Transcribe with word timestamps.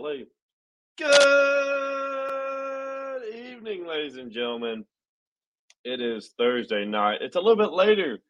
Golly. 0.00 0.26
Good 0.96 1.12
evening, 3.34 3.86
ladies 3.86 4.16
and 4.16 4.32
gentlemen. 4.32 4.86
It 5.84 6.00
is 6.00 6.32
Thursday 6.38 6.86
night. 6.86 7.18
It's 7.20 7.36
a 7.36 7.40
little 7.40 7.62
bit 7.62 7.72
later 7.72 8.20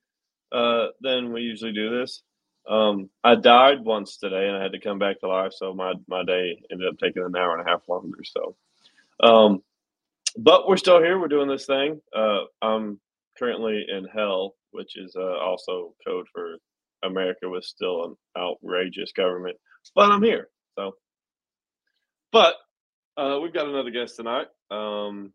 uh, 0.51 0.89
than 1.01 1.33
we 1.33 1.43
usually 1.43 1.73
do 1.73 1.97
this. 2.01 2.23
Um, 2.69 3.09
I 3.23 3.37
died 3.37 3.85
once 3.85 4.17
today 4.17 4.49
and 4.49 4.57
I 4.57 4.63
had 4.63 4.73
to 4.73 4.81
come 4.81 4.99
back 4.99 5.21
to 5.21 5.29
life, 5.29 5.53
so 5.55 5.73
my, 5.73 5.93
my 6.09 6.25
day 6.25 6.61
ended 6.73 6.89
up 6.89 6.99
taking 6.99 7.23
an 7.23 7.37
hour 7.37 7.57
and 7.57 7.65
a 7.65 7.71
half 7.71 7.89
longer. 7.89 8.19
So, 8.25 8.57
um, 9.23 9.63
but 10.37 10.67
we're 10.67 10.77
still 10.77 11.01
here. 11.01 11.21
We're 11.21 11.29
doing 11.29 11.49
this 11.49 11.67
thing. 11.67 12.01
Uh, 12.13 12.47
I'm 12.61 12.99
currently 13.39 13.87
in 13.89 14.07
hell, 14.07 14.57
which 14.73 14.97
is 14.97 15.15
uh, 15.15 15.39
also 15.39 15.95
code 16.05 16.27
for 16.33 16.57
America 17.05 17.49
was 17.49 17.69
still 17.69 18.05
an 18.07 18.17
outrageous 18.37 19.13
government. 19.13 19.57
But 19.95 20.11
I'm 20.11 20.23
here. 20.23 20.49
So, 20.77 20.95
but 22.33 22.55
uh, 23.17 23.39
we've 23.43 23.53
got 23.53 23.69
another 23.69 23.91
guest 23.91 24.17
tonight. 24.17 24.47
Um, 24.71 25.33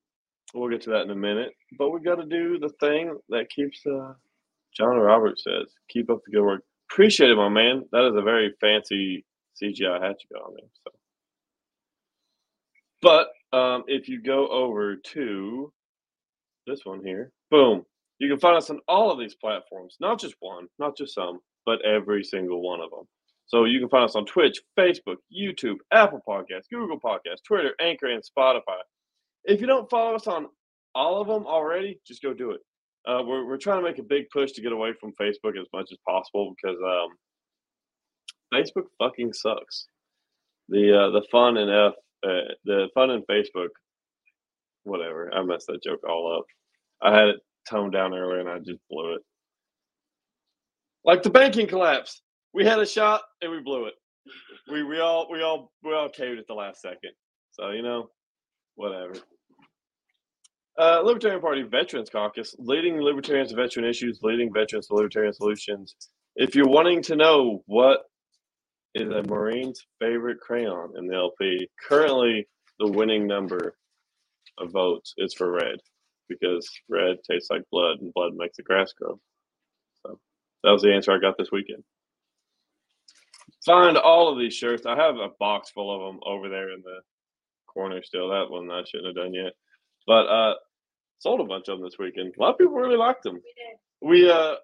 we'll 0.54 0.70
get 0.70 0.82
to 0.84 0.92
that 0.92 1.04
in 1.04 1.12
a 1.12 1.16
minute. 1.16 1.54
But 1.78 1.92
we've 1.92 2.04
got 2.04 2.16
to 2.16 2.26
do 2.26 2.60
the 2.60 2.70
thing 2.80 3.18
that 3.30 3.50
keeps 3.50 3.86
uh, 3.86 4.14
John 4.76 4.98
Roberts 4.98 5.44
says, 5.44 5.74
keep 5.90 6.10
up 6.10 6.20
the 6.26 6.32
good 6.32 6.44
work. 6.44 6.64
Appreciate 6.92 7.32
it, 7.32 7.36
my 7.36 7.50
man. 7.50 7.86
That 7.92 8.08
is 8.08 8.16
a 8.16 8.22
very 8.22 8.54
fancy 8.60 9.26
CGI 9.62 10.02
hat 10.02 10.18
you 10.22 10.38
got 10.38 10.46
on 10.46 10.54
there. 10.54 10.70
So, 10.84 10.92
but 13.02 13.58
um, 13.58 13.84
if 13.88 14.10
you 14.10 14.22
go 14.22 14.48
over 14.50 14.98
to 14.98 15.72
this 16.68 16.82
one 16.84 17.04
here, 17.04 17.32
boom, 17.50 17.86
you 18.20 18.30
can 18.30 18.40
find 18.40 18.58
us 18.58 18.70
on 18.70 18.80
all 18.88 19.12
of 19.12 19.20
these 19.20 19.36
platforms, 19.36 19.96
not 20.00 20.20
just 20.20 20.36
one, 20.40 20.68
not 20.78 20.98
just 20.98 21.16
some, 21.16 21.40
but 21.66 21.84
every 21.86 22.24
single 22.24 22.62
one 22.62 22.82
of 22.82 22.90
them. 22.90 23.08
So 23.48 23.66
you 23.66 23.80
can 23.80 23.90
find 23.90 24.06
us 24.06 24.16
on 24.16 24.26
Twitch, 24.26 24.60
Facebook, 24.78 25.18
YouTube, 25.32 25.78
Apple 25.94 26.22
Podcasts, 26.28 26.70
Google 26.72 27.00
Podcasts, 27.00 27.44
Twitter, 27.48 27.74
Anchor, 27.80 28.08
and 28.08 28.24
Spotify. 28.24 28.80
If 29.44 29.62
you 29.62 29.68
don't 29.68 29.90
follow 29.90 30.16
us 30.16 30.28
on 30.28 30.48
all 30.96 31.22
of 31.22 31.28
them 31.28 31.46
already, 31.46 32.00
just 32.08 32.24
go 32.24 32.34
do 32.34 32.52
it. 32.52 32.62
Uh, 33.08 33.22
we're, 33.24 33.46
we're 33.46 33.58
trying 33.58 33.84
to 33.84 33.88
make 33.88 34.00
a 34.00 34.04
big 34.04 34.26
push 34.34 34.52
to 34.54 34.62
get 34.62 34.72
away 34.72 34.94
from 35.00 35.14
Facebook 35.22 35.60
as 35.60 35.68
much 35.74 35.92
as 35.92 35.98
possible 36.08 36.56
because 36.56 36.78
um, 36.84 37.10
Facebook 38.52 38.86
fucking 38.98 39.32
sucks. 39.34 39.88
The 40.70 40.98
uh, 40.98 41.10
the 41.12 41.24
fun 41.32 41.58
and 41.58 41.70
F 41.70 41.94
uh, 42.24 42.54
the 42.64 42.90
fun 42.96 43.12
in 43.12 43.22
Facebook, 43.30 43.70
whatever. 44.84 45.32
I 45.32 45.44
messed 45.44 45.68
that 45.68 45.84
joke 45.84 46.00
all 46.10 46.36
up. 46.40 46.46
I 47.04 47.16
had 47.16 47.28
it 47.28 47.36
toned 47.70 47.94
down 47.94 48.16
earlier 48.16 48.40
and 48.40 48.50
I 48.50 48.58
just 48.58 48.80
blew 48.90 49.14
it. 49.14 49.22
Like 51.04 51.22
the 51.22 51.30
banking 51.30 51.68
collapse 51.68 52.22
we 52.56 52.66
had 52.66 52.80
a 52.80 52.86
shot 52.86 53.22
and 53.42 53.52
we 53.52 53.60
blew 53.60 53.86
it. 53.86 53.94
We 54.72 54.82
we 54.84 55.00
all 55.00 55.28
we 55.30 55.44
all 55.44 55.72
we 55.84 55.94
all 55.94 56.10
caved 56.10 56.40
at 56.40 56.48
the 56.48 56.54
last 56.54 56.82
second. 56.82 57.12
So 57.52 57.70
you 57.72 57.84
know, 57.84 58.10
whatever. 58.76 59.14
Uh, 60.78 61.02
Libertarian 61.02 61.42
Party 61.42 61.64
Veterans 61.64 62.10
Caucus, 62.10 62.56
leading 62.58 63.00
libertarians 63.00 63.52
to 63.52 63.56
veteran 63.56 63.86
issues, 63.86 64.20
leading 64.24 64.52
veterans 64.54 64.88
to 64.88 64.96
libertarian 64.96 65.34
solutions. 65.34 65.96
If 66.36 66.56
you're 66.56 66.68
wanting 66.68 67.02
to 67.04 67.16
know 67.16 67.64
what 67.66 68.00
is 68.94 69.10
a 69.10 69.24
Marine's 69.24 69.86
favorite 70.00 70.40
crayon 70.40 70.94
in 70.98 71.08
the 71.08 71.16
LP, 71.16 71.70
currently 71.88 72.48
the 72.80 72.92
winning 72.92 73.26
number 73.26 73.76
of 74.58 74.72
votes 74.72 75.14
is 75.18 75.34
for 75.34 75.52
red 75.52 75.78
because 76.28 76.70
red 76.90 77.18
tastes 77.30 77.50
like 77.50 77.62
blood 77.72 78.00
and 78.02 78.14
blood 78.14 78.34
makes 78.36 78.58
the 78.58 78.64
grass 78.64 78.92
grow. 79.00 79.18
So 80.06 80.20
that 80.64 80.72
was 80.72 80.82
the 80.82 80.94
answer 80.94 81.14
I 81.14 81.20
got 81.20 81.38
this 81.38 81.52
weekend 81.54 81.84
find 83.66 83.98
all 83.98 84.32
of 84.32 84.40
these 84.40 84.54
shirts. 84.54 84.86
I 84.86 84.96
have 84.96 85.16
a 85.16 85.30
box 85.40 85.72
full 85.72 85.94
of 85.94 86.14
them 86.14 86.20
over 86.26 86.50
there 86.50 86.72
in 86.72 86.82
the 86.82 87.00
corner 87.68 88.02
still. 88.04 88.30
That 88.30 88.50
one 88.50 88.70
I 88.72 88.84
shouldn't 88.86 89.08
have 89.08 89.16
done 89.16 89.34
yet. 89.34 89.54
But 90.08 90.28
uh 90.28 90.56
sold 91.20 91.42
a 91.42 91.46
bunch 91.46 91.68
of 91.68 91.78
them 91.80 91.86
this 91.86 91.98
weekend. 91.98 92.34
A 92.38 92.42
lot 92.42 92.52
of 92.52 92.58
people 92.58 92.76
really 92.76 92.98
liked 92.98 93.24
them. 93.24 93.40
We, 94.02 94.24
we 94.24 94.32
uh 94.32 94.56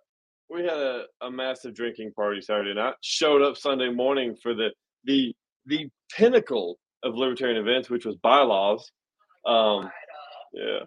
we 0.50 0.62
had 0.62 0.78
a, 0.78 1.04
a 1.22 1.32
massive 1.32 1.74
drinking 1.74 2.12
party 2.14 2.42
Saturday 2.42 2.74
night. 2.74 2.96
Showed 3.02 3.42
up 3.42 3.58
Sunday 3.58 3.90
morning 3.90 4.36
for 4.42 4.54
the 4.54 4.70
the 5.06 5.34
the 5.66 5.88
pinnacle 6.16 6.78
of 7.04 7.16
libertarian 7.16 7.58
events, 7.58 7.90
which 7.90 8.06
was 8.06 8.16
bylaws. 8.18 8.92
Um 9.46 9.90
yeah. 10.54 10.80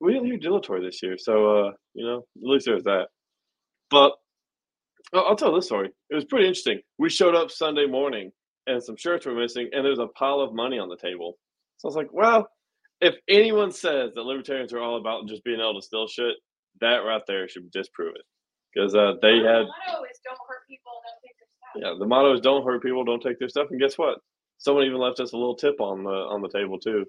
We 0.00 0.12
didn't 0.12 0.26
hear 0.26 0.36
dilatory 0.36 0.84
this 0.84 1.02
year, 1.02 1.16
so 1.16 1.68
uh, 1.68 1.72
you 1.94 2.04
know, 2.04 2.18
at 2.18 2.42
least 2.42 2.66
there's 2.66 2.84
that. 2.84 3.08
But 3.90 4.12
I'll 5.12 5.36
tell 5.36 5.54
this 5.54 5.66
story. 5.66 5.90
It 6.10 6.14
was 6.14 6.24
pretty 6.24 6.46
interesting. 6.46 6.80
We 6.98 7.08
showed 7.08 7.34
up 7.34 7.50
Sunday 7.50 7.86
morning 7.86 8.32
and 8.66 8.82
some 8.82 8.96
shirts 8.96 9.26
were 9.26 9.34
missing, 9.34 9.68
and 9.72 9.84
there's 9.84 9.98
a 9.98 10.08
pile 10.08 10.40
of 10.40 10.54
money 10.54 10.78
on 10.78 10.88
the 10.88 10.96
table. 10.96 11.38
So 11.78 11.86
I 11.86 11.90
was 11.90 11.96
like, 11.96 12.12
well, 12.12 12.48
if 13.00 13.14
anyone 13.28 13.70
says 13.70 14.12
that 14.14 14.22
libertarians 14.22 14.72
are 14.72 14.80
all 14.80 14.96
about 14.96 15.28
just 15.28 15.44
being 15.44 15.60
able 15.60 15.74
to 15.80 15.82
steal 15.82 16.08
shit, 16.08 16.34
that 16.80 16.98
right 16.98 17.22
there 17.26 17.48
should 17.48 17.70
disprove 17.70 18.14
it. 18.16 18.22
Because 18.74 18.94
uh, 18.94 19.14
they 19.22 19.38
the 19.38 19.46
had. 19.46 19.66
motto 19.66 20.04
is 20.10 20.18
don't 20.24 20.38
hurt 20.48 20.66
people, 20.68 20.92
don't 21.02 21.22
take 21.22 21.36
their 21.38 21.48
stuff. 21.56 21.82
Yeah, 21.82 21.94
the 21.98 22.06
motto 22.06 22.34
is 22.34 22.40
don't 22.40 22.64
hurt 22.64 22.82
people, 22.82 23.04
don't 23.04 23.22
take 23.22 23.38
their 23.38 23.48
stuff. 23.48 23.68
And 23.70 23.80
guess 23.80 23.96
what? 23.96 24.18
Someone 24.58 24.84
even 24.84 24.98
left 24.98 25.20
us 25.20 25.32
a 25.32 25.36
little 25.36 25.56
tip 25.56 25.80
on 25.80 26.02
the 26.02 26.10
on 26.10 26.42
the 26.42 26.48
table 26.48 26.78
too. 26.78 27.04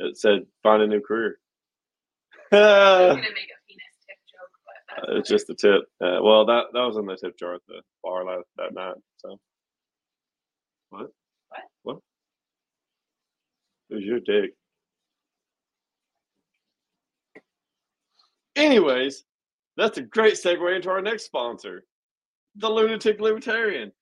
It 0.00 0.16
said, 0.18 0.40
"Find 0.62 0.82
a 0.82 0.86
new 0.86 1.00
career." 1.00 1.38
it's 5.08 5.28
just 5.28 5.46
the 5.46 5.54
tip. 5.54 5.82
Uh, 6.00 6.18
well, 6.22 6.46
that 6.46 6.64
that 6.72 6.80
was 6.80 6.96
in 6.96 7.06
the 7.06 7.16
tip 7.16 7.38
jar 7.38 7.54
at 7.54 7.60
the 7.68 7.82
bar 8.02 8.24
last 8.24 8.46
that 8.56 8.74
night. 8.74 8.94
So, 9.18 9.38
what? 10.90 11.08
What? 11.48 11.60
What? 11.82 11.98
It 13.90 13.94
was 13.96 14.04
your 14.04 14.20
dick. 14.20 14.52
Anyways, 18.56 19.24
that's 19.76 19.98
a 19.98 20.02
great 20.02 20.34
segue 20.34 20.74
into 20.74 20.90
our 20.90 21.00
next 21.00 21.24
sponsor, 21.24 21.84
the 22.56 22.68
Lunatic 22.68 23.20
Libertarian. 23.20 23.92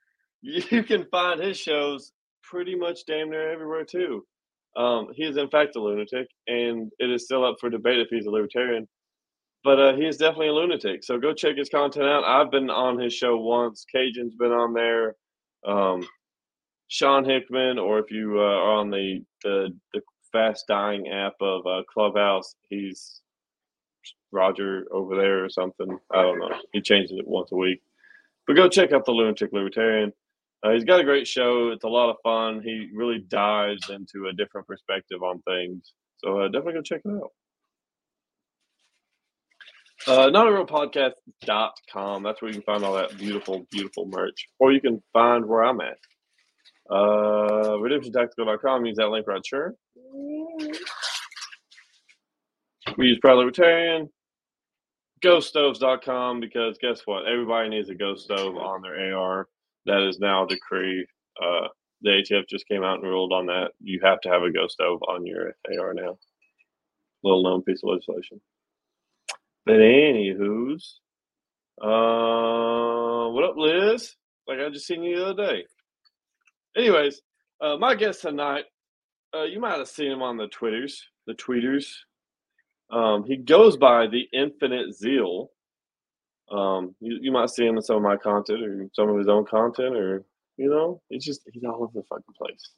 You 0.43 0.85
can 0.85 1.07
find 1.11 1.41
his 1.41 1.59
shows 1.59 2.13
pretty 2.43 2.75
much 2.77 3.01
damn 3.07 3.31
near 3.31 3.53
everywhere 3.53 3.85
too. 3.85 4.25
Um, 4.77 5.09
he 5.15 5.25
is 5.25 5.37
in 5.37 5.49
fact 5.49 5.77
a 5.77 5.83
lunatic, 5.83 6.29
and 6.47 6.91
it 6.99 7.11
is 7.11 7.25
still 7.25 7.45
up 7.45 7.57
for 7.59 7.69
debate 7.69 7.99
if 7.99 8.09
he's 8.11 8.27
a 8.27 8.31
libertarian 8.31 8.87
but 9.65 9.81
uh, 9.81 9.95
he 9.97 10.07
is 10.07 10.17
definitely 10.17 10.49
a 10.49 10.53
lunatic. 10.53 11.05
So 11.05 11.19
go 11.19 11.33
check 11.33 11.57
his 11.57 11.69
content 11.69 12.07
out. 12.07 12.25
I've 12.25 12.51
been 12.51 12.71
on 12.71 12.99
his 12.99 13.13
show 13.13 13.37
once. 13.39 13.85
Cajun's 13.93 14.35
been 14.35 14.53
on 14.53 14.73
there. 14.73 15.17
Um, 15.67 16.07
Sean 16.89 17.25
Hickman, 17.25 17.79
or 17.79 17.99
if 17.99 18.11
you 18.11 18.39
uh, 18.39 18.43
are 18.43 18.79
on 18.79 18.91
the, 18.91 19.23
the 19.43 19.77
the 19.93 20.01
fast 20.33 20.67
dying 20.69 21.09
app 21.09 21.35
of 21.41 21.67
uh, 21.67 21.83
Clubhouse, 21.93 22.55
he's 22.69 23.21
Roger 24.31 24.87
over 24.93 25.17
there 25.17 25.45
or 25.45 25.49
something. 25.49 25.99
I 26.13 26.23
don't 26.23 26.39
know. 26.39 26.51
He 26.73 26.81
changes 26.81 27.19
it 27.19 27.27
once 27.27 27.51
a 27.53 27.57
week. 27.57 27.83
But 28.47 28.57
go 28.57 28.69
check 28.69 28.93
out 28.93 29.05
the 29.05 29.13
Lunatic 29.13 29.53
Libertarian. 29.53 30.13
Uh, 30.63 30.73
he's 30.73 30.85
got 30.85 31.01
a 31.01 31.05
great 31.05 31.27
show. 31.27 31.71
It's 31.71 31.85
a 31.85 31.89
lot 31.89 32.11
of 32.11 32.17
fun. 32.23 32.63
He 32.63 32.89
really 32.95 33.19
dives 33.29 33.91
into 33.91 34.29
a 34.29 34.33
different 34.33 34.67
perspective 34.67 35.23
on 35.23 35.43
things. 35.43 35.93
So 36.19 36.41
uh, 36.41 36.49
definitely 36.49 36.75
go 36.75 36.83
check 36.83 37.03
it 37.05 37.11
out. 37.11 37.33
Uh, 40.07 40.31
not 40.31 40.47
a 40.47 40.53
real 40.53 40.67
podcast.com. 40.67 42.23
That's 42.23 42.41
where 42.41 42.49
you 42.49 42.55
can 42.55 42.63
find 42.63 42.85
all 42.85 42.95
that 42.95 43.19
beautiful, 43.19 43.67
beautiful 43.73 44.07
merch. 44.07 44.47
Or 44.61 44.73
you 44.73 44.81
can 44.81 45.03
find 45.13 45.45
where 45.45 45.65
I'm 45.65 45.81
at. 45.81 45.99
Uh, 46.89 47.77
redemptiontactical.com. 47.79 48.87
Use 48.87 48.97
that 48.99 49.09
link 49.09 49.27
right 49.27 49.45
sure. 49.45 49.75
We 52.97 53.07
use 53.07 53.19
Proud 53.21 53.39
Libertarian. 53.39 54.09
GhostStoves.com 55.25 56.41
because 56.41 56.79
guess 56.81 57.03
what? 57.05 57.27
Everybody 57.27 57.71
needs 57.71 57.89
a 57.89 57.95
ghost 57.95 58.25
stove 58.25 58.57
on 58.57 58.83
their 58.83 59.17
AR. 59.17 59.49
That 59.87 60.07
is 60.09 60.21
now 60.21 60.45
a 60.45 60.49
decree. 60.49 61.05
Uh, 61.43 61.69
the 62.03 62.11
ATF 62.11 62.49
just 62.49 62.69
came 62.69 62.85
out 62.85 63.01
and 63.01 63.09
ruled 63.09 63.33
on 63.33 63.47
that. 63.47 63.73
You 63.81 63.99
have 64.05 64.21
to 64.21 64.29
have 64.29 64.43
a 64.43 64.53
ghost 64.53 64.75
stove 64.75 65.03
on 65.09 65.27
your 65.27 65.55
AR 65.81 65.95
now. 65.95 66.19
Little 67.25 67.43
known 67.43 67.63
piece 67.63 67.81
of 67.83 67.91
legislation. 67.91 68.41
But 69.67 69.81
anywho's, 69.81 71.01
uh, 71.83 73.29
what 73.33 73.43
up, 73.43 73.57
Liz? 73.57 74.15
Like 74.47 74.61
I 74.61 74.69
just 74.71 74.87
seen 74.87 75.03
you 75.03 75.17
the 75.17 75.27
other 75.27 75.47
day. 75.47 75.65
Anyways, 76.77 77.21
uh, 77.61 77.77
my 77.77 77.97
guest 77.97 78.23
tonight, 78.23 78.67
uh, 79.35 79.43
you 79.43 79.59
might 79.59 79.79
have 79.79 79.89
seen 79.89 80.13
him 80.13 80.23
on 80.23 80.37
the 80.37 80.47
Twitters, 80.47 81.03
the 81.27 81.35
tweeters. 81.35 81.89
Um, 82.93 83.25
he 83.25 83.37
goes 83.37 83.77
by 83.77 84.07
the 84.07 84.29
Infinite 84.33 84.95
Zeal. 84.95 85.51
Um, 86.49 86.95
you, 87.01 87.19
you 87.21 87.33
might 87.33 87.51
see 87.51 87.67
him 87.67 87.77
in 87.77 87.83
some 87.83 87.97
of 87.97 88.03
my 88.03 88.17
content 88.17 88.63
or 88.63 88.89
some 88.93 89.09
of 89.09 89.19
his 89.19 89.29
own 89.29 89.47
content, 89.47 89.97
or 89.97 90.25
you 90.59 90.71
know, 90.71 91.03
he's 91.09 91.25
just 91.25 91.41
he's 91.53 91.65
all 91.65 91.83
over 91.83 91.93
the 91.93 92.05
fucking 92.09 92.35
place. 92.39 92.71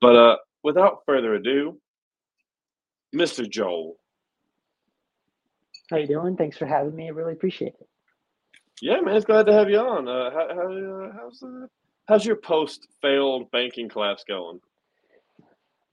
But 0.00 0.16
uh, 0.16 0.36
without 0.62 1.00
further 1.04 1.34
ado, 1.34 1.78
Mr. 3.14 3.46
Joel. 3.46 3.98
How 5.90 5.96
you 5.96 6.06
doing? 6.06 6.36
Thanks 6.36 6.58
for 6.58 6.66
having 6.66 6.94
me. 6.94 7.06
I 7.06 7.10
really 7.10 7.32
appreciate 7.32 7.74
it. 7.80 7.88
Yeah, 8.80 9.00
man, 9.00 9.16
it's 9.16 9.24
glad 9.24 9.46
to 9.46 9.52
have 9.52 9.70
you 9.70 9.78
on. 9.78 10.06
Uh, 10.06 10.30
how, 10.30 10.48
how 10.54 10.72
uh, 10.72 11.12
how's 11.12 11.42
uh, 11.42 11.66
how's 12.06 12.24
your 12.24 12.36
post 12.36 12.88
failed 13.00 13.50
banking 13.50 13.88
collapse 13.88 14.24
going? 14.26 14.60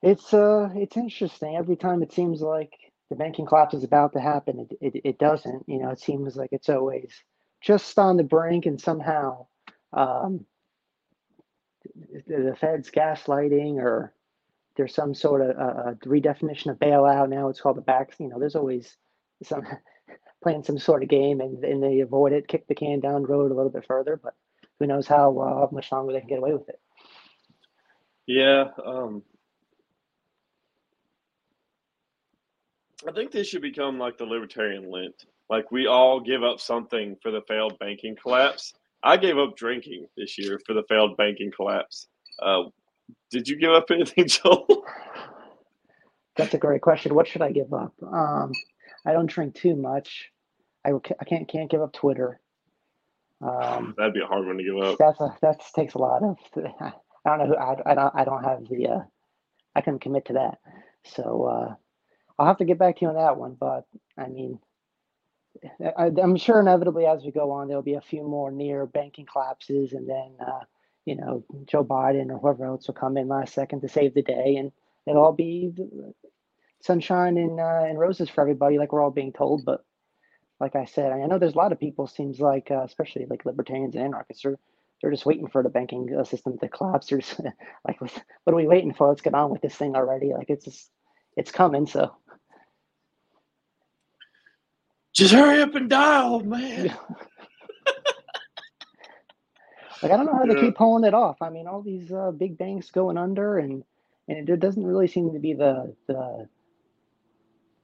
It's 0.01 0.33
uh, 0.33 0.69
it's 0.75 0.97
interesting. 0.97 1.55
Every 1.55 1.75
time 1.75 2.03
it 2.03 2.13
seems 2.13 2.41
like 2.41 2.73
the 3.09 3.15
banking 3.15 3.45
collapse 3.45 3.73
is 3.73 3.83
about 3.83 4.13
to 4.13 4.19
happen, 4.19 4.67
it, 4.69 4.95
it, 4.95 5.01
it 5.03 5.19
doesn't. 5.19 5.63
You 5.67 5.79
know, 5.79 5.89
it 5.89 5.99
seems 5.99 6.35
like 6.35 6.49
it's 6.51 6.69
always 6.69 7.11
just 7.61 7.97
on 7.97 8.17
the 8.17 8.23
brink, 8.23 8.65
and 8.65 8.79
somehow 8.79 9.47
um, 9.93 10.45
the, 12.27 12.49
the 12.49 12.55
Fed's 12.59 12.91
gaslighting, 12.91 13.77
or 13.77 14.13
there's 14.75 14.93
some 14.93 15.15
sort 15.15 15.41
of 15.41 15.57
uh, 15.57 15.93
redefinition 16.05 16.69
of 16.69 16.77
bailout. 16.77 17.29
Now 17.29 17.47
it's 17.49 17.61
called 17.61 17.77
the 17.77 17.81
backs. 17.81 18.17
You 18.19 18.27
know, 18.27 18.37
there's 18.39 18.55
always 18.55 18.95
some 19.43 19.63
playing 20.43 20.63
some 20.63 20.77
sort 20.77 21.03
of 21.03 21.09
game, 21.09 21.41
and, 21.41 21.63
and 21.63 21.81
they 21.81 21.99
avoid 22.01 22.33
it, 22.33 22.47
kick 22.47 22.67
the 22.67 22.75
can 22.75 22.99
down 22.99 23.23
the 23.23 23.27
road 23.27 23.51
a 23.51 23.55
little 23.55 23.71
bit 23.71 23.85
further. 23.85 24.19
But 24.21 24.33
who 24.79 24.87
knows 24.87 25.07
how 25.07 25.37
uh, 25.39 25.67
much 25.73 25.91
longer 25.91 26.13
they 26.13 26.19
can 26.19 26.29
get 26.29 26.39
away 26.39 26.53
with 26.53 26.69
it. 26.69 26.79
Yeah, 28.27 28.69
um, 28.83 29.21
I 33.07 33.11
think 33.11 33.31
this 33.31 33.47
should 33.47 33.61
become 33.61 33.99
like 33.99 34.17
the 34.17 34.25
libertarian 34.25 34.89
Lent. 34.89 35.25
Like 35.49 35.71
we 35.71 35.87
all 35.87 36.19
give 36.19 36.43
up 36.43 36.59
something 36.59 37.17
for 37.21 37.31
the 37.31 37.41
failed 37.47 37.77
banking 37.79 38.15
collapse. 38.19 38.73
I 39.03 39.17
gave 39.17 39.37
up 39.37 39.55
drinking 39.55 40.07
this 40.17 40.37
year 40.37 40.59
for 40.65 40.73
the 40.73 40.83
failed 40.89 41.15
banking 41.17 41.51
collapse. 41.55 42.07
Uh, 42.41 42.63
did 43.29 43.47
you 43.47 43.57
give 43.57 43.71
up 43.71 43.85
anything, 43.91 44.27
Joel? 44.27 44.83
That's 46.35 46.53
a 46.53 46.57
great 46.57 46.81
question. 46.81 47.13
What 47.13 47.27
should 47.27 47.43
I 47.43 47.51
give 47.51 47.73
up? 47.73 47.93
Um, 48.01 48.51
I 49.05 49.13
don't 49.13 49.29
drink 49.29 49.55
too 49.55 49.75
much. 49.75 50.31
I, 50.85 50.91
I 51.19 51.25
can't 51.25 51.47
can't 51.47 51.69
give 51.69 51.81
up 51.81 51.93
Twitter. 51.93 52.39
Um, 53.41 53.93
That'd 53.97 54.13
be 54.13 54.21
a 54.21 54.27
hard 54.27 54.45
one 54.45 54.57
to 54.57 54.63
give 54.63 54.77
up. 54.77 54.97
that's 54.97 55.19
a 55.19 55.35
that 55.41 55.61
takes 55.75 55.93
a 55.93 55.99
lot 55.99 56.23
of. 56.23 56.37
I 56.81 56.91
don't 57.25 57.39
know. 57.39 57.45
Who, 57.47 57.55
I 57.55 57.91
I 57.91 57.95
don't 57.95 58.15
I 58.15 58.23
don't 58.23 58.43
have 58.43 58.67
the. 58.69 58.87
Uh, 58.87 58.99
I 59.75 59.81
couldn't 59.81 60.01
commit 60.01 60.25
to 60.25 60.33
that. 60.33 60.59
So 61.03 61.43
uh, 61.43 61.75
I'll 62.39 62.47
have 62.47 62.57
to 62.57 62.65
get 62.65 62.79
back 62.79 62.97
to 62.97 63.01
you 63.03 63.09
on 63.09 63.15
that 63.15 63.37
one. 63.37 63.55
But 63.59 63.85
I 64.17 64.27
mean, 64.27 64.59
I, 65.97 66.11
I'm 66.21 66.37
sure 66.37 66.59
inevitably 66.59 67.05
as 67.05 67.23
we 67.23 67.31
go 67.31 67.51
on, 67.51 67.67
there'll 67.67 67.83
be 67.83 67.95
a 67.95 68.01
few 68.01 68.23
more 68.23 68.51
near 68.51 68.85
banking 68.85 69.25
collapses, 69.25 69.93
and 69.93 70.09
then 70.09 70.31
uh, 70.45 70.61
you 71.05 71.15
know 71.15 71.43
Joe 71.65 71.83
Biden 71.83 72.31
or 72.31 72.39
whoever 72.39 72.65
else 72.65 72.87
will 72.87 72.95
come 72.95 73.17
in 73.17 73.27
last 73.27 73.53
second 73.53 73.81
to 73.81 73.89
save 73.89 74.13
the 74.13 74.21
day, 74.21 74.55
and 74.57 74.71
it'll 75.05 75.23
all 75.23 75.33
be 75.33 75.73
sunshine 76.85 77.37
and 77.37 77.59
uh, 77.59 77.85
and 77.87 77.99
roses 77.99 78.29
for 78.29 78.41
everybody, 78.41 78.79
like 78.79 78.93
we're 78.93 79.01
all 79.03 79.11
being 79.11 79.33
told. 79.33 79.65
But 79.65 79.83
like 80.61 80.75
I 80.75 80.85
said, 80.85 81.13
I 81.13 81.25
know 81.27 81.39
there's 81.39 81.55
a 81.55 81.59
lot 81.59 81.73
of 81.73 81.79
people. 81.81 82.07
Seems 82.07 82.39
like, 82.41 82.71
uh, 82.71 82.83
especially 82.83 83.27
like 83.29 83.45
libertarians 83.45 83.95
and 83.95 84.05
anarchists, 84.05 84.45
are 84.45 84.57
they're 85.01 85.11
just 85.11 85.27
waiting 85.27 85.47
for 85.49 85.63
the 85.63 85.69
banking 85.69 86.15
uh, 86.19 86.25
system 86.25 86.57
to 86.59 86.69
collapse. 86.69 87.07
They're 87.07 87.19
just 87.19 87.41
like, 87.87 88.01
what 88.01 88.11
are 88.47 88.55
we 88.55 88.67
waiting 88.67 88.93
for? 88.93 89.09
Let's 89.09 89.21
get 89.21 89.35
on 89.35 89.51
with 89.51 89.61
this 89.61 89.75
thing 89.75 89.95
already. 89.95 90.33
Like 90.33 90.49
it's 90.49 90.65
just, 90.65 90.91
it's 91.37 91.51
coming. 91.51 91.87
So 91.87 92.15
just 95.13 95.33
hurry 95.33 95.61
up 95.61 95.75
and 95.75 95.89
die, 95.89 96.23
old 96.23 96.47
man. 96.47 96.95
like 100.03 100.11
I 100.11 100.17
don't 100.17 100.25
know 100.27 100.35
how 100.35 100.45
Yeah. 100.45 100.47
they 100.47 100.55
keep 100.55 100.75
pulling 100.77 101.05
it 101.05 101.13
off. 101.15 101.37
I 101.41 101.49
mean, 101.49 101.67
all 101.67 101.81
these 101.81 102.11
uh, 102.11 102.31
big 102.31 102.57
banks 102.57 102.91
going 102.91 103.17
under, 103.17 103.59
and 103.59 103.83
and 104.29 104.49
it 104.49 104.59
doesn't 104.61 104.85
really 104.85 105.07
seem 105.07 105.33
to 105.33 105.39
be 105.39 105.53
the 105.53 105.95
the 106.07 106.47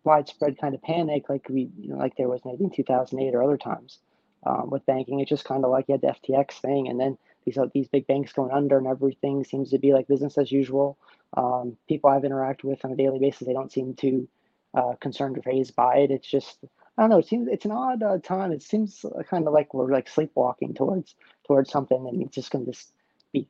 widespread 0.04 0.58
kind 0.60 0.74
of 0.74 0.82
panic 0.82 1.30
like 1.30 1.48
we 1.50 1.70
you 1.80 1.90
know, 1.90 1.98
like 1.98 2.16
there 2.16 2.30
was 2.30 2.42
maybe 2.46 2.64
in 2.64 2.72
2008 2.72 3.36
or 3.36 3.44
other 3.44 3.58
times 3.58 4.00
um, 4.46 4.70
with 4.70 4.86
banking. 4.86 5.20
It's 5.20 5.30
just 5.30 5.46
kind 5.46 5.64
of 5.64 5.72
like 5.72 5.86
you 5.88 5.94
had 5.94 6.02
the 6.02 6.16
FTX 6.34 6.54
thing, 6.54 6.88
and 6.88 7.00
then 7.00 7.18
these 7.46 7.58
uh, 7.58 7.68
these 7.74 7.88
big 7.88 8.08
banks 8.08 8.34
going 8.34 8.52
under, 8.52 8.78
and 8.78 8.88
everything 8.88 9.44
seems 9.44 9.72
to 9.72 9.80
be 9.80 9.94
like 9.94 10.08
business 10.08 10.38
as 10.38 10.52
usual. 10.52 10.98
Um, 11.38 11.78
people 11.88 12.10
I've 12.10 12.24
interacted 12.24 12.66
with 12.66 12.84
on 12.84 12.92
a 12.92 12.96
daily 12.96 13.20
basis, 13.20 13.48
they 13.48 13.54
don't 13.54 13.72
seem 13.72 13.94
too 13.94 14.28
uh, 14.74 14.94
concerned 15.00 15.38
or 15.38 15.42
phased 15.42 15.76
by 15.76 15.98
it. 15.98 16.12
It's 16.12 16.30
just 16.30 16.60
I 16.98 17.04
don't 17.04 17.10
know. 17.10 17.20
It 17.20 17.28
seems 17.28 17.48
it's 17.48 17.66
an 17.66 17.72
odd 17.72 18.04
uh, 18.04 18.18
time. 18.20 18.52
It 18.52 18.64
seems 18.64 19.06
kind 19.30 19.48
of 19.48 19.54
like 19.54 19.74
we're 19.74 19.92
like 19.92 20.10
sleepwalking 20.10 20.74
towards 20.74 21.16
towards 21.46 21.72
something, 21.72 22.08
and 22.08 22.22
it's 22.22 22.36
just 22.36 22.52
going 22.52 22.66
to 22.66 22.72
just 22.72 22.92
be 23.32 23.48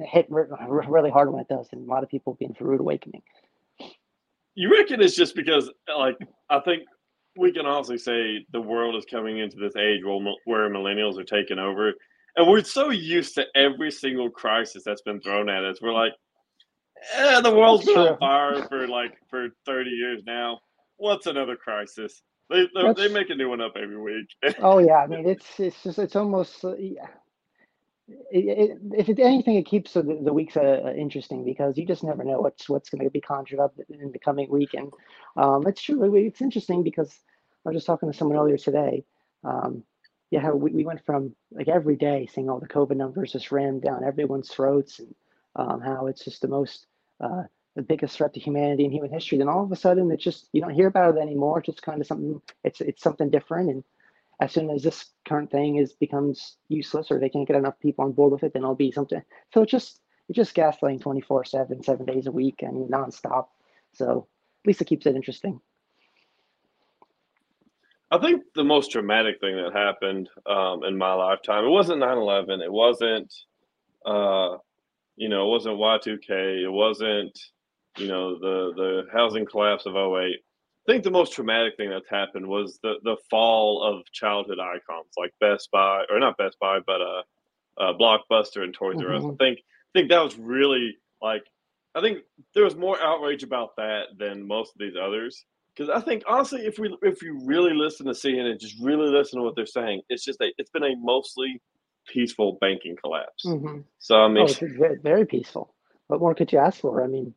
hit 0.00 0.26
re- 0.28 0.44
re- 0.68 0.86
really 0.88 1.10
hard 1.10 1.32
when 1.32 1.40
it 1.40 1.48
does, 1.48 1.68
and 1.72 1.88
a 1.88 1.90
lot 1.90 2.02
of 2.02 2.10
people 2.10 2.34
being 2.34 2.54
for 2.54 2.64
rude 2.64 2.80
awakening. 2.80 3.22
You 4.54 4.70
reckon 4.70 5.00
it's 5.00 5.16
just 5.16 5.34
because, 5.34 5.70
like, 5.96 6.16
I 6.50 6.60
think 6.60 6.82
we 7.36 7.52
can 7.52 7.66
honestly 7.66 7.98
say 7.98 8.46
the 8.52 8.60
world 8.60 8.94
is 8.96 9.04
coming 9.10 9.38
into 9.38 9.56
this 9.56 9.76
age 9.76 10.04
where, 10.04 10.18
where 10.44 10.70
millennials 10.70 11.18
are 11.18 11.24
taking 11.24 11.58
over, 11.58 11.92
and 12.36 12.48
we're 12.48 12.62
so 12.62 12.90
used 12.90 13.34
to 13.36 13.46
every 13.54 13.90
single 13.90 14.30
crisis 14.30 14.82
that's 14.84 15.02
been 15.02 15.20
thrown 15.20 15.48
at 15.48 15.64
us. 15.64 15.78
We're 15.80 15.92
like, 15.92 16.12
eh, 17.14 17.40
the 17.40 17.54
world's 17.54 17.84
been 17.84 17.98
on 17.98 18.18
fire 18.18 18.62
for 18.68 18.86
like 18.88 19.14
for 19.28 19.48
thirty 19.66 19.90
years 19.90 20.22
now. 20.26 20.60
What's 20.96 21.26
another 21.26 21.56
crisis? 21.56 22.22
They 22.50 22.68
they, 22.74 22.92
they 22.94 23.08
make 23.08 23.30
a 23.30 23.34
new 23.34 23.48
one 23.48 23.60
up 23.60 23.74
every 23.76 24.00
week. 24.00 24.26
Oh 24.60 24.78
yeah, 24.78 24.98
I 24.98 25.06
mean 25.08 25.28
it's 25.28 25.46
it's 25.58 25.82
just 25.82 25.98
it's 25.98 26.16
almost 26.16 26.64
uh, 26.64 26.76
yeah. 26.76 27.06
It, 28.06 28.70
it, 28.70 28.78
if 28.98 29.08
it's 29.08 29.20
anything, 29.20 29.56
it 29.56 29.64
keeps 29.66 29.94
the, 29.94 30.02
the 30.02 30.32
weeks 30.32 30.56
uh, 30.56 30.92
interesting 30.96 31.42
because 31.42 31.78
you 31.78 31.86
just 31.86 32.04
never 32.04 32.22
know 32.22 32.40
what's 32.40 32.68
what's 32.68 32.90
going 32.90 33.02
to 33.02 33.10
be 33.10 33.20
conjured 33.20 33.60
up 33.60 33.74
in 33.88 34.12
the 34.12 34.18
coming 34.18 34.50
week, 34.50 34.74
and 34.74 34.92
um, 35.36 35.66
it's 35.66 35.80
true. 35.80 36.14
It's 36.14 36.42
interesting 36.42 36.82
because 36.82 37.18
I 37.64 37.70
was 37.70 37.76
just 37.76 37.86
talking 37.86 38.10
to 38.10 38.16
someone 38.16 38.36
earlier 38.36 38.58
today. 38.58 39.04
Um, 39.42 39.84
yeah, 40.30 40.50
we, 40.50 40.72
we 40.72 40.84
went 40.84 41.04
from 41.06 41.34
like 41.50 41.68
every 41.68 41.96
day 41.96 42.28
seeing 42.32 42.50
all 42.50 42.60
the 42.60 42.68
COVID 42.68 42.96
numbers 42.96 43.32
just 43.32 43.50
ran 43.52 43.80
down 43.80 44.04
everyone's 44.04 44.50
throats, 44.50 44.98
and 44.98 45.14
um, 45.56 45.80
how 45.80 46.06
it's 46.06 46.24
just 46.24 46.42
the 46.42 46.48
most 46.48 46.86
uh, 47.20 47.44
the 47.74 47.82
biggest 47.82 48.18
threat 48.18 48.34
to 48.34 48.40
humanity 48.40 48.84
and 48.84 48.92
human 48.92 49.12
history. 49.12 49.38
Then 49.38 49.48
all 49.48 49.64
of 49.64 49.72
a 49.72 49.76
sudden, 49.76 50.10
it's 50.10 50.24
just 50.24 50.48
you 50.52 50.60
don't 50.60 50.74
hear 50.74 50.88
about 50.88 51.16
it 51.16 51.20
anymore. 51.20 51.60
It's 51.60 51.66
just 51.68 51.82
kind 51.82 52.02
of 52.02 52.06
something. 52.06 52.42
It's 52.64 52.82
it's 52.82 53.02
something 53.02 53.30
different, 53.30 53.70
and 53.70 53.84
as 54.40 54.52
soon 54.52 54.70
as 54.70 54.82
this 54.82 55.06
current 55.26 55.50
thing 55.50 55.76
is 55.76 55.92
becomes 55.92 56.56
useless 56.68 57.10
or 57.10 57.18
they 57.18 57.28
can't 57.28 57.46
get 57.46 57.56
enough 57.56 57.78
people 57.80 58.04
on 58.04 58.12
board 58.12 58.32
with 58.32 58.42
it, 58.42 58.52
then 58.52 58.62
it'll 58.62 58.74
be 58.74 58.92
something. 58.92 59.22
So 59.52 59.62
it's 59.62 59.70
just 59.70 60.00
it's 60.28 60.36
just 60.36 60.56
gaslighting 60.56 61.02
24 61.02 61.44
7, 61.44 61.82
seven 61.82 62.06
days 62.06 62.26
a 62.26 62.32
week, 62.32 62.62
mean, 62.62 62.88
nonstop. 62.88 63.46
So 63.92 64.26
at 64.62 64.66
least 64.66 64.80
it 64.80 64.86
keeps 64.86 65.06
it 65.06 65.16
interesting. 65.16 65.60
I 68.10 68.18
think 68.18 68.44
the 68.54 68.64
most 68.64 68.92
dramatic 68.92 69.40
thing 69.40 69.56
that 69.56 69.72
happened 69.74 70.28
um, 70.46 70.84
in 70.84 70.96
my 70.96 71.14
lifetime, 71.14 71.64
it 71.64 71.70
wasn't 71.70 72.00
9-11. 72.00 72.62
It 72.62 72.72
wasn't, 72.72 73.34
uh, 74.06 74.58
you 75.16 75.28
know, 75.28 75.46
it 75.46 75.50
wasn't 75.50 75.76
Y2K. 75.76 76.62
It 76.62 76.70
wasn't, 76.70 77.38
you 77.98 78.06
know, 78.06 78.38
the, 78.38 78.72
the 78.76 79.02
housing 79.12 79.46
collapse 79.46 79.86
of 79.86 79.96
08. 79.96 80.36
I 80.86 80.92
think 80.92 81.04
the 81.04 81.10
most 81.10 81.32
traumatic 81.32 81.76
thing 81.76 81.90
that's 81.90 82.08
happened 82.08 82.46
was 82.46 82.78
the, 82.82 82.94
the 83.04 83.16
fall 83.30 83.82
of 83.82 84.04
childhood 84.12 84.58
icons 84.58 85.12
like 85.16 85.32
Best 85.40 85.70
Buy, 85.70 86.04
or 86.10 86.18
not 86.18 86.36
Best 86.36 86.58
Buy, 86.60 86.78
but 86.86 87.00
uh, 87.00 87.22
uh, 87.78 87.92
Blockbuster 87.94 88.62
and 88.62 88.74
Toys 88.74 89.00
R 89.00 89.14
Us. 89.14 89.24
I 89.24 89.28
Mhm. 89.28 89.38
think, 89.38 89.58
I 89.60 89.98
think 89.98 90.10
that 90.10 90.22
was 90.22 90.36
really 90.36 90.96
like, 91.22 91.44
I 91.94 92.00
think 92.00 92.18
there 92.54 92.64
was 92.64 92.76
more 92.76 93.00
outrage 93.00 93.42
about 93.42 93.76
that 93.76 94.18
than 94.18 94.46
most 94.46 94.72
of 94.74 94.78
these 94.78 94.96
others 95.00 95.44
because 95.74 95.90
I 95.90 96.00
think 96.00 96.22
honestly, 96.28 96.62
if 96.66 96.78
we 96.78 96.96
if 97.02 97.22
you 97.22 97.40
really 97.44 97.74
listen 97.74 98.06
to 98.06 98.12
CNN, 98.12 98.60
just 98.60 98.80
really 98.80 99.08
listen 99.08 99.38
to 99.38 99.44
what 99.44 99.56
they're 99.56 99.66
saying, 99.66 100.02
it's 100.08 100.24
just 100.24 100.40
a 100.40 100.52
it's 100.58 100.70
been 100.70 100.84
a 100.84 100.94
mostly 100.96 101.60
peaceful 102.06 102.58
banking 102.60 102.96
collapse. 103.02 103.44
hmm 103.44 103.80
So 103.98 104.22
I 104.22 104.28
mean, 104.28 104.48
Oh, 104.60 104.96
very 105.02 105.26
peaceful. 105.26 105.74
What 106.06 106.20
more 106.20 106.34
could 106.34 106.52
you 106.52 106.58
ask 106.58 106.80
for? 106.80 107.02
I 107.02 107.06
mean, 107.06 107.34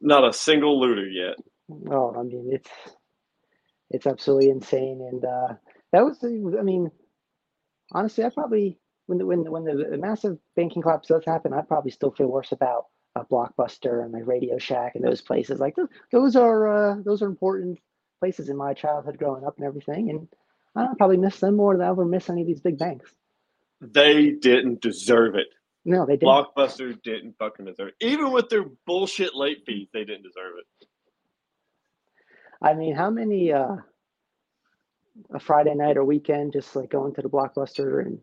not 0.00 0.26
a 0.26 0.32
single 0.32 0.80
looter 0.80 1.06
yet. 1.06 1.36
oh, 1.90 2.14
I 2.18 2.22
mean, 2.22 2.50
it's 2.52 2.70
it's 3.90 4.06
absolutely 4.06 4.50
insane. 4.50 5.06
And 5.10 5.24
uh, 5.24 5.54
that 5.92 6.04
was, 6.04 6.18
I 6.22 6.62
mean, 6.62 6.90
honestly, 7.92 8.24
I 8.24 8.30
probably 8.30 8.78
when 9.06 9.18
the 9.18 9.26
when 9.26 9.44
the, 9.44 9.50
when 9.50 9.64
the, 9.64 9.96
massive 9.98 10.38
banking 10.54 10.82
collapse 10.82 11.08
does 11.08 11.24
happen, 11.24 11.52
I 11.52 11.62
probably 11.62 11.90
still 11.90 12.10
feel 12.10 12.26
worse 12.26 12.52
about 12.52 12.86
uh, 13.16 13.24
Blockbuster 13.24 14.04
and 14.04 14.12
like 14.12 14.26
Radio 14.26 14.58
Shack 14.58 14.94
and 14.94 15.04
those 15.04 15.22
places. 15.22 15.58
Like 15.58 15.76
those, 15.76 15.88
those 16.12 16.36
are 16.36 16.68
uh, 16.68 16.96
those 17.04 17.22
are 17.22 17.26
important 17.26 17.78
places 18.20 18.48
in 18.48 18.56
my 18.56 18.74
childhood 18.74 19.18
growing 19.18 19.44
up 19.44 19.56
and 19.56 19.66
everything. 19.66 20.10
And 20.10 20.28
I 20.76 20.84
don't 20.84 20.98
probably 20.98 21.16
miss 21.16 21.40
them 21.40 21.56
more 21.56 21.76
than 21.76 21.86
I 21.86 21.90
ever 21.90 22.04
miss 22.04 22.28
any 22.28 22.42
of 22.42 22.46
these 22.46 22.60
big 22.60 22.78
banks. 22.78 23.10
They 23.80 24.30
didn't 24.30 24.82
deserve 24.82 25.36
it. 25.36 25.48
No, 25.84 26.04
they 26.06 26.16
didn't. 26.16 26.28
Blockbuster 26.28 27.00
didn't 27.02 27.36
fucking 27.38 27.64
deserve 27.64 27.88
it. 27.88 27.94
Even 28.00 28.32
with 28.32 28.48
their 28.48 28.64
bullshit 28.86 29.34
late 29.34 29.64
fees, 29.66 29.88
they 29.92 30.04
didn't 30.04 30.22
deserve 30.22 30.54
it. 30.58 30.86
I 32.60 32.74
mean, 32.74 32.94
how 32.94 33.10
many 33.10 33.52
uh, 33.52 33.76
a 35.32 35.40
Friday 35.40 35.74
night 35.74 35.96
or 35.96 36.04
weekend 36.04 36.52
just 36.52 36.74
like 36.74 36.90
going 36.90 37.14
to 37.14 37.22
the 37.22 37.30
Blockbuster 37.30 38.04
and 38.04 38.18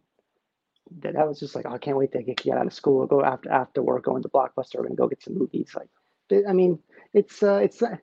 that, 1.02 1.14
that 1.14 1.28
was 1.28 1.40
just 1.40 1.56
like, 1.56 1.66
oh, 1.68 1.74
I 1.74 1.78
can't 1.78 1.98
wait 1.98 2.12
to 2.12 2.22
get, 2.22 2.38
get 2.38 2.58
out 2.58 2.68
of 2.68 2.74
school 2.74 3.06
go 3.08 3.24
after 3.24 3.52
after 3.52 3.82
work, 3.82 4.04
going 4.04 4.24
to 4.24 4.30
Blockbuster 4.30 4.86
and 4.86 4.98
go 4.98 5.08
get 5.08 5.24
some 5.24 5.38
movies. 5.38 5.76
Like, 5.76 6.46
I 6.48 6.54
mean, 6.54 6.80
it's 7.14 7.42
uh, 7.42 7.60
it's 7.64 7.82
uh, 7.82 7.96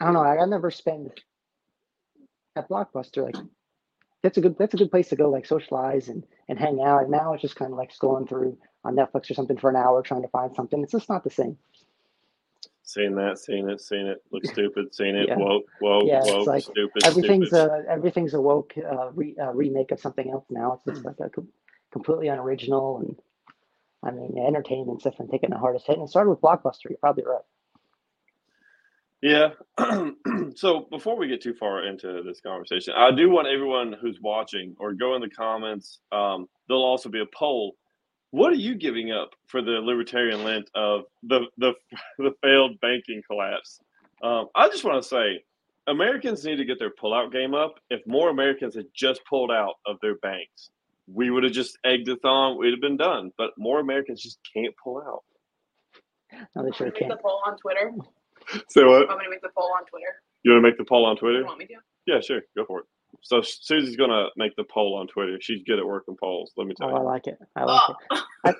I 0.00 0.04
don't 0.04 0.14
know. 0.14 0.22
I, 0.22 0.42
I 0.42 0.46
never 0.46 0.70
spend 0.70 1.10
at 2.54 2.68
Blockbuster 2.68 3.24
like 3.24 3.36
that's 4.26 4.38
a 4.38 4.42
good 4.42 4.56
that's 4.58 4.74
a 4.74 4.78
good 4.78 4.90
place 4.92 5.08
to 5.10 5.16
go 5.16 5.30
like 5.30 5.46
socialize 5.46 6.08
and 6.10 6.24
and 6.48 6.58
hang 6.58 6.82
out. 6.82 7.02
And 7.04 7.12
now 7.12 7.34
it's 7.34 7.42
just 7.42 7.56
kind 7.56 7.72
of 7.72 7.78
like 7.78 7.92
scrolling 7.94 8.28
through 8.28 8.58
on 8.84 8.96
Netflix 8.96 9.30
or 9.30 9.34
something 9.34 9.58
for 9.58 9.70
an 9.70 9.76
hour 9.76 10.02
trying 10.02 10.22
to 10.22 10.28
find 10.28 10.54
something. 10.54 10.82
It's 10.82 10.92
just 10.92 11.10
not 11.10 11.24
the 11.24 11.30
same. 11.30 11.58
Seeing 12.84 13.16
that, 13.16 13.38
seeing 13.38 13.70
it, 13.70 13.80
seeing 13.80 14.06
it, 14.08 14.18
look 14.32 14.44
stupid, 14.46 14.94
seeing 14.94 15.16
it, 15.16 15.28
Yeah. 15.28 15.36
woke, 15.36 15.66
woke, 15.80 16.12
Yeah, 16.12 16.22
woke, 16.22 16.46
like 16.46 16.58
stupid, 16.58 17.06
Everything's 17.06 17.52
stupid. 17.52 17.54
a 17.54 17.84
everything's 17.88 18.34
a 18.34 18.40
woke 18.42 18.74
uh, 18.78 19.10
re, 19.12 19.36
uh, 19.40 19.52
remake 19.52 19.92
of 19.92 20.00
something 20.00 20.30
else 20.30 20.46
now. 20.50 20.74
It's 20.74 20.84
just 20.84 21.04
like 21.06 21.16
a 21.20 21.30
com- 21.30 21.48
completely 21.92 22.28
unoriginal 22.28 22.98
and 23.00 23.16
I 24.04 24.12
mean 24.12 24.38
entertainment's 24.38 25.04
definitely 25.04 25.32
taking 25.38 25.50
the 25.50 25.58
hardest 25.58 25.86
hit. 25.86 25.96
And 25.98 26.04
it 26.06 26.10
started 26.10 26.30
with 26.30 26.40
Blockbuster. 26.42 26.90
You're 26.90 26.98
probably 26.98 27.24
right. 27.24 27.42
Yeah. 29.26 29.48
so 30.54 30.86
before 30.88 31.16
we 31.16 31.26
get 31.26 31.42
too 31.42 31.54
far 31.54 31.84
into 31.84 32.22
this 32.24 32.40
conversation, 32.40 32.94
I 32.96 33.10
do 33.10 33.28
want 33.28 33.48
everyone 33.48 33.92
who's 34.00 34.20
watching 34.20 34.76
or 34.78 34.92
go 34.92 35.16
in 35.16 35.20
the 35.20 35.28
comments. 35.28 35.98
Um, 36.12 36.46
there'll 36.68 36.84
also 36.84 37.08
be 37.08 37.20
a 37.20 37.26
poll. 37.36 37.74
What 38.30 38.52
are 38.52 38.56
you 38.56 38.76
giving 38.76 39.10
up 39.10 39.30
for 39.48 39.62
the 39.62 39.80
libertarian 39.82 40.44
lent 40.44 40.70
of 40.76 41.06
the 41.24 41.40
the, 41.58 41.72
the 42.18 42.34
failed 42.40 42.78
banking 42.80 43.20
collapse? 43.28 43.80
Um, 44.22 44.46
I 44.54 44.68
just 44.68 44.84
want 44.84 45.02
to 45.02 45.08
say, 45.08 45.42
Americans 45.88 46.44
need 46.44 46.56
to 46.58 46.64
get 46.64 46.78
their 46.78 46.92
pullout 46.92 47.32
game 47.32 47.52
up. 47.52 47.80
If 47.90 48.06
more 48.06 48.30
Americans 48.30 48.76
had 48.76 48.86
just 48.94 49.22
pulled 49.28 49.50
out 49.50 49.74
of 49.86 49.96
their 50.02 50.14
banks, 50.18 50.70
we 51.12 51.30
would 51.32 51.42
have 51.42 51.52
just 51.52 51.78
egged 51.84 52.08
it 52.08 52.24
on. 52.24 52.58
We'd 52.58 52.70
have 52.70 52.80
been 52.80 52.96
done. 52.96 53.32
But 53.36 53.50
more 53.58 53.80
Americans 53.80 54.22
just 54.22 54.38
can't 54.54 54.74
pull 54.82 54.98
out. 54.98 55.24
No, 56.54 56.64
they 56.64 56.70
sure 56.70 56.86
make 56.86 56.96
can't. 56.96 57.10
the 57.10 57.16
poll 57.16 57.40
on 57.44 57.56
Twitter? 57.58 57.90
Say 58.68 58.84
what? 58.84 59.02
I'm 59.02 59.16
going 59.16 59.24
to 59.24 59.30
make 59.30 59.42
the 59.42 59.50
poll 59.56 59.70
on 59.76 59.84
Twitter? 59.86 60.22
You 60.42 60.52
want 60.52 60.62
to 60.64 60.68
make 60.70 60.78
the 60.78 60.84
poll 60.84 61.04
on 61.06 61.16
Twitter? 61.16 61.40
You 61.40 61.44
want 61.46 61.58
me 61.58 61.66
to? 61.66 61.74
Yeah, 62.06 62.20
sure. 62.20 62.42
Go 62.56 62.64
for 62.64 62.80
it. 62.80 62.86
So 63.22 63.40
Susie's 63.42 63.96
gonna 63.96 64.26
make 64.36 64.54
the 64.56 64.64
poll 64.64 64.94
on 64.96 65.06
Twitter. 65.08 65.38
She's 65.40 65.62
good 65.64 65.78
at 65.78 65.86
working 65.86 66.16
polls. 66.20 66.52
Let 66.56 66.66
me 66.66 66.74
tell 66.74 66.88
oh, 66.88 66.90
you. 66.90 66.96
Oh, 66.96 67.00
I 67.00 67.02
like 67.02 67.26
it. 67.26 67.38
I 67.56 67.64
like 67.64 67.80
Oh, 68.12 68.22
it. 68.44 68.56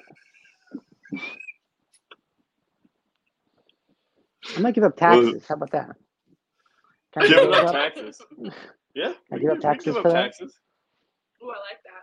I 4.56 4.60
might 4.60 4.74
give 4.74 4.84
up 4.84 4.96
taxes. 4.96 5.44
How 5.48 5.54
about 5.56 5.70
that? 5.72 5.90
Can 7.12 7.22
I 7.22 7.26
Give 7.28 7.36
give 7.38 7.50
up 7.52 7.66
up? 7.66 7.72
taxes. 7.72 8.20
Yeah. 8.94 9.12
I 9.32 9.38
give 9.38 9.50
up 9.50 9.60
can- 9.60 9.60
we 9.60 9.60
can 9.60 9.60
taxes 9.60 9.84
give 9.84 9.96
up 9.96 10.02
for 10.02 10.08
that? 10.12 10.22
taxes. 10.22 10.58
Ooh, 11.42 11.46
I 11.50 11.58
like 11.58 11.82
that. 11.84 12.02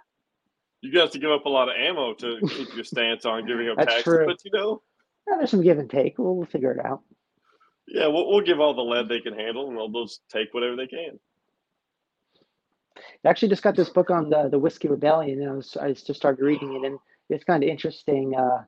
You 0.82 0.92
guys 0.92 1.02
have 1.04 1.12
to 1.12 1.20
give 1.20 1.32
up 1.32 1.46
a 1.46 1.50
lot 1.50 1.70
of 1.70 1.76
ammo 1.78 2.14
to 2.16 2.40
keep 2.50 2.74
your 2.76 2.84
stance 2.84 3.26
on 3.26 3.46
giving 3.46 3.70
up 3.70 3.78
That's 3.78 3.88
taxes. 3.96 4.04
true. 4.04 4.26
But 4.26 4.38
you 4.44 4.52
know, 4.52 4.82
Yeah, 5.28 5.38
there's 5.38 5.50
some 5.52 5.62
give 5.62 5.80
and 5.80 5.90
take. 5.90 6.18
We'll, 6.18 6.36
we'll 6.36 6.46
figure 6.46 6.72
it 6.72 6.86
out. 6.86 7.02
Yeah, 7.88 8.08
we'll, 8.08 8.30
we'll 8.30 8.46
give 8.46 8.60
all 8.60 8.74
the 8.74 8.82
lead 8.82 9.10
they 9.10 9.20
can 9.20 9.38
handle, 9.38 9.68
and 9.68 9.78
they'll 9.78 10.06
just 10.06 10.22
take 10.30 10.54
whatever 10.54 10.76
they 10.76 10.88
can. 10.88 11.20
I 13.26 13.30
actually 13.30 13.50
just 13.50 13.64
got 13.64 13.76
this 13.76 13.90
book 13.90 14.10
on 14.10 14.30
the 14.30 14.50
the 14.50 14.60
whiskey 14.60 14.88
rebellion, 14.88 15.42
and 15.42 15.50
I 15.50 15.54
was 15.54 15.78
I 15.78 15.94
just 15.94 16.16
started 16.16 16.44
reading 16.44 16.76
it, 16.76 16.86
and 16.86 17.00
it's 17.30 17.44
kind 17.44 17.64
of 17.64 17.70
interesting. 17.70 18.36
Uh, 18.36 18.66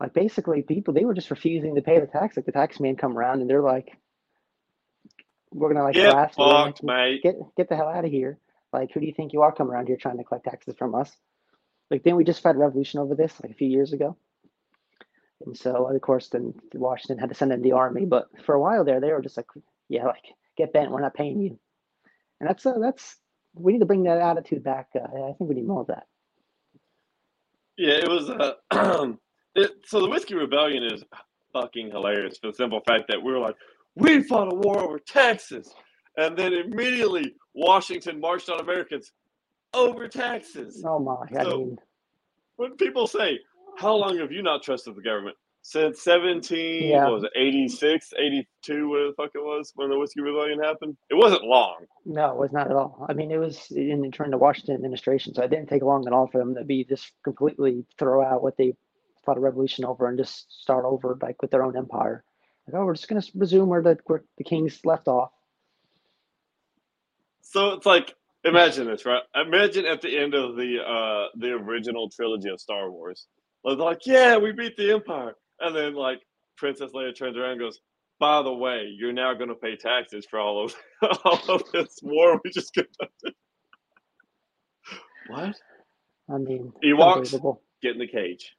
like 0.00 0.12
basically, 0.14 0.62
people 0.62 0.94
they 0.94 1.04
were 1.04 1.14
just 1.14 1.30
refusing 1.30 1.74
to 1.74 1.82
pay 1.82 2.00
the 2.00 2.06
tax. 2.06 2.36
Like 2.36 2.46
the 2.46 2.52
tax 2.52 2.80
man 2.80 2.96
come 2.96 3.16
around, 3.16 3.40
and 3.40 3.48
they're 3.48 3.62
like, 3.62 3.96
"We're 5.52 5.72
gonna 5.72 5.84
like 5.84 5.94
Get 5.94 6.12
blast 6.12 6.38
you, 6.38 6.44
like, 6.44 6.82
mate. 6.82 7.22
get 7.22 7.36
get 7.56 7.68
the 7.68 7.76
hell 7.76 7.88
out 7.88 8.04
of 8.04 8.10
here! 8.10 8.38
Like, 8.72 8.92
who 8.92 9.00
do 9.00 9.06
you 9.06 9.14
think 9.14 9.32
you 9.32 9.42
are 9.42 9.52
coming 9.52 9.72
around 9.72 9.86
here 9.88 9.96
trying 9.96 10.18
to 10.18 10.24
collect 10.24 10.44
taxes 10.44 10.74
from 10.76 10.94
us?" 10.94 11.16
Like, 11.90 12.02
then 12.04 12.16
we 12.16 12.24
just 12.24 12.44
a 12.44 12.52
revolution 12.54 13.00
over 13.00 13.14
this 13.14 13.34
like 13.42 13.52
a 13.52 13.54
few 13.54 13.68
years 13.68 13.92
ago, 13.92 14.16
and 15.46 15.56
so 15.56 15.88
of 15.88 16.00
course 16.00 16.28
then 16.28 16.54
Washington 16.74 17.18
had 17.18 17.28
to 17.28 17.34
send 17.34 17.52
in 17.52 17.62
the 17.62 17.72
army. 17.72 18.04
But 18.04 18.28
for 18.44 18.54
a 18.54 18.60
while 18.60 18.84
there, 18.84 19.00
they 19.00 19.12
were 19.12 19.22
just 19.22 19.36
like, 19.36 19.46
"Yeah, 19.88 20.06
like 20.06 20.24
get 20.56 20.72
bent. 20.72 20.90
We're 20.90 21.00
not 21.00 21.14
paying 21.14 21.40
you." 21.40 21.58
And 22.40 22.48
that's 22.48 22.64
uh, 22.66 22.78
that's 22.80 23.16
we 23.54 23.72
need 23.72 23.80
to 23.80 23.86
bring 23.86 24.04
that 24.04 24.18
attitude 24.18 24.64
back. 24.64 24.88
Uh, 24.94 25.00
I 25.28 25.32
think 25.34 25.48
we 25.48 25.54
need 25.54 25.66
more 25.66 25.82
of 25.82 25.86
that. 25.88 26.06
Yeah, 27.76 27.94
it 27.94 28.08
was. 28.08 28.28
Uh, 28.30 29.12
it, 29.54 29.70
so 29.86 30.00
the 30.00 30.08
whiskey 30.08 30.34
rebellion 30.34 30.82
is 30.84 31.04
fucking 31.52 31.90
hilarious 31.90 32.38
for 32.38 32.48
the 32.48 32.54
simple 32.54 32.80
fact 32.86 33.04
that 33.08 33.22
we 33.22 33.32
were 33.32 33.38
like, 33.38 33.56
we 33.94 34.22
fought 34.22 34.52
a 34.52 34.54
war 34.56 34.78
over 34.80 34.98
taxes, 34.98 35.72
and 36.16 36.36
then 36.36 36.52
immediately 36.52 37.34
Washington 37.54 38.20
marched 38.20 38.48
on 38.48 38.60
Americans 38.60 39.12
over 39.74 40.08
taxes. 40.08 40.82
Oh 40.86 40.98
my! 40.98 41.26
I 41.38 41.44
So- 41.44 41.58
mean, 41.58 41.78
When 42.56 42.76
people 42.76 43.06
say, 43.06 43.40
"How 43.76 43.94
long 43.94 44.18
have 44.18 44.32
you 44.32 44.42
not 44.42 44.62
trusted 44.62 44.94
the 44.96 45.02
government?" 45.02 45.36
Since 45.64 46.02
17, 46.02 46.88
Yeah. 46.90 47.04
what 47.04 47.12
was 47.14 47.24
it 47.24 47.30
86, 47.36 48.12
82, 48.18 48.88
whatever 48.88 49.08
the 49.10 49.14
fuck 49.14 49.30
it 49.36 49.44
was 49.44 49.70
when 49.76 49.90
the 49.90 49.98
whiskey 49.98 50.20
rebellion 50.20 50.58
happened? 50.58 50.96
It 51.08 51.14
wasn't 51.14 51.44
long. 51.44 51.86
no, 52.04 52.32
it 52.32 52.36
was 52.36 52.50
not 52.52 52.66
at 52.68 52.72
all. 52.76 53.06
I 53.08 53.12
mean, 53.12 53.30
it 53.30 53.38
was 53.38 53.70
in 53.70 54.10
during 54.10 54.32
the 54.32 54.38
Washington 54.38 54.74
administration, 54.74 55.34
so 55.34 55.42
it 55.44 55.50
didn't 55.50 55.68
take 55.68 55.82
long 55.82 56.04
at 56.08 56.12
all 56.12 56.26
for 56.26 56.38
them 56.38 56.56
to 56.56 56.64
be 56.64 56.82
just 56.84 57.12
completely 57.22 57.84
throw 57.96 58.24
out 58.24 58.42
what 58.42 58.56
they 58.56 58.74
fought 59.24 59.36
a 59.36 59.40
revolution 59.40 59.84
over 59.84 60.08
and 60.08 60.18
just 60.18 60.50
start 60.62 60.84
over 60.84 61.16
like 61.22 61.40
with 61.40 61.52
their 61.52 61.62
own 61.62 61.76
empire. 61.76 62.24
Like, 62.66 62.74
oh, 62.74 62.84
we're 62.84 62.94
just 62.94 63.06
gonna 63.08 63.22
resume 63.36 63.68
where 63.68 63.82
the 63.82 63.98
where 64.06 64.24
the 64.38 64.44
kings 64.44 64.80
left 64.84 65.06
off. 65.06 65.30
So 67.40 67.74
it's 67.74 67.86
like 67.86 68.14
imagine 68.44 68.86
this, 68.86 69.04
right? 69.06 69.22
Imagine 69.34 69.86
at 69.86 70.00
the 70.02 70.18
end 70.18 70.34
of 70.34 70.56
the 70.56 70.78
uh 70.82 71.28
the 71.36 71.52
original 71.52 72.08
trilogy 72.08 72.48
of 72.48 72.60
Star 72.60 72.90
Wars. 72.90 73.28
They're 73.64 73.74
like, 73.74 74.06
yeah, 74.06 74.36
we 74.36 74.52
beat 74.52 74.76
the 74.76 74.92
Empire. 74.92 75.34
And 75.60 75.74
then 75.74 75.94
like 75.94 76.20
Princess 76.56 76.92
Leia 76.92 77.16
turns 77.16 77.36
around 77.36 77.52
and 77.52 77.60
goes, 77.60 77.80
by 78.18 78.42
the 78.42 78.52
way, 78.52 78.92
you're 78.96 79.12
now 79.12 79.34
gonna 79.34 79.54
pay 79.54 79.76
taxes 79.76 80.26
for 80.28 80.38
all 80.38 80.64
of 80.64 80.74
all 81.24 81.40
of 81.48 81.62
this 81.72 81.98
war 82.02 82.40
we 82.44 82.50
just 82.50 82.72
conducted. 82.74 83.34
What? 85.28 85.56
I 86.28 86.38
mean, 86.38 86.72
Ewoks? 86.84 87.56
Get 87.82 87.92
in 87.92 87.98
the 87.98 88.06
cage. 88.06 88.52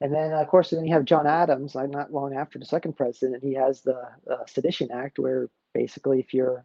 And 0.00 0.14
then, 0.14 0.32
of 0.32 0.46
course, 0.46 0.70
then 0.70 0.84
you 0.84 0.92
have 0.94 1.04
John 1.04 1.26
Adams. 1.26 1.74
Like 1.74 1.90
not 1.90 2.12
long 2.12 2.34
after 2.34 2.58
the 2.58 2.64
second 2.64 2.96
president, 2.96 3.42
he 3.42 3.54
has 3.54 3.82
the 3.82 4.00
uh, 4.30 4.46
Sedition 4.46 4.90
Act, 4.92 5.18
where 5.18 5.48
basically, 5.74 6.20
if 6.20 6.32
you're 6.32 6.64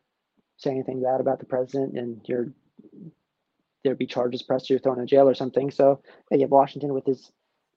saying 0.58 0.78
anything 0.78 1.02
bad 1.02 1.20
about 1.20 1.40
the 1.40 1.46
president, 1.46 1.98
and 1.98 2.22
you're 2.26 2.50
there'd 3.84 3.98
be 3.98 4.08
charges 4.08 4.44
pressed, 4.44 4.70
you're 4.70 4.80
thrown 4.80 5.00
in 5.00 5.08
jail 5.08 5.28
or 5.28 5.36
something. 5.36 5.72
So 5.72 6.02
yeah, 6.32 6.38
you 6.38 6.44
have 6.44 6.52
Washington 6.52 6.94
with 6.94 7.06
his 7.06 7.32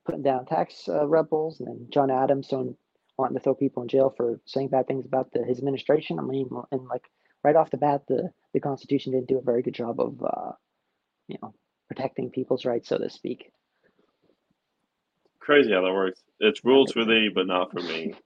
putting 0.04 0.22
down 0.22 0.46
tax 0.46 0.88
uh, 0.88 1.06
rebels, 1.06 1.60
and 1.60 1.68
then 1.68 1.86
John 1.90 2.10
Adams 2.10 2.48
so 2.48 2.76
wanting 3.18 3.36
to 3.36 3.42
throw 3.42 3.54
people 3.54 3.82
in 3.82 3.88
jail 3.88 4.12
for 4.16 4.40
saying 4.44 4.68
bad 4.68 4.86
things 4.86 5.06
about 5.06 5.32
the, 5.32 5.44
his 5.44 5.58
administration. 5.58 6.18
I 6.18 6.22
mean, 6.22 6.48
and 6.70 6.86
like 6.86 7.04
right 7.42 7.56
off 7.56 7.70
the 7.70 7.76
bat, 7.76 8.02
the 8.08 8.30
the 8.52 8.60
Constitution 8.60 9.12
didn't 9.12 9.28
do 9.28 9.38
a 9.38 9.42
very 9.42 9.62
good 9.62 9.74
job 9.74 10.00
of, 10.00 10.22
uh, 10.22 10.52
you 11.28 11.36
know, 11.42 11.54
protecting 11.88 12.30
people's 12.30 12.64
rights, 12.64 12.88
so 12.88 12.98
to 12.98 13.10
speak. 13.10 13.52
Crazy 15.40 15.72
how 15.72 15.82
that 15.82 15.92
works. 15.92 16.22
It's 16.40 16.64
rules 16.64 16.92
for 16.92 17.04
thee, 17.04 17.28
but 17.34 17.46
not 17.46 17.70
for 17.70 17.80
me. 17.80 18.14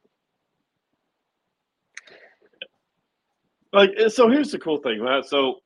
Like, 3.72 3.92
so 4.08 4.28
here's 4.28 4.50
the 4.50 4.58
cool 4.58 4.78
thing, 4.78 4.98
right? 4.98 5.24
So, 5.24 5.60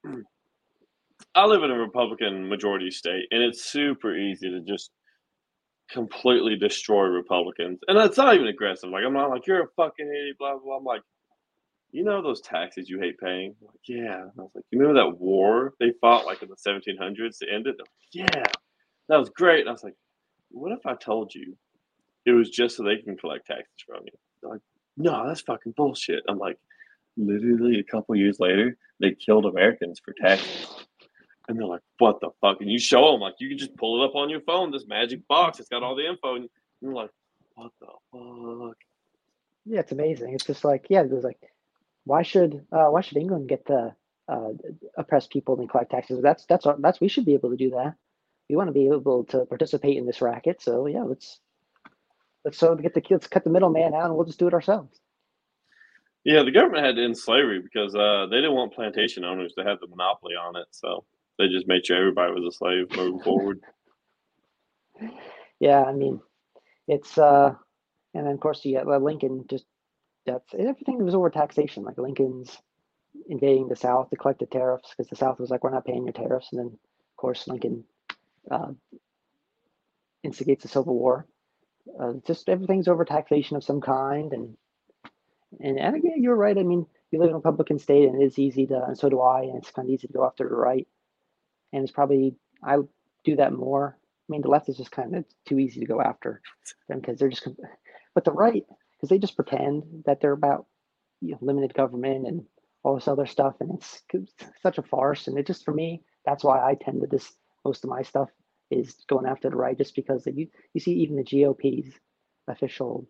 I 1.34 1.46
live 1.46 1.62
in 1.62 1.70
a 1.70 1.78
Republican 1.78 2.48
majority 2.48 2.90
state, 2.90 3.26
and 3.30 3.42
it's 3.42 3.64
super 3.64 4.16
easy 4.16 4.50
to 4.50 4.60
just 4.60 4.90
completely 5.90 6.56
destroy 6.56 7.04
Republicans. 7.06 7.80
And 7.88 7.98
that's 7.98 8.16
not 8.16 8.34
even 8.34 8.46
aggressive. 8.46 8.90
Like, 8.90 9.04
I'm 9.04 9.12
not 9.12 9.30
like, 9.30 9.46
you're 9.46 9.64
a 9.64 9.68
fucking 9.76 10.06
idiot, 10.06 10.36
blah, 10.38 10.52
blah, 10.52 10.60
blah. 10.60 10.76
I'm 10.76 10.84
like, 10.84 11.02
you 11.90 12.02
know 12.02 12.22
those 12.22 12.40
taxes 12.40 12.88
you 12.88 12.98
hate 12.98 13.18
paying? 13.18 13.54
I'm 13.60 13.66
like, 13.66 13.80
yeah. 13.86 14.22
And 14.22 14.30
I 14.38 14.42
was 14.42 14.50
like, 14.54 14.64
you 14.70 14.80
remember 14.80 15.00
that 15.00 15.20
war 15.20 15.74
they 15.78 15.92
fought 16.00 16.26
like 16.26 16.42
in 16.42 16.48
the 16.48 16.56
1700s 16.56 17.38
to 17.38 17.52
end 17.52 17.68
it? 17.68 17.76
Like, 17.78 17.88
yeah, 18.12 18.42
that 19.08 19.16
was 19.16 19.30
great. 19.30 19.60
And 19.60 19.68
I 19.68 19.72
was 19.72 19.84
like, 19.84 19.94
what 20.50 20.72
if 20.72 20.84
I 20.86 20.94
told 20.94 21.32
you 21.34 21.56
it 22.26 22.32
was 22.32 22.50
just 22.50 22.76
so 22.76 22.82
they 22.82 22.96
can 22.96 23.16
collect 23.16 23.46
taxes 23.46 23.68
from 23.86 24.02
you? 24.06 24.12
They're 24.42 24.52
like, 24.52 24.60
no, 24.96 25.24
that's 25.26 25.42
fucking 25.42 25.74
bullshit. 25.76 26.24
I'm 26.28 26.38
like, 26.38 26.58
literally 27.16 27.78
a 27.78 27.84
couple 27.84 28.16
years 28.16 28.40
later, 28.40 28.76
they 29.00 29.14
killed 29.14 29.46
Americans 29.46 30.00
for 30.04 30.14
taxes. 30.20 30.73
And 31.46 31.58
they're 31.58 31.66
like, 31.66 31.82
what 31.98 32.20
the 32.20 32.30
fuck? 32.40 32.60
And 32.60 32.70
you 32.70 32.78
show 32.78 33.12
them, 33.12 33.20
like, 33.20 33.34
you 33.38 33.48
can 33.48 33.58
just 33.58 33.76
pull 33.76 34.02
it 34.02 34.06
up 34.06 34.14
on 34.14 34.30
your 34.30 34.40
phone, 34.40 34.70
this 34.70 34.86
magic 34.86 35.26
box. 35.28 35.60
It's 35.60 35.68
got 35.68 35.82
all 35.82 35.94
the 35.94 36.08
info. 36.08 36.36
And 36.36 36.48
you're 36.80 36.94
like, 36.94 37.10
what 37.54 37.70
the 37.80 37.86
fuck? 38.12 38.76
Yeah, 39.66 39.80
it's 39.80 39.92
amazing. 39.92 40.32
It's 40.34 40.44
just 40.44 40.64
like, 40.64 40.86
yeah, 40.88 41.02
it 41.02 41.10
was 41.10 41.24
like, 41.24 41.38
why 42.04 42.22
should 42.22 42.66
uh, 42.70 42.86
why 42.86 43.00
should 43.00 43.16
England 43.16 43.48
get 43.48 43.66
to 43.66 43.94
uh, 44.28 44.48
oppress 44.96 45.26
people 45.26 45.58
and 45.58 45.68
collect 45.68 45.90
taxes? 45.90 46.20
That's 46.22 46.44
that's 46.46 46.66
that's 46.80 47.00
we 47.00 47.08
should 47.08 47.24
be 47.24 47.34
able 47.34 47.50
to 47.50 47.56
do 47.56 47.70
that. 47.70 47.94
We 48.48 48.56
want 48.56 48.68
to 48.68 48.72
be 48.72 48.86
able 48.86 49.24
to 49.24 49.46
participate 49.46 49.96
in 49.96 50.06
this 50.06 50.20
racket. 50.20 50.60
So 50.60 50.86
yeah, 50.86 51.02
let's 51.02 51.40
let's 52.44 52.58
so 52.58 52.74
get 52.74 52.94
the 52.94 53.02
let's 53.10 53.26
cut 53.26 53.44
the 53.44 53.50
middleman 53.50 53.94
out 53.94 54.06
and 54.06 54.14
we'll 54.14 54.26
just 54.26 54.38
do 54.38 54.48
it 54.48 54.54
ourselves. 54.54 55.00
Yeah, 56.24 56.42
the 56.42 56.52
government 56.52 56.84
had 56.84 56.96
to 56.96 57.04
end 57.04 57.18
slavery 57.18 57.60
because 57.60 57.94
uh, 57.94 58.26
they 58.30 58.36
didn't 58.36 58.54
want 58.54 58.74
plantation 58.74 59.24
owners 59.24 59.52
to 59.58 59.64
have 59.64 59.80
the 59.80 59.86
monopoly 59.86 60.34
on 60.34 60.56
it. 60.56 60.66
So 60.70 61.04
they 61.38 61.48
just 61.48 61.68
made 61.68 61.86
sure 61.86 61.96
everybody 61.96 62.32
was 62.32 62.54
a 62.54 62.56
slave 62.56 62.86
moving 62.96 63.20
forward. 63.20 63.60
Yeah, 65.60 65.84
I 65.84 65.92
mean, 65.92 66.20
it's 66.88 67.16
uh, 67.16 67.54
and 68.12 68.26
then 68.26 68.34
of 68.34 68.40
course 68.40 68.64
you 68.64 68.72
get 68.72 68.86
uh, 68.86 68.98
Lincoln 68.98 69.44
just 69.48 69.64
that's 70.26 70.52
everything 70.52 71.02
was 71.02 71.14
over 71.14 71.30
taxation. 71.30 71.84
Like 71.84 71.96
Lincoln's 71.96 72.58
invading 73.28 73.68
the 73.68 73.76
South 73.76 74.10
to 74.10 74.16
collect 74.16 74.40
the 74.40 74.46
tariffs 74.46 74.90
because 74.90 75.08
the 75.08 75.16
South 75.16 75.38
was 75.38 75.50
like, 75.50 75.62
we're 75.62 75.70
not 75.70 75.84
paying 75.84 76.04
your 76.04 76.12
tariffs. 76.12 76.48
And 76.52 76.58
then, 76.58 76.66
of 76.66 77.16
course, 77.16 77.46
Lincoln 77.46 77.84
uh, 78.50 78.72
instigates 80.22 80.64
a 80.64 80.68
civil 80.68 80.94
war. 80.94 81.26
Uh, 82.00 82.14
just 82.26 82.48
everything's 82.48 82.88
over 82.88 83.04
taxation 83.04 83.56
of 83.56 83.64
some 83.64 83.80
kind. 83.80 84.32
And, 84.32 84.56
and, 85.60 85.78
and 85.78 85.96
again, 85.96 86.22
you're 86.22 86.36
right. 86.36 86.56
I 86.56 86.62
mean, 86.62 86.86
you 87.10 87.18
live 87.18 87.28
in 87.28 87.34
a 87.34 87.38
Republican 87.38 87.78
state 87.78 88.08
and 88.08 88.20
it 88.20 88.24
is 88.24 88.38
easy 88.38 88.66
to, 88.66 88.84
and 88.84 88.98
so 88.98 89.08
do 89.08 89.20
I, 89.20 89.42
and 89.42 89.56
it's 89.56 89.70
kind 89.70 89.88
of 89.88 89.92
easy 89.92 90.06
to 90.06 90.12
go 90.12 90.24
after 90.24 90.48
the 90.48 90.54
right. 90.54 90.88
And 91.74 91.82
it's 91.82 91.92
probably, 91.92 92.36
I 92.62 92.76
do 93.24 93.36
that 93.36 93.52
more. 93.52 93.98
I 93.98 94.26
mean, 94.28 94.40
the 94.40 94.48
left 94.48 94.68
is 94.68 94.76
just 94.76 94.92
kind 94.92 95.14
of 95.16 95.24
too 95.46 95.58
easy 95.58 95.80
to 95.80 95.86
go 95.86 96.00
after 96.00 96.40
them 96.88 97.00
because 97.00 97.18
they're 97.18 97.28
just, 97.28 97.48
but 98.14 98.24
the 98.24 98.32
right, 98.32 98.64
because 98.96 99.08
they 99.10 99.18
just 99.18 99.36
pretend 99.36 100.04
that 100.06 100.20
they're 100.20 100.32
about 100.32 100.66
you 101.20 101.32
know, 101.32 101.38
limited 101.40 101.74
government 101.74 102.26
and 102.26 102.44
all 102.82 102.94
this 102.94 103.08
other 103.08 103.26
stuff, 103.26 103.54
and 103.60 103.72
it's, 103.74 104.02
it's 104.12 104.32
such 104.62 104.78
a 104.78 104.82
farce. 104.82 105.26
And 105.26 105.38
it 105.38 105.46
just 105.46 105.64
for 105.64 105.74
me, 105.74 106.02
that's 106.24 106.44
why 106.44 106.60
I 106.60 106.74
tend 106.74 107.00
to 107.00 107.06
this 107.06 107.32
most 107.64 107.82
of 107.82 107.90
my 107.90 108.02
stuff 108.02 108.28
is 108.70 108.94
going 109.08 109.26
after 109.26 109.50
the 109.50 109.56
right, 109.56 109.76
just 109.76 109.96
because 109.96 110.26
you 110.26 110.48
you 110.74 110.80
see 110.80 110.92
even 110.92 111.16
the 111.16 111.24
GOP's 111.24 111.88
official 112.46 113.08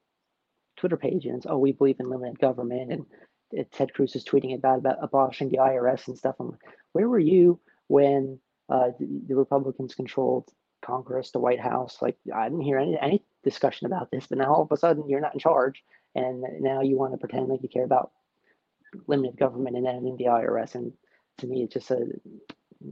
Twitter 0.77 0.97
page 0.97 1.27
and 1.27 1.37
it's 1.37 1.47
oh 1.49 1.59
we 1.59 1.73
believe 1.73 1.99
in 1.99 2.09
limited 2.09 2.39
government 2.39 2.93
and 2.93 3.07
it, 3.51 3.71
Ted 3.73 3.93
Cruz 3.95 4.15
is 4.17 4.25
tweeting 4.25 4.55
about 4.55 4.79
about 4.79 4.99
abolishing 5.03 5.49
the 5.49 5.59
IRS 5.59 6.09
and 6.09 6.19
stuff. 6.19 6.37
I'm 6.41 6.51
like, 6.51 6.61
where 6.93 7.09
were 7.09 7.19
you 7.19 7.61
when 7.89 8.39
uh, 8.69 8.91
the, 8.99 9.23
the 9.29 9.37
Republicans 9.37 9.95
controlled 9.95 10.49
Congress, 10.83 11.31
the 11.31 11.39
White 11.39 11.61
House? 11.61 11.99
Like 12.01 12.17
I 12.35 12.49
didn't 12.49 12.65
hear 12.65 12.79
any 12.79 12.99
any 13.01 13.25
discussion 13.43 13.87
about 13.87 14.11
this, 14.11 14.27
but 14.27 14.39
now 14.39 14.55
all 14.55 14.63
of 14.63 14.73
a 14.73 14.77
sudden 14.77 15.09
you're 15.09 15.21
not 15.21 15.35
in 15.35 15.41
charge, 15.41 15.83
and 16.15 16.45
now 16.61 16.81
you 16.81 16.97
want 16.97 17.13
to 17.13 17.19
pretend 17.19 17.49
like 17.49 17.63
you 17.63 17.69
care 17.69 17.85
about 17.85 18.13
limited 19.07 19.39
government 19.39 19.77
and 19.77 19.87
ending 19.87 20.17
the 20.17 20.25
IRS. 20.25 20.75
And 20.75 20.93
to 21.39 21.47
me, 21.47 21.63
it's 21.63 21.75
just 21.75 21.91
a 21.91 22.07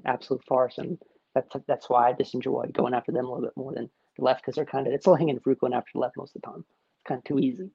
absolute 0.05 0.45
farce. 0.45 0.79
And 0.79 0.99
that's 1.35 1.49
that's 1.67 1.89
why 1.89 2.09
I 2.09 2.13
just 2.13 2.35
enjoy 2.35 2.67
going 2.73 2.95
after 2.95 3.13
them 3.13 3.27
a 3.27 3.29
little 3.29 3.47
bit 3.47 3.57
more 3.57 3.73
than 3.73 3.91
the 4.17 4.25
left 4.25 4.43
because 4.43 4.55
they're 4.55 4.65
kind 4.65 4.87
of 4.87 4.93
it's 4.93 5.07
all 5.07 5.17
hanging 5.17 5.41
fruit 5.41 5.61
going 5.61 5.73
after 5.73 5.91
the 5.95 6.01
left 6.01 6.17
most 6.17 6.37
of 6.37 6.43
the 6.43 6.49
time. 6.49 6.65
It's 6.65 7.09
kind 7.09 7.19
of 7.19 7.25
too 7.25 7.39
easy. 7.39 7.71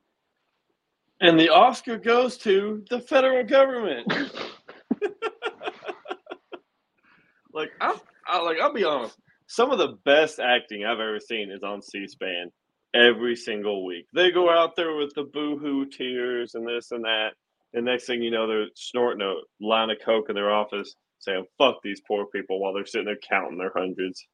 And 1.19 1.39
the 1.39 1.49
Oscar 1.49 1.97
goes 1.97 2.37
to 2.39 2.83
the 2.89 2.99
federal 2.99 3.43
government. 3.43 4.13
like 7.57 7.71
I, 7.81 7.99
I 8.27 8.41
like 8.41 8.59
I'll 8.61 8.71
be 8.71 8.83
honest. 8.83 9.17
Some 9.47 9.71
of 9.71 9.79
the 9.79 9.97
best 10.05 10.39
acting 10.39 10.85
I've 10.85 10.99
ever 10.99 11.19
seen 11.19 11.51
is 11.51 11.63
on 11.63 11.81
C-SPAN 11.81 12.51
every 12.93 13.35
single 13.35 13.85
week. 13.85 14.05
They 14.13 14.29
go 14.29 14.49
out 14.49 14.75
there 14.75 14.95
with 14.95 15.13
the 15.15 15.23
boohoo 15.23 15.85
tears 15.85 16.53
and 16.55 16.67
this 16.67 16.91
and 16.91 17.03
that. 17.05 17.29
And 17.73 17.85
next 17.85 18.05
thing 18.05 18.21
you 18.21 18.29
know, 18.29 18.47
they're 18.47 18.67
snorting 18.75 19.21
a 19.21 19.35
line 19.65 19.89
of 19.89 19.97
coke 20.03 20.29
in 20.29 20.35
their 20.35 20.51
office, 20.51 20.95
saying 21.19 21.45
"fuck 21.57 21.81
these 21.83 22.01
poor 22.07 22.25
people" 22.27 22.59
while 22.59 22.73
they're 22.73 22.85
sitting 22.85 23.05
there 23.05 23.17
counting 23.27 23.57
their 23.57 23.73
hundreds. 23.75 24.25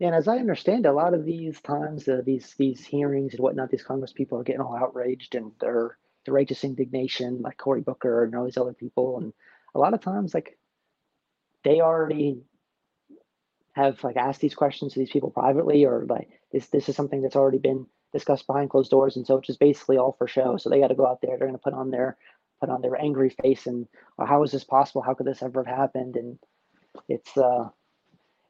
And 0.00 0.14
as 0.14 0.28
I 0.28 0.38
understand, 0.38 0.86
a 0.86 0.92
lot 0.92 1.12
of 1.12 1.24
these 1.24 1.60
times, 1.60 2.08
uh, 2.08 2.22
these 2.24 2.54
these 2.54 2.84
hearings 2.84 3.34
and 3.34 3.42
whatnot, 3.42 3.70
these 3.70 3.82
Congress 3.82 4.12
people 4.12 4.38
are 4.38 4.44
getting 4.44 4.62
all 4.62 4.76
outraged 4.76 5.34
and 5.34 5.52
their 5.60 5.98
the 6.24 6.32
righteous 6.32 6.64
indignation, 6.64 7.42
like 7.42 7.56
Cory 7.58 7.80
Booker 7.80 8.24
and 8.24 8.34
all 8.34 8.44
these 8.44 8.56
other 8.56 8.72
people, 8.72 9.18
and 9.18 9.32
a 9.74 9.78
lot 9.78 9.94
of 9.94 10.00
times, 10.00 10.34
like 10.34 10.58
they 11.68 11.82
already 11.82 12.40
have 13.72 14.02
like 14.02 14.16
asked 14.16 14.40
these 14.40 14.54
questions 14.54 14.94
to 14.94 14.98
these 14.98 15.10
people 15.10 15.30
privately, 15.30 15.84
or 15.84 16.06
like 16.08 16.30
this 16.50 16.68
this 16.68 16.88
is 16.88 16.96
something 16.96 17.20
that's 17.20 17.36
already 17.36 17.58
been 17.58 17.86
discussed 18.10 18.46
behind 18.46 18.70
closed 18.70 18.90
doors, 18.90 19.16
and 19.16 19.26
so 19.26 19.36
it's 19.36 19.48
just 19.48 19.60
basically 19.60 19.98
all 19.98 20.16
for 20.16 20.26
show. 20.26 20.56
So 20.56 20.70
they 20.70 20.80
got 20.80 20.88
to 20.88 20.94
go 20.94 21.06
out 21.06 21.20
there. 21.20 21.36
They're 21.36 21.46
going 21.46 21.58
to 21.58 21.62
put 21.62 21.74
on 21.74 21.90
their 21.90 22.16
put 22.58 22.70
on 22.70 22.80
their 22.80 23.00
angry 23.00 23.36
face 23.42 23.66
and 23.66 23.86
well, 24.16 24.26
how 24.26 24.42
is 24.42 24.50
this 24.50 24.64
possible? 24.64 25.02
How 25.02 25.12
could 25.12 25.26
this 25.26 25.42
ever 25.42 25.62
have 25.62 25.76
happened? 25.76 26.16
And 26.16 26.38
it's 27.06 27.36
uh, 27.36 27.68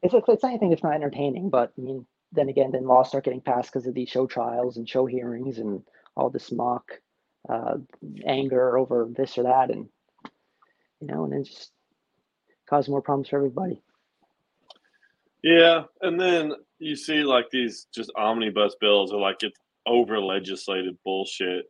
it's 0.01 0.15
it's 0.15 0.45
anything 0.45 0.71
if 0.71 0.85
not 0.85 0.95
entertaining. 0.95 1.51
But 1.51 1.73
I 1.77 1.81
mean, 1.81 2.07
then 2.31 2.49
again, 2.49 2.71
then 2.71 2.87
laws 2.87 3.09
start 3.09 3.25
getting 3.25 3.41
passed 3.41 3.73
because 3.73 3.89
of 3.89 3.95
these 3.95 4.09
show 4.09 4.29
trials 4.29 4.77
and 4.77 4.89
show 4.89 5.07
hearings 5.07 5.59
and 5.59 5.83
all 6.17 6.31
this 6.31 6.53
mock 6.53 7.01
uh, 7.49 7.79
anger 8.25 8.79
over 8.79 9.09
this 9.11 9.37
or 9.39 9.43
that, 9.43 9.71
and 9.71 9.89
you 11.01 11.09
know, 11.09 11.25
and 11.25 11.33
then 11.33 11.43
just 11.45 11.73
cause 12.69 12.89
more 12.89 13.03
problems 13.03 13.29
for 13.29 13.37
everybody. 13.37 13.81
Yeah, 15.43 15.85
and 16.03 16.21
then 16.21 16.53
you 16.79 16.97
see 16.97 17.23
like 17.23 17.47
these 17.51 17.87
just 17.95 18.13
omnibus 18.17 18.77
bills 18.81 19.13
are 19.13 19.21
like 19.21 19.37
it's 19.43 19.59
over 19.87 20.21
legislated 20.21 20.97
bullshit 21.05 21.67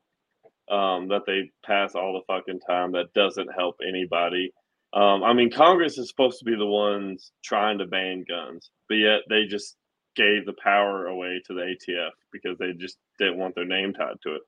um, 0.70 1.08
that 1.08 1.22
they 1.26 1.50
pass 1.64 1.94
all 1.94 2.12
the 2.12 2.32
fucking 2.32 2.60
time 2.60 2.92
that 2.92 3.12
doesn't 3.14 3.48
help 3.56 3.76
anybody. 3.86 4.52
Um, 4.92 5.22
I 5.22 5.32
mean, 5.32 5.50
Congress 5.50 5.98
is 5.98 6.08
supposed 6.08 6.38
to 6.38 6.44
be 6.44 6.56
the 6.56 6.66
ones 6.66 7.32
trying 7.44 7.78
to 7.78 7.86
ban 7.86 8.24
guns, 8.28 8.70
but 8.88 8.96
yet 8.96 9.20
they 9.28 9.44
just 9.44 9.76
gave 10.16 10.46
the 10.46 10.54
power 10.62 11.06
away 11.06 11.40
to 11.46 11.54
the 11.54 11.60
ATF 11.60 12.10
because 12.32 12.58
they 12.58 12.72
just 12.72 12.96
didn't 13.18 13.38
want 13.38 13.54
their 13.54 13.66
name 13.66 13.92
tied 13.92 14.16
to 14.22 14.34
it. 14.34 14.42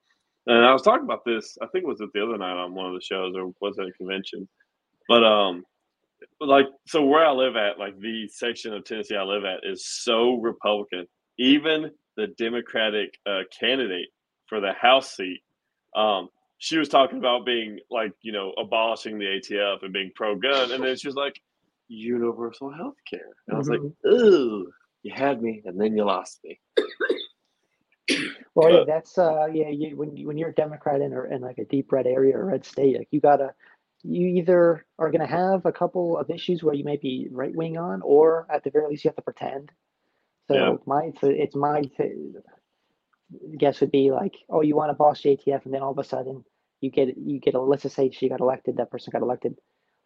And 0.47 0.65
I 0.65 0.73
was 0.73 0.81
talking 0.81 1.05
about 1.05 1.23
this, 1.25 1.57
I 1.61 1.67
think 1.67 1.83
it 1.83 1.87
was 1.87 2.01
it 2.01 2.09
the 2.13 2.23
other 2.23 2.37
night 2.37 2.57
on 2.57 2.73
one 2.73 2.87
of 2.87 2.93
the 2.93 3.01
shows 3.01 3.35
or 3.35 3.51
was 3.61 3.77
it 3.77 3.87
a 3.87 3.91
convention? 3.91 4.49
But 5.07 5.23
um 5.23 5.63
like 6.39 6.67
so 6.87 7.03
where 7.05 7.25
I 7.25 7.31
live 7.31 7.55
at, 7.55 7.79
like 7.79 7.99
the 7.99 8.27
section 8.27 8.73
of 8.73 8.85
Tennessee 8.85 9.15
I 9.15 9.23
live 9.23 9.45
at 9.45 9.59
is 9.63 9.85
so 9.85 10.35
Republican. 10.35 11.07
Even 11.37 11.91
the 12.17 12.27
Democratic 12.37 13.17
uh, 13.25 13.41
candidate 13.57 14.09
for 14.47 14.59
the 14.59 14.73
House 14.73 15.15
seat, 15.15 15.41
um, 15.95 16.29
she 16.57 16.77
was 16.77 16.89
talking 16.89 17.17
about 17.17 17.45
being 17.45 17.79
like 17.89 18.13
you 18.21 18.31
know 18.31 18.53
abolishing 18.57 19.17
the 19.17 19.25
ATF 19.25 19.83
and 19.83 19.93
being 19.93 20.11
pro 20.15 20.35
gun, 20.35 20.71
and 20.71 20.83
then 20.83 20.95
she 20.95 21.07
was 21.07 21.15
like 21.15 21.41
universal 21.87 22.71
health 22.71 22.95
care. 23.09 23.35
And 23.47 23.55
I 23.55 23.57
was 23.57 23.69
like, 23.69 23.79
Mhm. 23.79 23.93
ooh, 24.07 24.71
you 25.03 25.11
had 25.13 25.41
me, 25.41 25.61
and 25.65 25.79
then 25.79 25.95
you 25.95 26.03
lost 26.05 26.39
me. 26.43 26.59
Well, 28.53 28.69
yeah, 28.69 28.83
that's 28.85 29.17
uh, 29.17 29.47
yeah. 29.53 29.69
You, 29.69 29.95
when 29.95 30.15
you, 30.17 30.27
when 30.27 30.37
you're 30.37 30.49
a 30.49 30.53
Democrat 30.53 30.99
in, 31.01 31.13
or 31.13 31.25
in 31.27 31.41
like 31.41 31.57
a 31.57 31.65
deep 31.65 31.91
red 31.91 32.05
area 32.05 32.37
or 32.37 32.45
red 32.45 32.65
state, 32.65 32.97
like 32.97 33.07
you 33.11 33.21
gotta, 33.21 33.53
you 34.03 34.27
either 34.27 34.85
are 34.99 35.11
gonna 35.11 35.27
have 35.27 35.65
a 35.65 35.71
couple 35.71 36.17
of 36.17 36.29
issues 36.29 36.63
where 36.63 36.73
you 36.75 36.83
may 36.83 36.97
be 36.97 37.27
right 37.31 37.55
wing 37.55 37.77
on, 37.77 38.01
or 38.03 38.47
at 38.49 38.63
the 38.63 38.71
very 38.71 38.89
least 38.89 39.03
you 39.05 39.09
have 39.09 39.15
to 39.17 39.21
pretend. 39.21 39.71
So 40.47 40.55
Yeah. 40.55 40.77
my, 40.85 41.11
it's 41.23 41.55
my 41.55 41.83
guess 43.57 43.81
would 43.81 43.91
be 43.91 44.11
like, 44.11 44.35
oh, 44.49 44.61
you 44.61 44.75
want 44.75 44.89
to 44.89 44.95
boss 44.95 45.21
the 45.21 45.29
ATF, 45.37 45.65
and 45.65 45.73
then 45.73 45.81
all 45.81 45.91
of 45.91 45.97
a 45.99 46.03
sudden 46.03 46.43
you 46.81 46.89
get 46.91 47.17
you 47.17 47.39
get 47.39 47.55
a 47.55 47.61
let's 47.61 47.83
just 47.83 47.95
say 47.95 48.09
she 48.11 48.29
got 48.29 48.39
elected, 48.41 48.77
that 48.77 48.91
person 48.91 49.11
got 49.11 49.21
elected. 49.21 49.55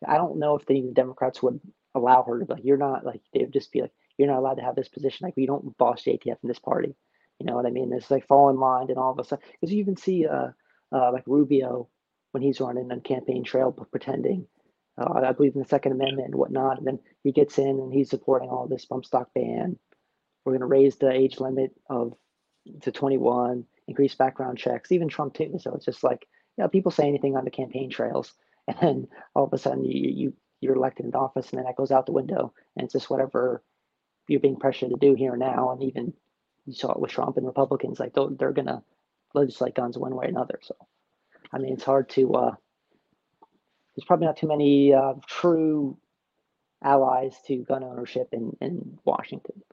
I 0.05 0.17
don't 0.17 0.39
know 0.39 0.55
if 0.57 0.65
the, 0.65 0.81
the 0.81 0.91
Democrats 0.93 1.41
would 1.41 1.59
allow 1.95 2.23
her 2.23 2.39
to 2.39 2.45
like 2.51 2.63
you're 2.63 2.77
not 2.77 3.05
like 3.05 3.21
they 3.33 3.41
would 3.41 3.53
just 3.53 3.71
be 3.71 3.81
like 3.81 3.91
you're 4.17 4.27
not 4.27 4.39
allowed 4.39 4.55
to 4.55 4.63
have 4.63 4.75
this 4.75 4.89
position 4.89 5.25
like 5.25 5.35
we 5.37 5.45
don't 5.45 5.77
boss 5.77 6.03
the 6.03 6.11
ATF 6.11 6.37
in 6.43 6.47
this 6.47 6.59
party. 6.59 6.95
You 7.39 7.45
know 7.47 7.55
what 7.55 7.65
I 7.65 7.71
mean? 7.71 7.91
It's 7.93 8.11
like 8.11 8.27
fall 8.27 8.49
in 8.49 8.57
line, 8.57 8.87
and 8.89 8.97
all 8.97 9.11
of 9.11 9.19
a 9.19 9.23
sudden, 9.23 9.45
because 9.59 9.73
you 9.73 9.79
even 9.79 9.97
see 9.97 10.25
uh, 10.27 10.49
uh, 10.93 11.11
like 11.11 11.23
Rubio 11.27 11.89
when 12.35 12.41
he's 12.41 12.59
running 12.59 12.91
on 12.91 12.99
campaign 12.99 13.45
trail 13.45 13.71
pretending, 13.71 14.45
uh, 14.97 15.21
I 15.25 15.31
believe 15.31 15.55
in 15.55 15.61
the 15.61 15.67
Second 15.69 15.93
Amendment 15.93 16.27
and 16.27 16.35
whatnot, 16.35 16.77
and 16.77 16.85
then 16.85 16.99
he 17.23 17.31
gets 17.31 17.57
in 17.57 17.79
and 17.79 17.93
he's 17.93 18.09
supporting 18.09 18.49
all 18.49 18.67
this 18.67 18.83
bump 18.83 19.05
stock 19.05 19.29
ban. 19.33 19.79
We're 20.43 20.51
going 20.51 20.59
to 20.59 20.65
raise 20.65 20.97
the 20.97 21.09
age 21.09 21.39
limit 21.39 21.71
of 21.89 22.13
to 22.81 22.91
21, 22.91 23.63
increase 23.87 24.15
background 24.15 24.57
checks, 24.57 24.91
even 24.91 25.07
Trump 25.07 25.33
too. 25.33 25.55
So 25.59 25.75
it's 25.75 25.85
just 25.85 26.03
like 26.03 26.27
you 26.57 26.65
know, 26.65 26.67
people 26.67 26.91
say 26.91 27.07
anything 27.07 27.37
on 27.37 27.45
the 27.45 27.51
campaign 27.51 27.89
trails, 27.89 28.33
and 28.67 28.77
then 28.81 29.07
all 29.33 29.45
of 29.45 29.53
a 29.53 29.57
sudden 29.57 29.85
you 29.85 30.09
you 30.09 30.33
you're 30.59 30.75
elected 30.75 31.05
into 31.05 31.17
office, 31.17 31.51
and 31.51 31.59
then 31.59 31.65
that 31.67 31.77
goes 31.77 31.91
out 31.91 32.05
the 32.05 32.11
window, 32.11 32.53
and 32.75 32.83
it's 32.83 32.91
just 32.91 33.09
whatever 33.09 33.63
you're 34.27 34.41
being 34.41 34.59
pressured 34.59 34.89
to 34.89 34.97
do 34.97 35.13
here 35.13 35.31
and 35.31 35.39
now, 35.39 35.71
and 35.71 35.83
even 35.83 36.11
you 36.65 36.73
saw 36.73 36.91
it 36.91 36.99
with 36.99 37.11
Trump 37.11 37.37
and 37.37 37.47
Republicans, 37.47 37.97
like 37.97 38.13
they're, 38.13 38.27
they're 38.37 38.51
gonna 38.51 38.83
legislate 39.33 39.73
guns 39.73 39.97
one 39.97 40.13
way 40.13 40.25
or 40.25 40.29
another. 40.29 40.59
So, 40.61 40.75
I 41.55 41.59
mean, 41.59 41.75
it's 41.75 41.85
hard 41.85 42.09
to. 42.11 42.33
Uh, 42.35 42.55
there's 43.95 44.05
probably 44.05 44.27
not 44.27 44.37
too 44.37 44.47
many 44.49 44.93
uh, 44.93 45.15
true 45.27 45.97
allies 46.83 47.35
to 47.47 47.57
gun 47.57 47.83
ownership 47.83 48.29
in 48.33 48.57
in 48.61 48.99
Washington. 49.05 49.63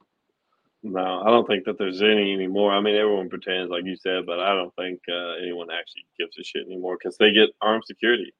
No, 0.82 1.22
I 1.26 1.30
don't 1.30 1.46
think 1.46 1.66
that 1.66 1.78
there's 1.78 2.02
any 2.02 2.32
anymore. 2.34 2.72
I 2.72 2.80
mean, 2.80 2.96
everyone 2.96 3.28
pretends, 3.30 3.70
like 3.70 3.84
you 3.86 3.96
said, 3.96 4.26
but 4.26 4.40
I 4.40 4.54
don't 4.56 4.74
think 4.76 5.00
uh, 5.10 5.34
anyone 5.42 5.68
actually 5.70 6.06
gives 6.18 6.38
a 6.38 6.44
shit 6.44 6.66
anymore 6.66 6.98
because 6.98 7.18
they 7.18 7.32
get 7.34 7.50
armed 7.62 7.84
security. 7.86 8.32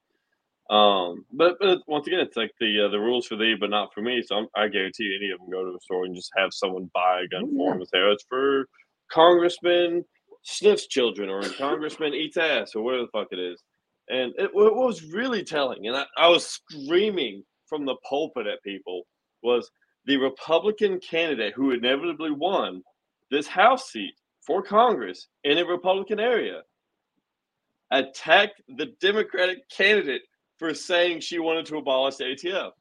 Um, 0.71 1.27
but, 1.33 1.59
but 1.61 1.81
once 1.89 2.07
again, 2.09 2.21
it's 2.21 2.37
like 2.37 2.53
the 2.61 2.87
uh, 2.87 2.89
the 2.91 3.01
rules 3.01 3.27
for 3.27 3.37
thee, 3.37 3.57
but 3.61 3.71
not 3.71 3.95
for 3.95 4.03
me. 4.03 4.23
So 4.23 4.37
I'm, 4.37 4.49
I 4.57 4.69
guarantee 4.69 5.17
any 5.21 5.31
of 5.33 5.41
them 5.41 5.51
go 5.51 5.65
to 5.65 5.77
a 5.77 5.81
store 5.81 6.07
and 6.07 6.17
just 6.17 6.33
have 6.37 6.51
someone 6.53 6.91
buy 6.95 7.23
a 7.25 7.29
gun 7.29 7.45
Oh, 7.45 7.49
for 7.57 7.73
them 7.73 7.81
and 7.81 7.89
say, 7.89 7.99
"Oh, 7.99 8.13
it's 8.13 8.25
for 8.29 8.67
Congressman 9.13 10.05
sniffs 10.43 10.87
children 10.87 11.29
or 11.29 11.43
Congressman 11.43 12.15
eats 12.15 12.37
ass 12.37 12.75
or 12.75 12.83
whatever 12.83 13.03
the 13.03 13.09
fuck 13.09 13.29
it 13.31 13.39
is." 13.39 13.63
And 14.09 14.33
it, 14.39 14.55
what 14.55 14.75
was 14.75 15.05
really 15.05 15.45
telling, 15.45 15.87
and 15.87 15.97
I, 15.97 16.05
I 16.17 16.29
was 16.29 16.47
screaming 16.47 17.45
from 17.67 17.85
the 17.85 17.97
pulpit 18.09 18.47
at 18.47 18.63
people, 18.63 19.07
was 19.43 19.71
the 20.05 20.17
Republican 20.17 20.99
candidate 21.01 21.55
who 21.55 21.71
inevitably 21.71 22.31
won 22.31 22.83
this 23.31 23.47
House 23.47 23.91
seat 23.91 24.15
for 24.41 24.63
Congress 24.63 25.29
in 25.45 25.59
a 25.59 25.65
Republican 25.65 26.21
area 26.21 26.63
attacked 27.91 28.61
the 28.77 28.87
Democratic 29.01 29.69
candidate 29.69 30.23
for 30.59 30.75
saying 30.75 31.21
she 31.21 31.39
wanted 31.39 31.67
to 31.67 31.77
abolish 31.77 32.17
the 32.17 32.25
ATF. 32.25 32.73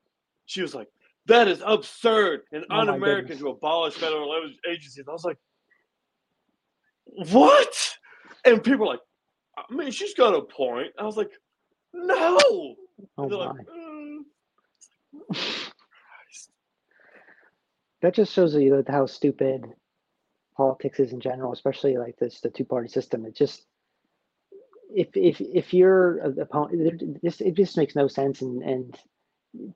She 0.45 0.62
was 0.62 0.74
like, 0.74 0.88
"That 1.26 1.47
is 1.47 1.62
absurd 1.65 2.41
and 2.52 2.65
Oh 2.69 2.80
un-American 2.80 3.38
to 3.39 3.50
abolish 3.50 3.93
federal 3.95 4.34
agencies." 4.69 5.06
I 5.08 5.12
was 5.12 5.26
like, 5.26 5.38
"What?" 7.32 7.97
And 8.45 8.63
people 8.63 8.86
were 8.86 8.93
like, 8.93 9.02
"I 9.58 9.74
mean, 9.74 9.91
she's 9.91 10.13
got 10.13 10.36
a 10.36 10.41
point." 10.41 10.93
I 10.97 11.04
was 11.04 11.17
like, 11.17 11.32
"No." 11.93 12.39
Oh 13.17 13.30
my. 13.30 13.36
like, 13.36 13.67
"Uh, 13.69 15.36
that 18.02 18.13
just 18.13 18.34
shows 18.34 18.56
you 18.56 18.76
that 18.78 18.89
how 18.89 19.06
stupid 19.06 19.65
politics 20.56 21.00
is 21.00 21.13
in 21.13 21.19
general, 21.19 21.54
especially 21.54 21.97
like 21.97 22.17
this 22.17 22.41
the 22.41 22.50
two 22.50 22.65
party 22.65 22.88
system. 22.88 23.26
It 23.26 23.36
just 23.36 23.65
if 24.93 25.15
if 25.15 25.39
if 25.39 25.74
you're 25.74 26.19
a 26.19 26.30
opponent, 26.41 27.21
this 27.21 27.41
it 27.41 27.54
just 27.54 27.78
makes 27.78 27.95
no 27.95 28.08
sense, 28.08 28.41
and 28.41 28.62
and 28.63 28.97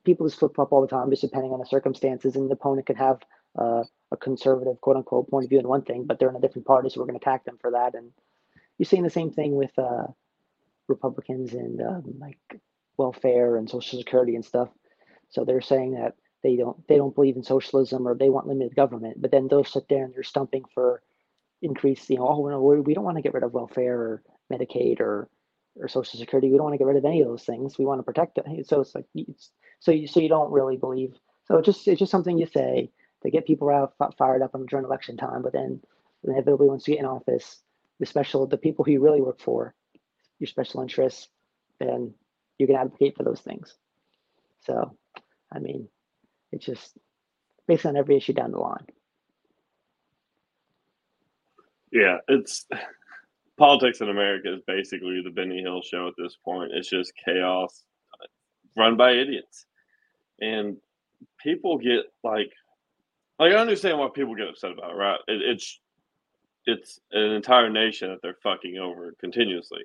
people 0.04 0.28
just 0.28 0.40
flip 0.40 0.56
flop 0.56 0.72
all 0.72 0.82
the 0.82 0.88
time, 0.88 1.10
just 1.10 1.22
depending 1.22 1.52
on 1.52 1.60
the 1.60 1.66
circumstances. 1.66 2.36
And 2.36 2.50
the 2.50 2.54
opponent 2.54 2.88
could 2.88 2.98
have 2.98 3.22
uh, 3.58 3.84
a 4.12 4.18
conservative 4.18 4.80
quote 4.82 4.98
unquote 4.98 5.30
point 5.30 5.46
of 5.46 5.50
view 5.50 5.60
in 5.60 5.68
one 5.68 5.84
thing, 5.84 6.06
but 6.06 6.20
they're 6.20 6.30
in 6.30 6.36
a 6.36 6.42
different 6.42 6.68
party, 6.68 6.90
so 6.90 7.00
we're 7.00 7.08
going 7.08 7.20
to 7.20 7.24
attack 7.24 7.46
them 7.46 7.58
for 7.60 7.72
that. 7.72 7.96
And 7.96 8.12
you're 8.78 8.86
seeing 8.86 9.04
the 9.04 9.10
same 9.10 9.32
thing 9.32 9.56
with 9.56 9.72
uh, 9.78 10.08
Republicans 10.88 11.54
and 11.54 11.82
um, 11.82 12.04
like 12.20 12.40
welfare 12.98 13.58
and 13.58 13.70
Social 13.70 14.00
Security 14.00 14.36
and 14.36 14.46
stuff. 14.46 14.70
So 15.30 15.44
they're 15.44 15.62
saying 15.62 15.94
that 15.96 16.16
they 16.44 16.56
don't 16.56 16.88
they 16.88 16.98
don't 16.98 17.16
believe 17.16 17.36
in 17.36 17.44
socialism 17.44 18.08
or 18.08 18.16
they 18.16 18.30
want 18.30 18.48
limited 18.48 18.76
government, 18.76 19.22
but 19.22 19.32
then 19.32 19.48
they'll 19.48 19.64
sit 19.64 19.88
there 19.90 20.06
and 20.06 20.14
they're 20.14 20.24
stumping 20.24 20.64
for 20.74 21.02
increase. 21.62 22.10
You 22.10 22.18
know, 22.18 22.28
oh 22.28 22.48
no, 22.48 22.62
we 22.62 22.80
we 22.82 22.94
don't 22.94 23.04
want 23.04 23.18
to 23.18 23.24
get 23.24 23.34
rid 23.34 23.44
of 23.44 23.54
welfare 23.54 24.00
or 24.00 24.24
Medicaid 24.52 25.00
or 25.00 25.28
or 25.78 25.88
Social 25.88 26.20
Security. 26.20 26.50
We 26.50 26.58
don't 26.58 26.66
want 26.66 26.76
to 26.76 26.78
get 26.78 26.88
rid 26.88 26.98
of 26.98 27.06
any 27.06 27.22
of 27.22 27.28
those 27.28 27.44
things. 27.44 27.78
We 27.78 27.86
want 27.86 28.00
to 28.00 28.04
protect 28.04 28.38
it. 28.38 28.68
So 28.68 28.82
it's 28.82 28.94
like 28.94 29.06
it's, 29.16 29.52
so 29.80 29.92
you 29.92 30.08
so 30.08 30.20
you 30.20 30.30
don't 30.30 30.52
really 30.52 30.78
believe. 30.78 31.16
So 31.48 31.58
it's 31.58 31.66
just 31.66 31.88
it's 31.88 32.00
just 32.00 32.12
something 32.12 32.38
you 32.38 32.48
say 32.48 32.92
to 33.24 33.32
get 33.32 33.48
people 33.48 33.70
out 33.70 33.94
fired 34.18 34.42
up 34.42 34.56
during 34.70 34.86
election 34.86 35.18
time. 35.18 35.42
But 35.42 35.54
then 35.54 35.82
inevitably 36.24 36.68
once 36.68 36.88
you 36.88 36.96
get 36.96 37.02
in 37.02 37.06
office, 37.06 37.62
the 38.00 38.06
special 38.06 38.48
the 38.48 38.58
people 38.58 38.86
who 38.86 38.92
you 38.92 39.02
really 39.02 39.22
work 39.22 39.40
for, 39.40 39.74
your 40.40 40.48
special 40.48 40.82
interests, 40.82 41.30
then 41.80 42.14
you 42.58 42.68
can 42.68 42.76
advocate 42.76 43.16
for 43.16 43.24
those 43.24 43.42
things. 43.42 43.76
So, 44.62 44.98
I 45.52 45.60
mean, 45.60 45.88
it's 46.52 46.66
just 46.66 46.98
based 47.68 47.86
on 47.86 47.98
every 47.98 48.18
issue 48.18 48.34
down 48.34 48.52
the 48.52 48.60
line. 48.60 48.86
Yeah, 51.92 52.18
it's 52.28 52.66
politics 53.58 54.02
in 54.02 54.10
America 54.10 54.54
is 54.54 54.62
basically 54.68 55.22
the 55.24 55.30
Benny 55.30 55.62
Hill 55.62 55.82
show 55.82 56.08
at 56.08 56.14
this 56.18 56.36
point. 56.44 56.72
It's 56.74 56.90
just 56.90 57.14
chaos 57.24 57.84
run 58.78 58.98
by 58.98 59.14
idiots. 59.14 59.66
And 60.42 60.78
people 61.42 61.78
get 61.78 62.06
like 62.24 62.52
like 63.40 63.54
I 63.54 63.58
understand 63.58 64.00
why 64.00 64.10
people 64.14 64.36
get 64.36 64.48
upset 64.48 64.72
about 64.72 64.92
it, 64.92 64.96
right? 64.96 65.20
It, 65.28 65.42
it's 65.42 65.80
it's 66.66 67.00
an 67.12 67.32
entire 67.32 67.70
nation 67.70 68.10
that 68.10 68.22
they're 68.22 68.38
fucking 68.42 68.78
over 68.78 69.14
continuously. 69.20 69.84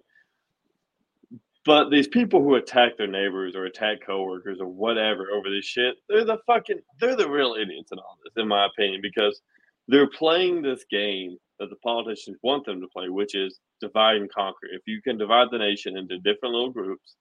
But 1.67 1.91
these 1.91 2.09
people 2.09 2.43
who 2.43 2.55
attack 2.55 2.97
their 2.97 3.07
neighbors 3.07 3.55
or 3.55 3.67
attack 3.67 3.99
coworkers 4.07 4.61
or 4.61 4.67
whatever 4.67 5.27
over 5.35 5.51
this 5.51 5.67
shit, 5.67 5.97
they're 6.09 6.25
the 6.25 6.39
fucking 6.47 6.81
they're 7.01 7.17
the 7.17 7.29
real 7.29 7.55
idiots 7.61 7.93
in 7.93 7.99
all 7.99 8.17
this, 8.25 8.43
in 8.43 8.49
my 8.49 8.67
opinion, 8.67 9.01
because 9.03 9.41
they're 9.89 10.09
playing 10.09 10.63
this 10.63 10.85
game 10.91 11.37
that 11.59 11.69
the 11.69 11.77
politicians 11.77 12.39
want 12.43 12.65
them 12.65 12.81
to 12.81 12.89
play, 12.89 13.11
which 13.11 13.35
is 13.35 13.59
divide 13.81 14.17
and 14.17 14.33
conquer. 14.33 14.69
If 14.73 14.83
you 14.87 15.03
can 15.03 15.19
divide 15.19 15.49
the 15.51 15.59
nation 15.59 15.99
into 15.99 16.19
different 16.19 16.55
little 16.55 16.71
groups, 16.71 17.17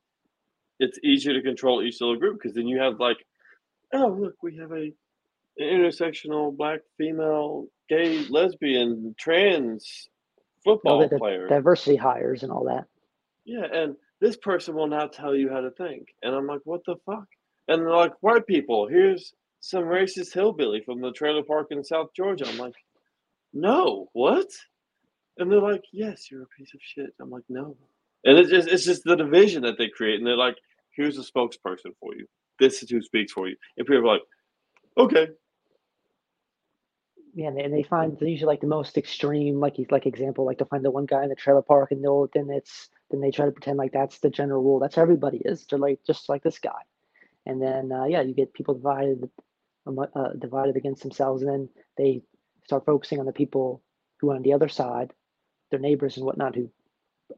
it's 0.79 0.99
easier 1.03 1.33
to 1.33 1.41
control 1.41 1.83
each 1.83 1.99
little 1.99 2.15
group 2.17 2.39
because 2.41 2.55
then 2.55 2.67
you 2.67 2.79
have 2.79 2.99
like, 2.99 3.17
oh 3.93 4.07
look, 4.07 4.35
we 4.41 4.55
have 4.55 4.71
a 4.71 4.93
intersectional 5.59 6.55
black, 6.55 6.79
female, 6.97 7.67
gay, 7.89 8.25
lesbian, 8.29 9.15
trans 9.17 10.09
football 10.63 11.07
the 11.07 11.17
player. 11.17 11.47
diversity 11.47 11.95
hires 11.95 12.43
and 12.43 12.51
all 12.51 12.65
that. 12.65 12.85
Yeah, 13.45 13.65
and 13.71 13.95
this 14.21 14.37
person 14.37 14.75
will 14.75 14.87
now 14.87 15.07
tell 15.07 15.35
you 15.35 15.49
how 15.49 15.61
to 15.61 15.71
think. 15.71 16.07
And 16.21 16.35
I'm 16.35 16.47
like, 16.47 16.61
what 16.65 16.81
the 16.85 16.95
fuck? 17.05 17.27
And 17.67 17.81
they're 17.81 17.95
like, 17.95 18.13
white 18.21 18.47
people, 18.47 18.87
here's 18.87 19.33
some 19.59 19.83
racist 19.83 20.33
hillbilly 20.33 20.81
from 20.81 21.01
the 21.01 21.11
trailer 21.11 21.43
park 21.43 21.67
in 21.71 21.83
South 21.83 22.09
Georgia. 22.15 22.47
I'm 22.47 22.57
like, 22.57 22.75
no, 23.53 24.09
what? 24.13 24.47
And 25.37 25.51
they're 25.51 25.61
like, 25.61 25.83
yes, 25.91 26.29
you're 26.29 26.43
a 26.43 26.47
piece 26.57 26.73
of 26.73 26.79
shit. 26.81 27.13
I'm 27.21 27.29
like, 27.29 27.43
no. 27.49 27.75
And 28.25 28.37
it's 28.37 28.49
just 28.49 28.67
it's 28.67 28.85
just 28.85 29.03
the 29.03 29.15
division 29.15 29.63
that 29.63 29.77
they 29.77 29.87
create. 29.87 30.17
And 30.17 30.27
they're 30.27 30.35
like, 30.35 30.57
here's 30.95 31.17
a 31.17 31.21
spokesperson 31.21 31.95
for 31.99 32.13
you. 32.15 32.27
This 32.59 32.83
is 32.83 32.89
who 32.89 33.01
speaks 33.01 33.31
for 33.31 33.47
you. 33.47 33.55
And 33.77 33.87
people 33.87 34.03
are 34.03 34.13
like, 34.13 34.21
okay. 34.97 35.29
Yeah, 37.33 37.47
and 37.49 37.57
they, 37.57 37.67
they 37.67 37.83
find 37.83 38.17
they're 38.17 38.27
usually 38.27 38.47
like 38.47 38.61
the 38.61 38.67
most 38.67 38.97
extreme, 38.97 39.59
like 39.59 39.75
he's 39.75 39.91
like 39.91 40.05
example, 40.05 40.45
like 40.45 40.57
to 40.59 40.65
find 40.65 40.83
the 40.83 40.91
one 40.91 41.05
guy 41.05 41.23
in 41.23 41.29
the 41.29 41.35
trailer 41.35 41.61
park, 41.61 41.91
and 41.91 42.03
then 42.03 42.49
it's 42.49 42.89
then 43.11 43.21
they 43.21 43.31
try 43.31 43.45
to 43.45 43.51
pretend 43.51 43.77
like 43.77 43.91
that's 43.91 44.19
the 44.19 44.29
general 44.29 44.63
rule. 44.63 44.79
That's 44.79 44.95
how 44.95 45.03
everybody 45.03 45.37
is. 45.45 45.65
They're 45.65 45.79
like 45.79 45.99
just 46.05 46.27
like 46.29 46.43
this 46.43 46.59
guy, 46.59 46.81
and 47.45 47.61
then 47.61 47.91
uh, 47.91 48.05
yeah, 48.05 48.21
you 48.21 48.33
get 48.33 48.53
people 48.53 48.73
divided, 48.75 49.29
uh, 49.87 50.29
divided 50.39 50.75
against 50.75 51.03
themselves, 51.03 51.43
and 51.43 51.51
then 51.51 51.69
they 51.97 52.23
start 52.65 52.85
focusing 52.85 53.19
on 53.19 53.25
the 53.25 53.31
people 53.31 53.83
who 54.19 54.31
are 54.31 54.35
on 54.35 54.41
the 54.41 54.53
other 54.53 54.69
side, 54.69 55.13
their 55.71 55.79
neighbors 55.79 56.17
and 56.17 56.25
whatnot, 56.25 56.55
who 56.55 56.71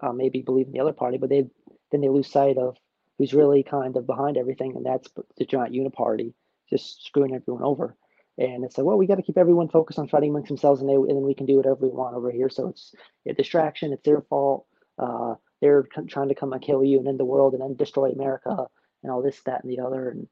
uh, 0.01 0.13
maybe 0.13 0.41
believe 0.41 0.67
in 0.67 0.73
the 0.73 0.79
other 0.79 0.93
party, 0.93 1.17
but 1.17 1.29
they 1.29 1.49
then 1.91 2.01
they 2.01 2.09
lose 2.09 2.31
sight 2.31 2.57
of 2.57 2.77
who's 3.17 3.33
really 3.33 3.61
kind 3.63 3.97
of 3.97 4.07
behind 4.07 4.37
everything, 4.37 4.75
and 4.77 4.85
that's 4.85 5.09
the 5.37 5.45
giant 5.45 5.73
uniparty 5.75 6.33
just 6.69 7.03
screwing 7.05 7.35
everyone 7.35 7.63
over. 7.63 7.97
And 8.41 8.65
it's 8.65 8.75
like, 8.75 8.85
well, 8.85 8.97
we 8.97 9.05
got 9.05 9.15
to 9.15 9.21
keep 9.21 9.37
everyone 9.37 9.69
focused 9.69 9.99
on 9.99 10.07
fighting 10.07 10.31
amongst 10.31 10.47
themselves, 10.47 10.81
and, 10.81 10.89
they, 10.89 10.95
and 10.95 11.09
then 11.09 11.21
we 11.21 11.35
can 11.35 11.45
do 11.45 11.57
whatever 11.57 11.77
we 11.79 11.89
want 11.89 12.15
over 12.15 12.31
here. 12.31 12.49
So 12.49 12.69
it's 12.69 12.95
a 13.27 13.33
distraction. 13.33 13.93
It's 13.93 14.03
their 14.03 14.21
fault. 14.21 14.65
Uh, 14.97 15.35
they're 15.61 15.85
c- 15.95 16.07
trying 16.07 16.29
to 16.29 16.35
come 16.35 16.51
and 16.51 16.61
kill 16.61 16.83
you 16.83 16.97
and 16.97 17.07
end 17.07 17.19
the 17.19 17.25
world 17.25 17.53
and 17.53 17.61
then 17.61 17.75
destroy 17.75 18.09
America 18.09 18.65
and 19.03 19.11
all 19.11 19.21
this, 19.21 19.39
that, 19.45 19.63
and 19.63 19.71
the 19.71 19.83
other. 19.83 20.09
And 20.09 20.27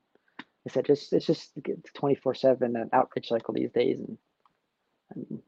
I 0.67 0.71
said, 0.71 0.85
just 0.85 1.13
it's 1.13 1.27
just 1.27 1.51
twenty 1.93 2.15
four 2.15 2.33
seven 2.33 2.75
an 2.75 2.89
outrage 2.93 3.27
cycle 3.27 3.53
these 3.53 3.71
days, 3.71 3.99
and 3.99 4.17
I 5.11 5.15
mean, 5.19 5.43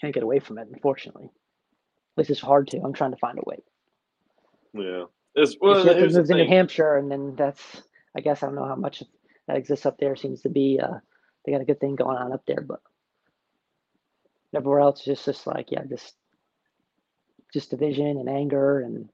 can't 0.00 0.14
get 0.14 0.24
away 0.24 0.40
from 0.40 0.58
it, 0.58 0.66
unfortunately. 0.72 1.26
At 1.26 2.18
least 2.18 2.30
it's 2.30 2.40
hard 2.40 2.68
to. 2.68 2.80
I'm 2.80 2.92
trying 2.92 3.12
to 3.12 3.18
find 3.18 3.38
a 3.38 3.42
way. 3.48 3.62
Yeah. 4.72 5.04
It's 5.36 5.56
well, 5.60 5.84
Well, 5.84 5.94
here's 5.94 6.14
the 6.14 6.20
moves 6.20 6.30
in 6.30 6.38
New. 6.38 6.48
Hampshire, 6.48 6.96
and 6.96 7.08
then 7.08 7.36
that's 7.36 7.82
I 8.16 8.20
guess 8.20 8.42
I 8.42 8.46
don't 8.46 8.56
know 8.56 8.66
how 8.66 8.74
much 8.74 9.02
that 9.46 9.56
exists 9.56 9.86
up 9.86 9.98
there. 9.98 10.16
Seems 10.16 10.42
to 10.42 10.48
be 10.48 10.80
uh, 10.82 10.98
they 11.44 11.52
got 11.52 11.60
a 11.60 11.66
good 11.66 11.80
thing 11.80 11.96
going 11.96 12.16
on 12.16 12.32
up 12.32 12.44
there, 12.46 12.62
but 12.66 12.80
everywhere 14.54 14.80
else 14.80 15.00
is 15.00 15.06
just 15.06 15.24
just 15.24 15.46
like 15.46 15.70
yeah, 15.70 15.84
just 15.88 16.14
just 17.52 17.70
division 17.70 18.18
and 18.18 18.28
anger, 18.28 18.80
and 18.80 19.08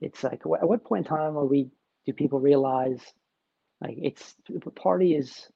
it's 0.00 0.22
like 0.22 0.42
at 0.44 0.68
what 0.68 0.84
point 0.84 1.06
in 1.06 1.10
time 1.10 1.36
are 1.36 1.46
we 1.46 1.70
do 2.06 2.12
people 2.12 2.40
realize 2.40 3.00
like 3.80 3.96
it's 4.00 4.34
the 4.48 4.70
party 4.70 5.14
is 5.14 5.48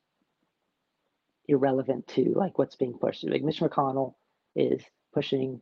irrelevant 1.48 2.06
to 2.08 2.32
like 2.34 2.58
what's 2.58 2.76
being 2.76 2.98
pushed. 2.98 3.24
Like 3.24 3.42
Mitch 3.42 3.60
McConnell 3.60 4.14
is 4.54 4.82
pushing 5.12 5.60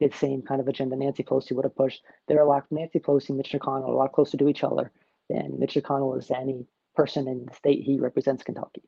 the 0.00 0.10
same 0.10 0.42
kind 0.42 0.60
of 0.60 0.68
agenda 0.68 0.96
Nancy 0.96 1.22
Pelosi 1.22 1.52
would 1.52 1.64
have 1.64 1.76
pushed. 1.76 2.02
They're 2.26 2.40
a 2.40 2.48
lot 2.48 2.66
Nancy 2.70 2.98
Pelosi 2.98 3.30
Mitch 3.30 3.52
McConnell 3.52 3.88
a 3.88 3.92
lot 3.92 4.12
closer 4.12 4.36
to 4.36 4.48
each 4.48 4.64
other 4.64 4.90
than 5.28 5.58
Mitch 5.58 5.74
McConnell 5.74 6.18
is 6.18 6.30
any 6.30 6.66
person 6.94 7.28
in 7.28 7.46
the 7.46 7.54
state 7.54 7.82
he 7.82 7.98
represents, 7.98 8.42
Kentucky. 8.42 8.82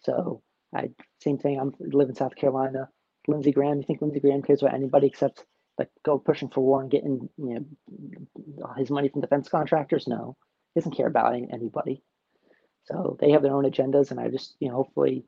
So 0.00 0.42
I 0.74 0.90
same 1.20 1.38
thing. 1.38 1.58
I'm 1.60 1.72
live 1.80 2.08
in 2.08 2.14
South 2.14 2.36
Carolina. 2.36 2.88
Lindsey 3.28 3.52
Graham. 3.52 3.78
You 3.78 3.84
think 3.84 4.00
Lindsey 4.00 4.20
Graham 4.20 4.42
cares 4.42 4.62
about 4.62 4.74
anybody 4.74 5.06
except 5.06 5.44
like 5.78 5.88
go 6.04 6.18
pushing 6.18 6.48
for 6.48 6.60
war 6.60 6.80
and 6.80 6.90
getting 6.90 7.28
you 7.38 7.66
know 8.58 8.72
his 8.76 8.90
money 8.90 9.08
from 9.08 9.20
defense 9.20 9.48
contractors? 9.48 10.06
No, 10.06 10.36
he 10.74 10.80
doesn't 10.80 10.96
care 10.96 11.06
about 11.06 11.34
anybody. 11.34 12.02
So 12.84 13.16
they 13.20 13.30
have 13.30 13.42
their 13.42 13.54
own 13.54 13.64
agendas, 13.64 14.10
and 14.10 14.18
I 14.18 14.28
just 14.28 14.56
you 14.60 14.68
know 14.68 14.74
hopefully 14.74 15.24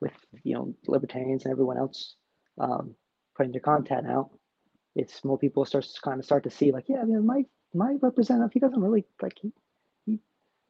with 0.00 0.12
you 0.44 0.54
know 0.54 0.74
libertarians 0.86 1.44
and 1.44 1.52
everyone 1.52 1.78
else 1.78 2.16
um, 2.60 2.94
putting 3.36 3.52
their 3.52 3.60
content 3.60 4.06
out, 4.06 4.30
it's 4.94 5.24
more 5.24 5.38
people 5.38 5.64
start 5.64 5.84
to 5.84 6.00
kind 6.02 6.18
of 6.18 6.24
start 6.24 6.44
to 6.44 6.50
see 6.50 6.70
like 6.70 6.88
yeah, 6.88 7.02
man, 7.04 7.24
my 7.24 7.44
my 7.74 7.96
representative 8.00 8.52
he 8.52 8.60
doesn't 8.60 8.80
really 8.80 9.04
like 9.22 9.38
he 9.40 9.52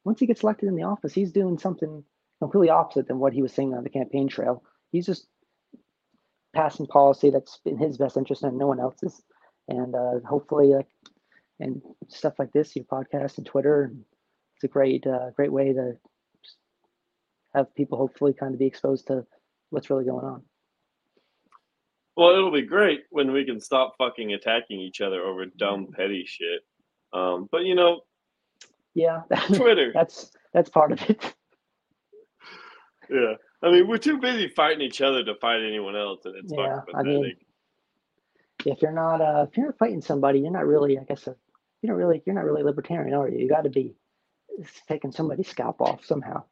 once 0.08 0.20
he 0.20 0.26
gets 0.26 0.42
elected 0.42 0.68
in 0.68 0.74
the 0.74 0.82
office 0.82 1.12
he's 1.12 1.32
doing 1.32 1.58
something 1.58 2.02
completely 2.40 2.70
opposite 2.70 3.08
than 3.08 3.18
what 3.18 3.32
he 3.32 3.42
was 3.42 3.52
saying 3.52 3.74
on 3.74 3.84
the 3.84 3.90
campaign 3.90 4.28
trail. 4.28 4.62
He's 4.92 5.06
just 5.06 5.26
passing 6.54 6.86
policy 6.86 7.30
that's 7.30 7.60
in 7.64 7.78
his 7.78 7.98
best 7.98 8.16
interest 8.16 8.42
and 8.42 8.58
no 8.58 8.66
one 8.66 8.80
else's. 8.80 9.20
And 9.68 9.94
uh, 9.94 10.20
hopefully, 10.26 10.68
like, 10.68 10.88
and 11.60 11.82
stuff 12.08 12.34
like 12.38 12.52
this, 12.52 12.74
your 12.76 12.84
podcast 12.84 13.38
and 13.38 13.46
Twitter, 13.46 13.92
it's 14.54 14.64
a 14.64 14.68
great, 14.68 15.06
uh, 15.06 15.30
great 15.36 15.52
way 15.52 15.72
to 15.72 15.96
have 17.54 17.74
people 17.74 17.98
hopefully 17.98 18.32
kind 18.32 18.54
of 18.54 18.60
be 18.60 18.66
exposed 18.66 19.08
to 19.08 19.26
what's 19.70 19.90
really 19.90 20.04
going 20.04 20.24
on. 20.24 20.42
Well, 22.16 22.30
it'll 22.30 22.52
be 22.52 22.62
great 22.62 23.04
when 23.10 23.32
we 23.32 23.44
can 23.44 23.60
stop 23.60 23.94
fucking 23.98 24.32
attacking 24.32 24.80
each 24.80 25.00
other 25.00 25.22
over 25.22 25.46
dumb 25.46 25.88
petty 25.94 26.24
shit. 26.26 26.62
Um, 27.12 27.48
but 27.50 27.64
you 27.64 27.74
know, 27.74 28.00
Yeah, 28.98 29.22
Twitter. 29.54 29.92
that's 29.94 30.32
that's 30.52 30.68
part 30.68 30.90
of 30.90 31.00
it. 31.08 31.34
yeah. 33.08 33.34
I 33.62 33.70
mean, 33.70 33.86
we're 33.86 33.98
too 33.98 34.18
busy 34.18 34.48
fighting 34.48 34.80
each 34.80 35.00
other 35.00 35.24
to 35.24 35.34
fight 35.36 35.62
anyone 35.62 35.94
else, 35.94 36.24
and 36.24 36.34
it's 36.36 36.52
Yeah, 36.52 36.80
I 36.94 37.02
mean, 37.04 37.36
if 38.66 38.82
you're 38.82 38.90
not 38.90 39.20
uh 39.20 39.46
if 39.48 39.56
you're 39.56 39.66
not 39.66 39.78
fighting 39.78 40.00
somebody, 40.00 40.40
you're 40.40 40.50
not 40.50 40.66
really, 40.66 40.98
I 40.98 41.04
guess, 41.04 41.28
a, 41.28 41.36
you're 41.80 41.92
not 41.94 41.98
really 41.98 42.22
you're 42.26 42.34
not 42.34 42.44
really 42.44 42.64
libertarian, 42.64 43.14
are 43.14 43.28
you? 43.28 43.38
You 43.38 43.48
got 43.48 43.62
to 43.62 43.70
be 43.70 43.94
taking 44.88 45.12
somebody's 45.12 45.48
scalp 45.48 45.80
off 45.80 46.04
somehow. 46.04 46.42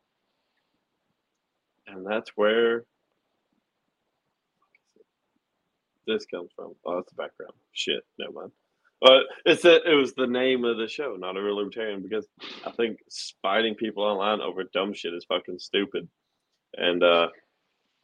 and 1.88 2.06
that's 2.06 2.30
where 2.36 2.84
this 6.06 6.26
comes 6.26 6.50
from. 6.54 6.74
Oh, 6.84 6.96
that's 6.96 7.10
the 7.10 7.16
background. 7.16 7.54
Shit, 7.72 8.04
never 8.20 8.32
mind. 8.32 8.52
But 9.00 9.24
it's 9.44 9.62
that 9.62 9.82
it 9.84 9.94
was 9.94 10.14
the 10.14 10.26
name 10.26 10.64
of 10.64 10.78
the 10.78 10.88
show, 10.88 11.16
not 11.18 11.36
a 11.36 11.42
real 11.42 11.56
libertarian, 11.56 12.02
because 12.02 12.26
I 12.64 12.70
think 12.70 12.98
fighting 13.42 13.74
people 13.74 14.02
online 14.02 14.40
over 14.40 14.64
dumb 14.64 14.94
shit 14.94 15.12
is 15.12 15.26
fucking 15.26 15.58
stupid. 15.58 16.08
And 16.74 17.02
uh, 17.02 17.28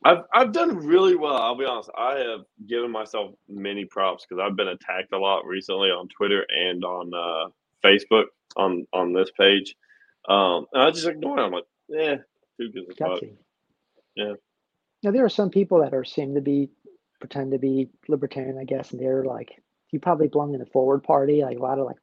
I've 0.04 0.24
I've 0.34 0.52
done 0.52 0.76
really 0.76 1.16
well. 1.16 1.36
I'll 1.36 1.56
be 1.56 1.64
honest. 1.64 1.90
I 1.96 2.18
have 2.18 2.40
given 2.68 2.90
myself 2.90 3.34
many 3.48 3.84
props 3.84 4.26
because 4.28 4.42
I've 4.44 4.56
been 4.56 4.68
attacked 4.68 5.12
a 5.14 5.18
lot 5.18 5.46
recently 5.46 5.88
on 5.88 6.08
Twitter 6.08 6.44
and 6.50 6.84
on 6.84 7.12
uh, 7.14 7.50
Facebook 7.84 8.26
on 8.56 8.86
on 8.92 9.12
this 9.12 9.30
page. 9.38 9.74
Um, 10.28 10.66
and 10.72 10.82
I 10.82 10.90
just 10.90 11.06
ignore 11.06 11.38
it. 11.38 11.42
I'm 11.42 11.52
like, 11.52 11.64
yeah, 11.88 12.16
who 12.58 12.70
gives 12.70 12.88
a 12.90 12.94
fuck? 12.94 13.20
Yeah. 14.14 14.34
Now 15.02 15.10
there 15.10 15.24
are 15.24 15.30
some 15.30 15.50
people 15.50 15.80
that 15.80 15.94
are 15.94 16.04
seem 16.04 16.34
to 16.34 16.40
be 16.40 16.68
pretend 17.18 17.52
to 17.52 17.58
be 17.58 17.88
libertarian, 18.08 18.58
I 18.58 18.64
guess, 18.64 18.90
and 18.90 19.00
they're 19.00 19.24
like 19.24 19.62
you 19.92 20.00
probably 20.00 20.28
belong 20.28 20.54
in 20.54 20.60
the 20.60 20.66
forward 20.66 21.04
party, 21.04 21.42
like 21.42 21.58
a 21.58 21.62
lot 21.62 21.78
of 21.78 21.86
like 21.86 21.98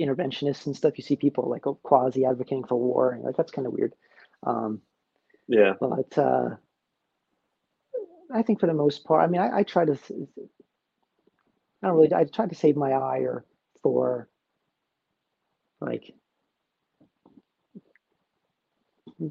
interventionists 0.00 0.66
and 0.66 0.76
stuff. 0.76 0.96
You 0.96 1.04
see 1.04 1.16
people 1.16 1.50
like 1.50 1.64
quasi 1.82 2.24
advocating 2.24 2.64
for 2.64 2.76
war, 2.76 3.12
and 3.12 3.24
like 3.24 3.36
that's 3.36 3.52
kind 3.52 3.66
of 3.66 3.72
weird. 3.72 3.92
Um, 4.44 4.80
Yeah. 5.48 5.74
but 5.80 6.16
uh, 6.16 6.50
I 8.32 8.42
think 8.42 8.60
for 8.60 8.66
the 8.66 8.74
most 8.74 9.04
part, 9.04 9.22
I 9.22 9.26
mean, 9.26 9.40
I, 9.40 9.58
I 9.58 9.62
try 9.64 9.84
to, 9.84 9.92
I 11.82 11.86
don't 11.86 11.96
really, 11.96 12.14
I 12.14 12.24
try 12.24 12.46
to 12.46 12.54
save 12.54 12.76
my 12.76 12.92
ire 12.92 13.44
for 13.82 14.28
like 15.80 16.14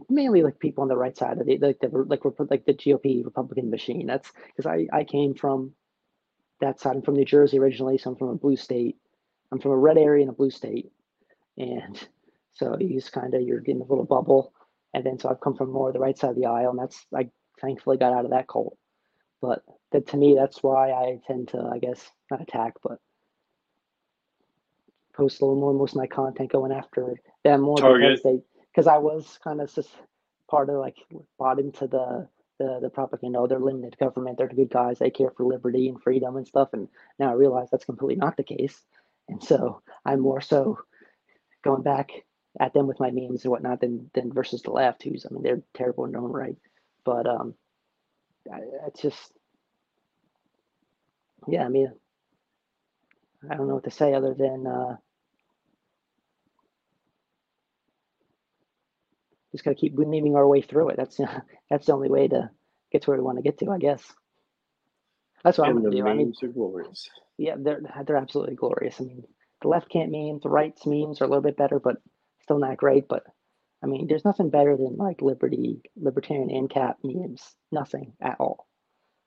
mainly 0.10 0.44
like 0.44 0.60
people 0.60 0.82
on 0.82 0.90
the 0.90 0.98
right 0.98 1.18
side 1.18 1.40
of 1.40 1.46
the 1.46 1.58
like 1.58 1.80
the 1.80 1.88
like 1.90 2.24
like 2.50 2.66
the 2.66 2.74
GOP 2.74 3.24
Republican 3.24 3.70
machine. 3.70 4.06
That's 4.06 4.32
because 4.48 4.66
I 4.66 4.88
I 4.92 5.06
came 5.06 5.34
from 5.34 5.74
that 6.62 6.80
side. 6.80 6.96
I'm 6.96 7.02
from 7.02 7.16
New 7.16 7.26
Jersey 7.26 7.60
originally, 7.60 7.98
so 7.98 8.12
I'm 8.12 8.16
from 8.16 8.30
a 8.30 8.36
blue 8.36 8.56
state. 8.56 8.98
I'm 9.52 9.60
from 9.60 9.72
a 9.72 9.78
red 9.78 9.98
area 9.98 10.24
in 10.24 10.30
a 10.30 10.34
blue 10.34 10.52
state, 10.52 10.92
and 11.58 12.08
so 12.54 12.78
you 12.80 13.00
just 13.00 13.12
kind 13.12 13.34
of 13.34 13.42
you're 13.42 13.60
getting 13.60 13.82
a 13.82 13.86
little 13.86 14.06
bubble, 14.06 14.54
and 14.94 15.06
then 15.06 15.20
so 15.20 15.30
I've 15.30 15.42
come 15.42 15.56
from 15.56 15.72
more 15.72 15.92
the 15.92 16.00
right 16.00 16.18
side 16.18 16.32
of 16.32 16.36
the 16.36 16.46
aisle, 16.46 16.72
and 16.72 16.80
that's 16.80 17.06
I 17.16 17.30
thankfully 17.60 17.98
got 17.98 18.14
out 18.14 18.26
of 18.26 18.32
that 18.32 18.48
cult. 18.48 18.78
But 19.42 19.64
that 19.92 20.08
to 20.08 20.18
me, 20.18 20.36
that's 20.36 20.64
why 20.64 20.92
I 20.92 21.20
tend 21.28 21.50
to 21.50 21.70
I 21.74 21.80
guess 21.80 22.10
not 22.30 22.42
attack, 22.42 22.76
but 22.84 23.00
post 25.14 25.42
a 25.42 25.46
little 25.46 25.60
more 25.60 25.74
most 25.74 25.92
of 25.92 25.98
my 25.98 26.08
content 26.08 26.52
going 26.52 26.72
after 26.72 27.14
them 27.44 27.62
more 27.62 27.76
because 27.76 28.24
they 28.24 28.40
because 28.72 28.88
I 28.88 28.98
was 28.98 29.38
kind 29.44 29.62
of 29.62 29.74
just 29.74 29.90
part 30.50 30.70
of 30.70 30.76
like 30.76 30.98
bought 31.38 31.60
into 31.60 31.88
the 31.88 32.28
the 32.62 32.80
the 32.82 32.90
propaganda. 32.90 33.40
Oh, 33.40 33.48
they're 33.48 33.60
limited 33.60 33.98
government. 33.98 34.38
They're 34.38 34.48
the 34.48 34.56
good 34.56 34.70
guys. 34.70 35.00
They 35.00 35.10
care 35.10 35.32
for 35.32 35.46
liberty 35.46 35.90
and 35.90 36.02
freedom 36.02 36.38
and 36.38 36.48
stuff. 36.48 36.70
And 36.74 36.88
now 37.20 37.30
I 37.32 37.34
realize 37.34 37.70
that's 37.72 37.86
completely 37.86 38.16
not 38.18 38.38
the 38.38 38.44
case. 38.44 38.80
And 39.30 39.44
so 39.44 39.82
I'm 40.06 40.20
more 40.20 40.42
so 40.42 40.80
going 41.64 41.84
back 41.84 42.12
at 42.60 42.74
them 42.74 42.88
with 42.88 43.00
my 43.00 43.12
memes 43.12 43.44
and 43.44 43.52
whatnot 43.52 43.82
than 43.82 44.12
than 44.14 44.32
versus 44.34 44.62
the 44.62 44.72
left, 44.72 45.04
who's 45.04 45.26
I 45.26 45.34
mean 45.34 45.44
they're 45.44 45.64
terrible 45.74 46.06
in 46.06 46.12
their 46.12 46.22
own 46.22 46.32
right. 46.32 46.58
But 47.04 47.28
um, 47.28 47.56
I, 48.52 48.60
it's 48.88 49.02
just 49.02 49.34
yeah. 51.48 51.66
I 51.66 51.70
mean, 51.70 51.92
I 53.50 53.56
don't 53.56 53.68
know 53.68 53.76
what 53.76 53.86
to 53.86 53.92
say 53.92 54.14
other 54.14 54.34
than 54.34 54.68
uh, 54.68 54.98
just 59.52 59.64
gotta 59.64 59.76
keep 59.76 59.98
naming 59.98 60.36
our 60.36 60.48
way 60.48 60.62
through 60.62 60.90
it. 60.90 60.98
That's 60.98 61.20
that's 61.70 61.88
the 61.88 61.94
only 61.94 62.10
way 62.10 62.28
to 62.30 62.50
get 62.92 63.04
to 63.04 63.12
where 63.12 63.18
we 63.20 63.24
want 63.24 63.38
to 63.38 63.44
get 63.44 63.60
to, 63.60 63.72
I 63.72 63.78
guess. 63.80 64.04
That's 65.44 65.58
what 65.58 65.68
I'm 65.68 65.76
And 65.76 65.78
gonna 65.78 65.90
the 65.90 65.92
do. 65.92 66.08
I 66.08 66.14
mean, 66.14 66.34
are 66.44 66.48
glorious. 66.48 67.10
yeah, 67.38 67.56
they're 67.58 67.82
they're 68.06 68.18
absolutely 68.18 68.56
glorious. 68.56 69.00
I 69.02 69.06
mean, 69.06 69.24
the 69.62 69.68
left 69.70 69.90
can't 69.90 70.12
meme, 70.12 70.40
the 70.42 70.50
right's 70.50 70.86
memes 70.86 71.22
are 71.22 71.26
a 71.26 71.28
little 71.28 71.42
bit 71.44 71.58
better, 71.58 71.80
but 71.80 71.98
still 72.42 72.60
not 72.60 72.78
great. 72.78 73.08
But 73.08 73.24
I 73.84 73.88
mean, 73.88 74.08
there's 74.08 74.26
nothing 74.26 74.50
better 74.50 74.78
than 74.78 74.98
like 74.98 75.22
liberty, 75.22 75.82
libertarian 75.96 76.52
and 76.52 76.70
cap 76.70 77.00
memes. 77.04 77.56
Nothing 77.72 78.14
at 78.22 78.38
all. 78.40 78.68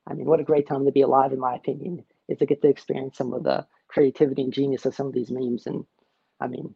I 0.07 0.15
mean, 0.15 0.27
what 0.27 0.41
a 0.41 0.45
great 0.45 0.69
time 0.69 0.87
to 0.87 0.93
be 0.93 1.03
alive, 1.03 1.33
in 1.33 1.41
my 1.41 1.55
opinion, 1.57 2.05
is 2.29 2.39
to 2.39 2.47
get 2.47 2.63
to 2.63 2.69
experience 2.69 3.19
some 3.19 3.33
of 3.35 3.45
the 3.45 3.67
creativity 3.89 4.43
and 4.43 4.53
genius 4.53 4.87
of 4.87 4.95
some 4.95 5.09
of 5.09 5.15
these 5.15 5.31
memes. 5.31 5.67
And 5.67 5.87
I 6.41 6.49
mean, 6.49 6.75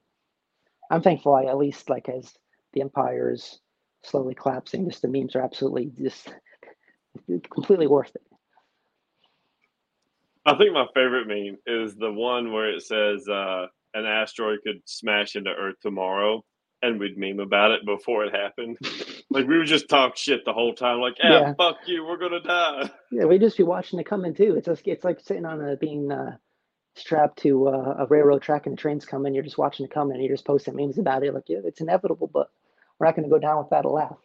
I'm 0.90 1.02
thankful 1.02 1.34
I 1.34 1.44
at 1.46 1.58
least 1.58 1.88
like 1.90 2.08
as 2.08 2.34
the 2.72 2.80
empire 2.80 3.32
is 3.32 3.60
slowly 4.02 4.34
collapsing, 4.34 4.88
just 4.88 5.02
the 5.02 5.08
memes 5.08 5.34
are 5.34 5.40
absolutely 5.42 5.90
just 5.98 6.32
completely 7.52 7.86
worth 7.86 8.14
it. 8.14 8.22
I 10.46 10.56
think 10.56 10.72
my 10.72 10.86
favorite 10.94 11.26
meme 11.26 11.58
is 11.66 11.94
the 11.96 12.12
one 12.12 12.52
where 12.52 12.70
it 12.70 12.82
says 12.82 13.28
uh, 13.28 13.66
an 13.94 14.06
asteroid 14.06 14.60
could 14.64 14.80
smash 14.86 15.36
into 15.36 15.50
Earth 15.50 15.76
tomorrow, 15.82 16.42
and 16.80 16.98
we'd 16.98 17.18
meme 17.18 17.40
about 17.40 17.72
it 17.72 17.84
before 17.84 18.24
it 18.24 18.34
happened. 18.34 18.78
like 19.30 19.46
we 19.46 19.58
would 19.58 19.66
just 19.66 19.88
talk 19.88 20.16
shit 20.16 20.44
the 20.46 20.52
whole 20.52 20.74
time, 20.74 21.00
like, 21.00 21.16
"Yeah, 21.18 21.40
Yeah. 21.40 21.54
fuck 21.54 21.76
you, 21.86 22.04
we're 22.06 22.16
gonna 22.16 22.40
die." 22.40 22.90
Yeah, 23.10 23.24
we'd 23.24 23.40
just 23.42 23.58
be 23.58 23.62
watching 23.62 23.98
it 23.98 24.06
coming 24.06 24.34
too. 24.34 24.56
It's 24.56 24.66
just 24.66 24.86
it's 24.86 25.04
like 25.04 25.20
sitting 25.20 25.44
on 25.44 25.60
a 25.60 25.76
being 25.76 26.10
uh, 26.10 26.36
strapped 26.98 27.38
to 27.40 27.68
uh, 27.68 27.96
a 27.98 28.06
railroad 28.06 28.42
track 28.42 28.66
and 28.66 28.76
the 28.76 28.80
train's 28.80 29.04
coming. 29.04 29.34
You're 29.34 29.44
just 29.44 29.58
watching 29.58 29.86
it 29.86 29.92
coming 29.92 30.16
and 30.16 30.24
you're 30.24 30.34
just 30.34 30.46
posting 30.46 30.76
memes 30.76 30.98
about 30.98 31.24
it. 31.24 31.34
Like, 31.34 31.48
yeah, 31.48 31.58
it's 31.64 31.80
inevitable, 31.80 32.28
but 32.32 32.50
we're 32.98 33.06
not 33.06 33.16
going 33.16 33.28
to 33.28 33.34
go 33.34 33.38
down 33.38 33.62
without 33.62 33.84
a 33.84 33.90
laugh. 33.90 34.16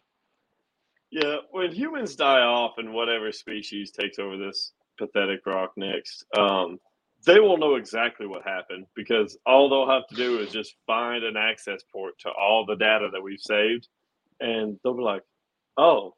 Yeah, 1.11 1.37
when 1.51 1.71
humans 1.71 2.15
die 2.15 2.41
off 2.41 2.73
and 2.77 2.93
whatever 2.93 3.31
species 3.31 3.91
takes 3.91 4.17
over 4.17 4.35
this 4.37 4.71
pathetic 4.97 5.45
rock 5.45 5.73
next, 5.75 6.25
um, 6.37 6.79
they 7.25 7.39
will 7.39 7.57
know 7.57 7.75
exactly 7.75 8.25
what 8.25 8.43
happened 8.43 8.87
because 8.95 9.37
all 9.45 9.69
they'll 9.69 9.89
have 9.89 10.07
to 10.07 10.15
do 10.15 10.39
is 10.39 10.51
just 10.51 10.75
find 10.87 11.23
an 11.23 11.37
access 11.37 11.83
port 11.91 12.17
to 12.19 12.29
all 12.29 12.65
the 12.65 12.75
data 12.75 13.09
that 13.13 13.21
we've 13.21 13.39
saved, 13.39 13.87
and 14.39 14.79
they'll 14.83 14.95
be 14.95 15.03
like, 15.03 15.23
"Oh, 15.77 16.15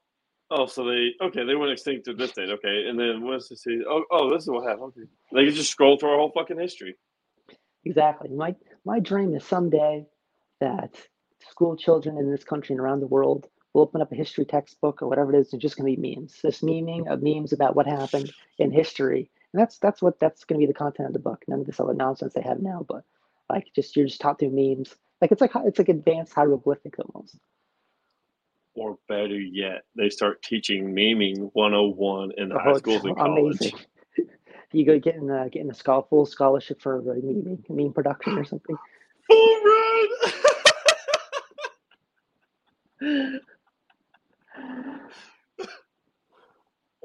oh, 0.52 0.66
so 0.66 0.86
they 0.86 1.14
okay, 1.22 1.46
they 1.46 1.56
went 1.56 1.72
extinct 1.72 2.08
at 2.08 2.18
this 2.18 2.32
date, 2.32 2.50
okay, 2.50 2.88
and 2.88 3.00
then 3.00 3.24
what's 3.24 3.50
this? 3.50 3.66
Oh, 3.88 4.04
oh, 4.12 4.34
this 4.34 4.44
is 4.44 4.50
what 4.50 4.68
happened. 4.68 4.94
Okay, 4.98 5.08
they 5.34 5.46
can 5.46 5.56
just 5.56 5.72
scroll 5.72 5.98
through 5.98 6.10
our 6.10 6.18
whole 6.18 6.32
fucking 6.32 6.60
history. 6.60 6.96
Exactly. 7.86 8.30
My 8.30 8.56
my 8.84 9.00
dream 9.00 9.36
is 9.36 9.44
someday 9.44 10.06
that 10.60 10.96
school 11.50 11.76
children 11.78 12.18
in 12.18 12.32
this 12.32 12.44
country 12.44 12.74
and 12.74 12.80
around 12.80 13.00
the 13.00 13.08
world 13.08 13.48
will 13.74 13.84
open 13.84 14.02
up 14.02 14.12
a 14.12 14.16
history 14.16 14.46
textbook 14.46 15.02
or 15.02 15.08
whatever 15.08 15.34
it 15.34 15.40
is, 15.40 15.54
and 15.54 15.62
just 15.62 15.78
going 15.78 15.94
to 15.94 16.02
be 16.02 16.16
memes. 16.16 16.40
This 16.42 16.62
memeing 16.62 17.08
of 17.08 17.22
memes 17.22 17.54
about 17.54 17.76
what 17.76 17.88
happened 17.88 18.32
in 18.58 18.72
history, 18.72 19.30
and 19.54 19.62
that's 19.62 19.78
that's 19.78 20.02
what 20.02 20.20
that's 20.20 20.44
going 20.46 20.60
to 20.60 20.66
be 20.66 20.72
the 20.72 20.78
content 20.78 21.08
of 21.08 21.14
the 21.14 21.20
book. 21.20 21.44
None 21.48 21.60
of 21.60 21.66
this 21.66 21.80
other 21.80 21.94
nonsense 21.94 22.34
they 22.34 22.42
have 22.42 22.62
now, 22.62 22.86
but 22.88 23.04
like 23.50 23.68
just 23.76 23.96
you're 23.96 24.08
just 24.08 24.22
taught 24.22 24.40
through 24.40 24.52
memes. 24.52 24.96
Like 25.22 25.32
it's 25.32 25.42
like 25.42 25.52
it's 25.56 25.80
like 25.80 25.90
advanced 25.90 26.34
hieroglyphic 26.34 26.96
almost. 27.00 27.38
Or 28.76 28.98
better 29.08 29.40
yet, 29.40 29.84
they 29.96 30.10
start 30.10 30.42
teaching 30.42 30.94
memeing 30.94 31.50
101 31.54 32.34
in 32.38 32.50
the 32.50 32.60
high 32.60 32.74
schools 32.74 33.06
and 33.06 33.16
college. 33.16 33.58
amazing. 33.62 33.80
you 34.74 34.86
go 34.86 35.00
getting 35.00 35.32
uh, 35.32 35.48
getting 35.52 35.72
a 35.72 35.74
schol- 35.74 36.08
full 36.10 36.26
scholarship 36.26 36.82
for 36.82 37.00
uh, 37.00 37.16
meme 37.24 37.64
meme 37.70 37.94
production 37.94 38.38
or 38.38 38.44
something. 38.44 38.76
Full 39.28 39.62
ride. 39.64 40.10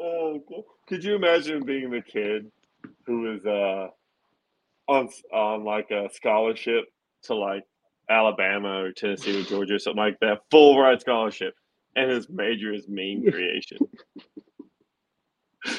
oh, 0.01 0.43
cool. 0.49 0.67
could 0.89 1.05
you 1.05 1.15
imagine 1.15 1.65
being 1.65 1.91
the 1.91 2.03
kid 2.03 2.51
who 3.07 3.33
is 3.33 3.47
uh 3.47 3.89
on 4.89 5.09
on 5.33 5.65
like 5.65 5.91
a 5.91 6.09
scholarship 6.13 6.87
to 7.23 7.35
like 7.35 7.65
Alabama 8.11 8.83
or 8.83 8.93
Tennessee 8.93 9.41
or 9.41 9.45
Georgia 9.45 9.75
or 9.75 9.79
something 9.79 10.03
like 10.03 10.19
that, 10.21 10.41
full 10.51 10.79
ride 10.79 11.01
scholarship, 11.01 11.55
and 11.97 12.11
his 12.11 12.29
major 12.29 12.73
is 12.73 12.87
meme 12.89 13.31
creation. 13.31 13.79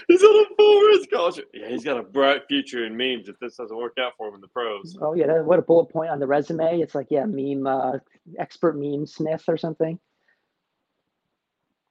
He's 0.08 0.22
on 0.22 0.46
a 0.46 0.56
full 0.56 0.82
ride 0.82 1.00
scholarship. 1.04 1.50
Yeah, 1.54 1.68
he's 1.70 1.84
got 1.84 1.98
a 1.98 2.04
bright 2.04 2.44
future 2.48 2.86
in 2.86 2.96
memes 2.96 3.28
if 3.30 3.40
this 3.40 3.56
doesn't 3.56 3.76
work 3.76 3.98
out 4.00 4.14
for 4.16 4.28
him 4.28 4.36
in 4.36 4.42
the 4.42 4.48
pros. 4.48 4.96
Oh 5.02 5.14
yeah, 5.14 5.26
that, 5.28 5.44
what 5.46 5.58
a 5.58 5.64
bullet 5.64 5.88
point 5.88 6.12
on 6.12 6.20
the 6.20 6.28
resume. 6.28 6.80
It's 6.82 6.94
like 6.94 7.08
yeah, 7.10 7.26
meme 7.26 7.66
uh, 7.66 7.94
expert 8.38 8.78
meme 8.78 9.08
smith 9.08 9.44
or 9.48 9.58
something. 9.58 10.00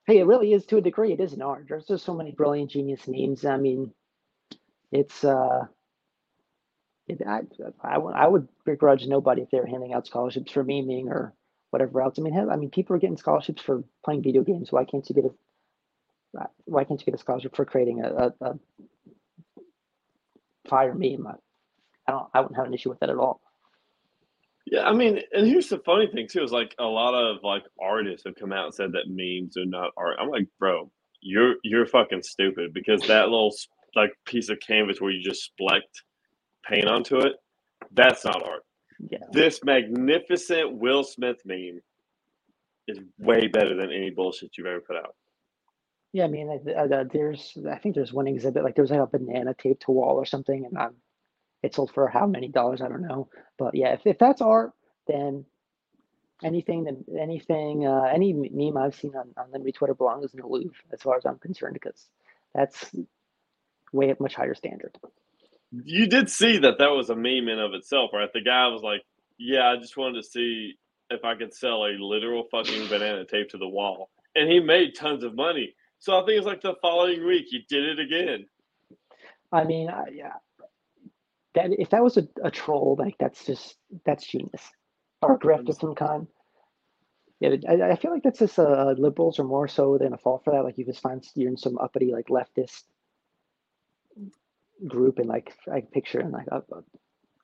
Hey, 0.07 0.19
it 0.19 0.27
really 0.27 0.53
is 0.53 0.65
to 0.67 0.77
a 0.77 0.81
degree. 0.81 1.13
It 1.13 1.21
is 1.21 1.33
an 1.33 1.43
art. 1.43 1.67
There's 1.69 1.87
just 1.87 2.05
so 2.05 2.15
many 2.15 2.31
brilliant, 2.31 2.71
genius 2.71 3.07
memes. 3.09 3.45
I 3.45 3.57
mean, 3.57 3.93
it's 4.93 5.25
uh, 5.25 5.67
it, 7.09 7.21
I, 7.27 7.41
I, 7.83 7.99
would- 7.99 8.15
I 8.15 8.27
would 8.29 8.47
begrudge 8.65 9.07
nobody 9.07 9.43
if 9.43 9.51
they 9.51 9.59
were 9.59 9.67
handing 9.67 9.95
out 9.95 10.07
scholarships 10.07 10.53
for 10.53 10.65
memeing 10.65 11.07
or 11.07 11.35
whatever 11.71 12.03
else. 12.03 12.19
I 12.19 12.23
mean, 12.23 12.37
I 12.37 12.57
mean, 12.57 12.71
people 12.71 12.97
are 12.97 12.99
getting 12.99 13.17
scholarships 13.17 13.63
for 13.63 13.83
playing 14.05 14.23
video 14.23 14.43
games. 14.43 14.71
Why 14.71 14.85
can't 14.85 15.09
you 15.09 15.15
get 15.15 15.25
a 15.25 15.31
why 16.65 16.85
can't 16.85 17.01
you 17.01 17.05
get 17.05 17.15
a 17.15 17.19
scholarship 17.19 17.57
for 17.57 17.65
creating 17.65 18.03
a, 18.03 18.09
a, 18.09 18.33
a 18.41 18.55
fire 20.69 20.95
meme? 20.95 21.27
I, 21.27 21.35
I 22.07 22.13
don't. 22.13 22.27
I 22.33 22.41
wouldn't 22.41 22.57
have 22.57 22.67
an 22.67 22.75
issue 22.75 22.89
with 22.89 23.01
that 23.01 23.11
at 23.11 23.17
all. 23.17 23.41
Yeah, 24.67 24.83
I 24.83 24.93
mean, 24.93 25.21
and 25.33 25.47
here's 25.47 25.69
the 25.69 25.79
funny 25.79 26.07
thing 26.07 26.29
too 26.31 26.43
is 26.43 26.53
like 26.53 26.75
a 26.79 26.85
lot 26.85 27.15
of 27.15 27.39
like 27.43 27.65
artists 27.81 28.25
have 28.27 28.37
come 28.37 28.53
out 28.53 28.67
and 28.67 28.75
said 28.75 28.93
that 28.93 29.09
memes 29.09 29.57
are 29.57 29.67
not 29.67 29.91
art. 29.97 30.17
I'm 30.21 30.29
like, 30.29 30.47
bro, 30.59 30.91
you're 31.21 31.57
you're 31.65 31.87
fucking 31.87 32.23
stupid 32.23 32.73
because 32.73 33.03
that 33.09 33.25
little 33.29 33.55
like 33.97 34.13
piece 34.25 34.49
of 34.49 34.59
canvas 34.61 35.01
where 35.01 35.11
you 35.11 35.23
just 35.23 35.51
splecked 35.61 36.03
paint 36.65 36.87
onto 36.87 37.19
it, 37.19 37.33
that's 37.93 38.25
not 38.25 38.47
art. 38.47 38.63
Yeah. 39.09 39.19
This 39.33 39.63
magnificent 39.65 40.73
Will 40.75 41.05
Smith 41.05 41.41
meme 41.45 41.81
is 42.87 42.99
way 43.19 43.47
better 43.47 43.75
than 43.75 43.91
any 43.93 44.11
bullshit 44.11 44.57
you've 44.59 44.67
ever 44.67 44.81
put 44.81 44.97
out. 44.97 45.15
Yeah, 46.13 46.25
I 46.25 46.29
mean, 46.29 46.51
I- 46.51 46.73
I- 46.73 46.85
uh, 46.89 47.05
there's, 47.05 47.57
I 47.69 47.79
think 47.79 47.95
there's 47.95 48.13
one 48.13 48.27
exhibit, 48.27 48.65
like 48.65 48.75
there 48.75 48.83
was 48.83 48.91
like 48.91 49.01
a 49.01 49.07
banana 49.07 49.55
taped 49.55 49.83
to 49.83 49.93
a 49.93 49.95
wall 49.95 50.17
or 50.17 50.25
something, 50.27 50.65
and 50.65 50.77
um, 50.77 50.95
it 51.63 51.75
sold 51.75 51.93
for 51.93 52.09
how 52.09 52.27
many 52.27 52.49
dollars? 52.49 52.81
I 52.81 52.89
don't 52.89 53.03
know. 53.03 53.29
But 53.59 53.75
yeah, 53.75 53.93
if, 53.93 54.01
if 54.05 54.19
that's 54.19 54.41
art, 54.41 54.73
then 55.07 55.45
anything 56.43 56.85
that 56.85 56.97
anything, 57.21 57.87
uh, 57.87 58.03
any 58.13 58.33
meme 58.33 58.77
I've 58.77 58.97
seen 58.97 59.15
on, 59.15 59.29
on 59.37 59.63
the 59.63 59.73
Twitter 59.73 59.95
belongs 59.95 60.35
in 60.35 60.41
the 60.41 60.47
Louvre, 60.47 60.75
as 60.93 61.01
far 61.03 61.17
as 61.17 61.25
I'm 61.27 61.39
concerned, 61.39 61.75
because 61.75 62.09
that's 62.55 62.91
way 63.93 64.11
at 64.11 64.21
much 64.21 64.35
higher 64.35 64.55
standard. 64.55 64.99
You 65.73 66.07
did 66.07 66.29
see 66.29 66.59
that 66.59 66.79
that 66.79 66.91
was 66.91 67.11
a 67.11 67.15
meme 67.15 67.49
in 67.49 67.59
of 67.59 67.75
itself, 67.75 68.11
right? 68.13 68.33
The 68.33 68.41
guy 68.41 68.67
was 68.69 68.83
like, 68.83 69.03
"Yeah, 69.39 69.69
I 69.69 69.77
just 69.77 69.97
wanted 69.97 70.23
to 70.23 70.29
see 70.29 70.75
if 71.11 71.25
I 71.25 71.35
could 71.35 71.55
sell 71.55 71.85
a 71.85 71.95
literal 71.99 72.45
fucking 72.51 72.89
banana 72.89 73.25
taped 73.25 73.53
to 73.53 73.59
the 73.59 73.69
wall," 73.69 74.11
and 74.35 74.51
he 74.51 74.59
made 74.61 74.97
tons 74.97 75.23
of 75.23 75.35
money. 75.35 75.75
So 76.01 76.19
I 76.19 76.25
think 76.25 76.39
it's 76.39 76.47
like 76.47 76.63
the 76.63 76.75
following 76.83 77.25
week 77.25 77.47
he 77.49 77.65
did 77.69 77.85
it 77.85 78.01
again. 78.01 78.47
I 79.53 79.65
mean, 79.65 79.91
yeah, 80.13 80.35
that 81.55 81.71
if 81.79 81.91
that 81.91 82.03
was 82.03 82.17
a, 82.17 82.27
a 82.43 82.51
troll, 82.51 82.97
like 82.99 83.17
that's 83.19 83.45
just 83.45 83.77
that's 84.05 84.27
genius, 84.27 84.63
or 85.23 85.39
grift 85.39 85.69
of 85.69 85.77
some 85.77 85.95
kind. 85.95 86.27
Yeah, 87.41 87.57
I, 87.69 87.93
I 87.93 87.97
feel 87.97 88.11
like 88.11 88.23
that's 88.23 88.39
just 88.39 88.59
uh, 88.59 88.95
liberals 88.99 89.39
are 89.39 89.45
more 89.45 89.67
so 89.67 89.97
than 89.99 90.13
a 90.13 90.19
fall 90.19 90.43
for 90.45 90.53
that. 90.53 90.65
Like 90.65 90.77
you 90.77 90.85
just 90.85 91.01
find 91.01 91.25
you're 91.35 91.49
in 91.49 91.57
some 91.57 91.79
uppity 91.79 92.13
like 92.13 92.27
leftist 92.27 92.83
group 94.87 95.19
and 95.19 95.29
like 95.29 95.53
I 95.73 95.81
picture 95.81 96.21
in 96.21 96.31
like 96.31 96.47
up, 96.51 96.67
up- 96.75 96.85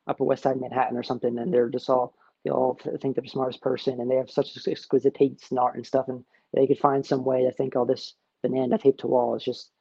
Upper 0.07 0.25
West 0.25 0.45
Side 0.45 0.61
Manhattan 0.61 0.97
or 0.97 1.03
something, 1.03 1.37
and 1.39 1.53
they're 1.53 1.69
just 1.69 1.91
all 1.91 2.15
they 2.45 2.51
all 2.51 2.79
think 3.01 3.17
they're 3.17 3.23
the 3.23 3.29
smartest 3.29 3.61
person, 3.61 4.01
and 4.01 4.11
they 4.11 4.17
have 4.17 4.31
such 4.31 4.57
exquisite 4.69 5.15
taste 5.15 5.51
in 5.51 5.59
art 5.59 5.75
and 5.75 5.87
stuff, 5.87 6.07
and 6.09 6.25
they 6.55 6.67
could 6.67 6.79
find 6.79 7.05
some 7.05 7.25
way 7.25 7.43
to 7.43 7.53
think, 7.53 7.75
oh, 7.75 7.85
this 7.85 8.15
banana 8.43 8.79
taped 8.79 9.01
to 9.01 9.09
wall 9.09 9.35
is 9.35 9.43
just 9.43 9.73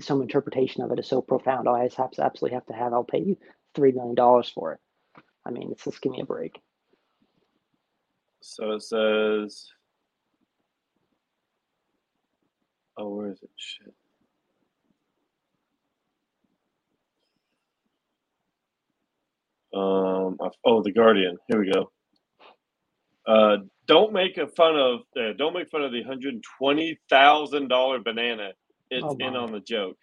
some 0.00 0.20
interpretation 0.22 0.82
of 0.82 0.90
it 0.90 0.98
is 0.98 1.06
so 1.06 1.22
profound. 1.22 1.68
Oh, 1.68 1.74
I 1.74 1.84
absolutely 1.84 2.50
have 2.50 2.66
to 2.66 2.72
have. 2.72 2.92
I'll 2.92 3.04
pay 3.04 3.20
you 3.20 3.36
three 3.74 3.92
million 3.92 4.14
dollars 4.14 4.48
for 4.48 4.72
it. 4.72 4.80
I 5.46 5.50
mean, 5.50 5.70
it's 5.70 5.84
just 5.84 6.02
give 6.02 6.12
me 6.12 6.20
a 6.20 6.26
break. 6.26 6.60
So 8.40 8.72
it 8.72 8.82
says, 8.82 9.68
"Oh, 12.96 13.08
where 13.08 13.30
is 13.30 13.42
it? 13.42 13.50
Shit." 13.56 13.94
Um. 19.78 20.38
Oh, 20.64 20.82
the 20.82 20.92
Guardian. 20.92 21.36
Here 21.48 21.60
we 21.60 21.70
go. 21.70 21.90
Uh, 23.26 23.58
don't 23.86 24.12
make 24.12 24.38
a 24.38 24.46
fun 24.48 24.76
of. 24.76 25.00
Uh, 25.16 25.32
don't 25.36 25.54
make 25.54 25.70
fun 25.70 25.82
of 25.82 25.92
the 25.92 26.02
hundred 26.02 26.42
twenty 26.58 26.98
thousand 27.08 27.68
dollar 27.68 28.00
banana. 28.00 28.52
It's 28.90 29.04
Oh, 29.04 29.16
in 29.20 29.36
on 29.36 29.52
the 29.52 29.60
joke. 29.60 29.98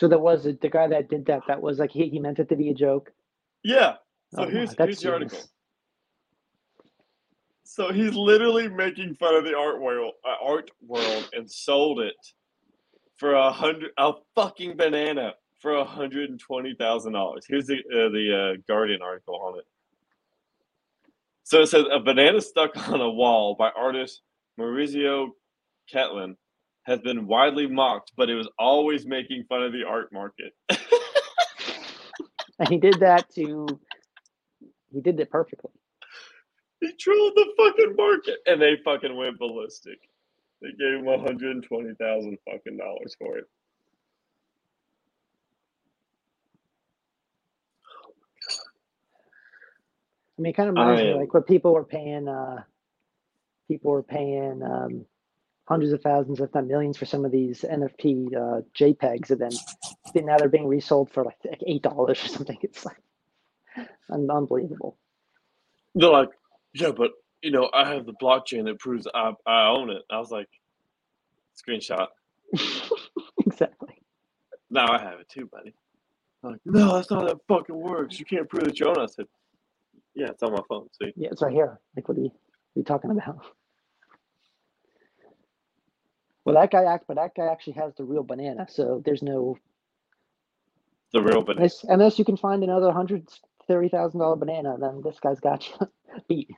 So 0.00 0.08
there 0.08 0.18
was 0.18 0.44
the 0.44 0.68
guy 0.68 0.88
that 0.88 1.08
did 1.08 1.26
that. 1.26 1.42
That 1.48 1.60
was 1.60 1.78
like 1.78 1.90
he, 1.90 2.08
he 2.08 2.18
meant 2.20 2.38
it 2.38 2.48
to 2.50 2.56
be 2.56 2.70
a 2.70 2.74
joke. 2.74 3.12
Yeah. 3.64 3.94
So 4.34 4.44
Oh 4.44 4.48
here's 4.48 4.74
here's 4.78 5.00
the 5.00 5.12
article. 5.12 5.38
So 7.64 7.92
he's 7.92 8.14
literally 8.14 8.68
making 8.68 9.16
fun 9.16 9.34
of 9.34 9.44
the 9.44 9.56
art 9.56 9.80
world, 9.80 10.12
uh, 10.24 10.44
art 10.44 10.70
world, 10.86 11.28
and 11.32 11.50
sold 11.50 12.00
it 12.00 12.14
for 13.16 13.34
a 13.34 13.50
hundred 13.50 13.90
a 13.98 14.12
fucking 14.34 14.76
banana 14.76 15.34
for 15.60 15.72
a 15.76 15.84
hundred 15.84 16.30
and 16.30 16.40
twenty 16.40 16.74
thousand 16.74 17.14
dollars. 17.14 17.46
Here's 17.48 17.66
the 17.66 17.76
uh, 17.76 18.08
the 18.10 18.54
uh, 18.56 18.62
Guardian 18.68 19.02
article 19.02 19.36
on 19.36 19.58
it. 19.58 19.66
So 21.44 21.62
it 21.62 21.68
says 21.68 21.86
a 21.92 22.00
banana 22.00 22.40
stuck 22.40 22.76
on 22.90 23.00
a 23.00 23.10
wall 23.10 23.56
by 23.58 23.70
artist 23.76 24.22
Maurizio 24.60 25.30
Cattelan 25.92 26.36
has 26.84 27.00
been 27.00 27.26
widely 27.26 27.66
mocked, 27.66 28.12
but 28.16 28.30
it 28.30 28.34
was 28.36 28.48
always 28.58 29.06
making 29.06 29.44
fun 29.48 29.62
of 29.62 29.72
the 29.72 29.84
art 29.84 30.12
market. 30.12 30.54
And 32.58 32.68
he 32.68 32.78
did 32.78 33.00
that 33.00 33.30
to. 33.34 33.80
He 34.92 35.00
did 35.00 35.20
it 35.20 35.30
perfectly. 35.30 35.72
he 36.80 36.92
trolled 36.94 37.34
the 37.36 37.46
fucking 37.56 37.96
market, 37.96 38.36
and 38.46 38.62
they 38.62 38.76
fucking 38.84 39.16
went 39.16 39.38
ballistic. 39.38 39.98
They 40.62 40.70
gave 40.70 41.00
him 41.00 41.04
one 41.06 41.20
hundred 41.20 41.52
and 41.56 41.64
twenty 41.64 41.94
thousand 41.94 42.38
fucking 42.50 42.78
dollars 42.78 43.16
for 43.18 43.38
it. 43.38 43.46
I 50.38 50.42
mean, 50.42 50.50
it 50.50 50.56
kind 50.56 50.68
of 50.68 50.74
reminds 50.74 51.02
me 51.02 51.14
like 51.14 51.34
what 51.34 51.46
people 51.46 51.72
were 51.72 51.84
paying. 51.84 52.28
Uh, 52.28 52.62
people 53.68 53.90
were 53.90 54.02
paying 54.02 54.62
um, 54.62 55.06
hundreds 55.64 55.92
of 55.92 56.02
thousands, 56.02 56.40
if 56.40 56.54
not 56.54 56.66
millions, 56.66 56.96
for 56.96 57.06
some 57.06 57.24
of 57.24 57.32
these 57.32 57.62
NFT 57.62 58.34
uh, 58.34 58.60
JPEGs, 58.78 59.30
and 59.30 59.40
then 60.14 60.26
now 60.26 60.36
they're 60.36 60.48
being 60.48 60.68
resold 60.68 61.10
for 61.10 61.24
like, 61.24 61.38
like 61.44 61.62
eight 61.66 61.82
dollars 61.82 62.24
or 62.24 62.28
something. 62.28 62.58
It's 62.62 62.84
like 62.84 62.98
unbelievable. 64.10 64.96
They're 65.94 66.10
like, 66.10 66.30
yeah, 66.74 66.90
but 66.90 67.12
you 67.42 67.50
know, 67.50 67.70
I 67.72 67.92
have 67.92 68.06
the 68.06 68.14
blockchain 68.14 68.64
that 68.66 68.78
proves 68.78 69.06
I, 69.12 69.32
I 69.46 69.68
own 69.68 69.90
it. 69.90 70.02
I 70.10 70.18
was 70.18 70.30
like, 70.30 70.48
screenshot. 71.56 72.08
exactly. 73.46 74.02
Now 74.70 74.88
I 74.92 74.98
have 74.98 75.20
it 75.20 75.28
too, 75.28 75.46
buddy. 75.46 75.74
I'm 76.42 76.52
like, 76.52 76.60
no, 76.64 76.94
that's 76.94 77.10
not 77.10 77.22
how 77.22 77.28
that 77.28 77.38
fucking 77.48 77.76
works. 77.76 78.18
You 78.18 78.24
can't 78.24 78.48
prove 78.48 78.64
that 78.64 78.78
you 78.78 78.86
own 78.86 78.98
it. 78.98 79.02
I 79.02 79.06
said, 79.06 79.26
yeah, 80.16 80.30
it's 80.30 80.42
on 80.42 80.52
my 80.52 80.62
phone. 80.68 80.88
See, 81.02 81.14
Yeah, 81.16 81.30
it's 81.32 81.42
right 81.42 81.52
here. 81.54 81.80
Like, 81.96 82.08
what 82.08 82.18
are 82.18 82.22
you, 82.22 82.30
what 82.30 82.32
are 82.32 82.80
you 82.80 82.84
talking 82.84 83.10
about? 83.12 83.38
Well, 86.44 86.54
that 86.56 86.70
guy 86.72 86.84
act, 86.84 87.06
but 87.08 87.16
that 87.16 87.34
guy 87.36 87.46
actually 87.46 87.74
has 87.74 87.94
the 87.96 88.04
real 88.04 88.24
banana. 88.24 88.66
So 88.70 89.02
there's 89.04 89.22
no 89.22 89.56
the 91.12 91.22
real 91.22 91.42
banana. 91.42 91.60
unless, 91.60 91.84
unless 91.84 92.18
you 92.18 92.24
can 92.24 92.36
find 92.36 92.64
another 92.64 92.92
hundred 92.92 93.28
thirty 93.68 93.88
thousand 93.88 94.20
dollar 94.20 94.36
banana, 94.36 94.76
then 94.80 95.02
this 95.04 95.20
guy's 95.20 95.40
got 95.40 95.68
you 95.68 95.88
beat. 96.28 96.50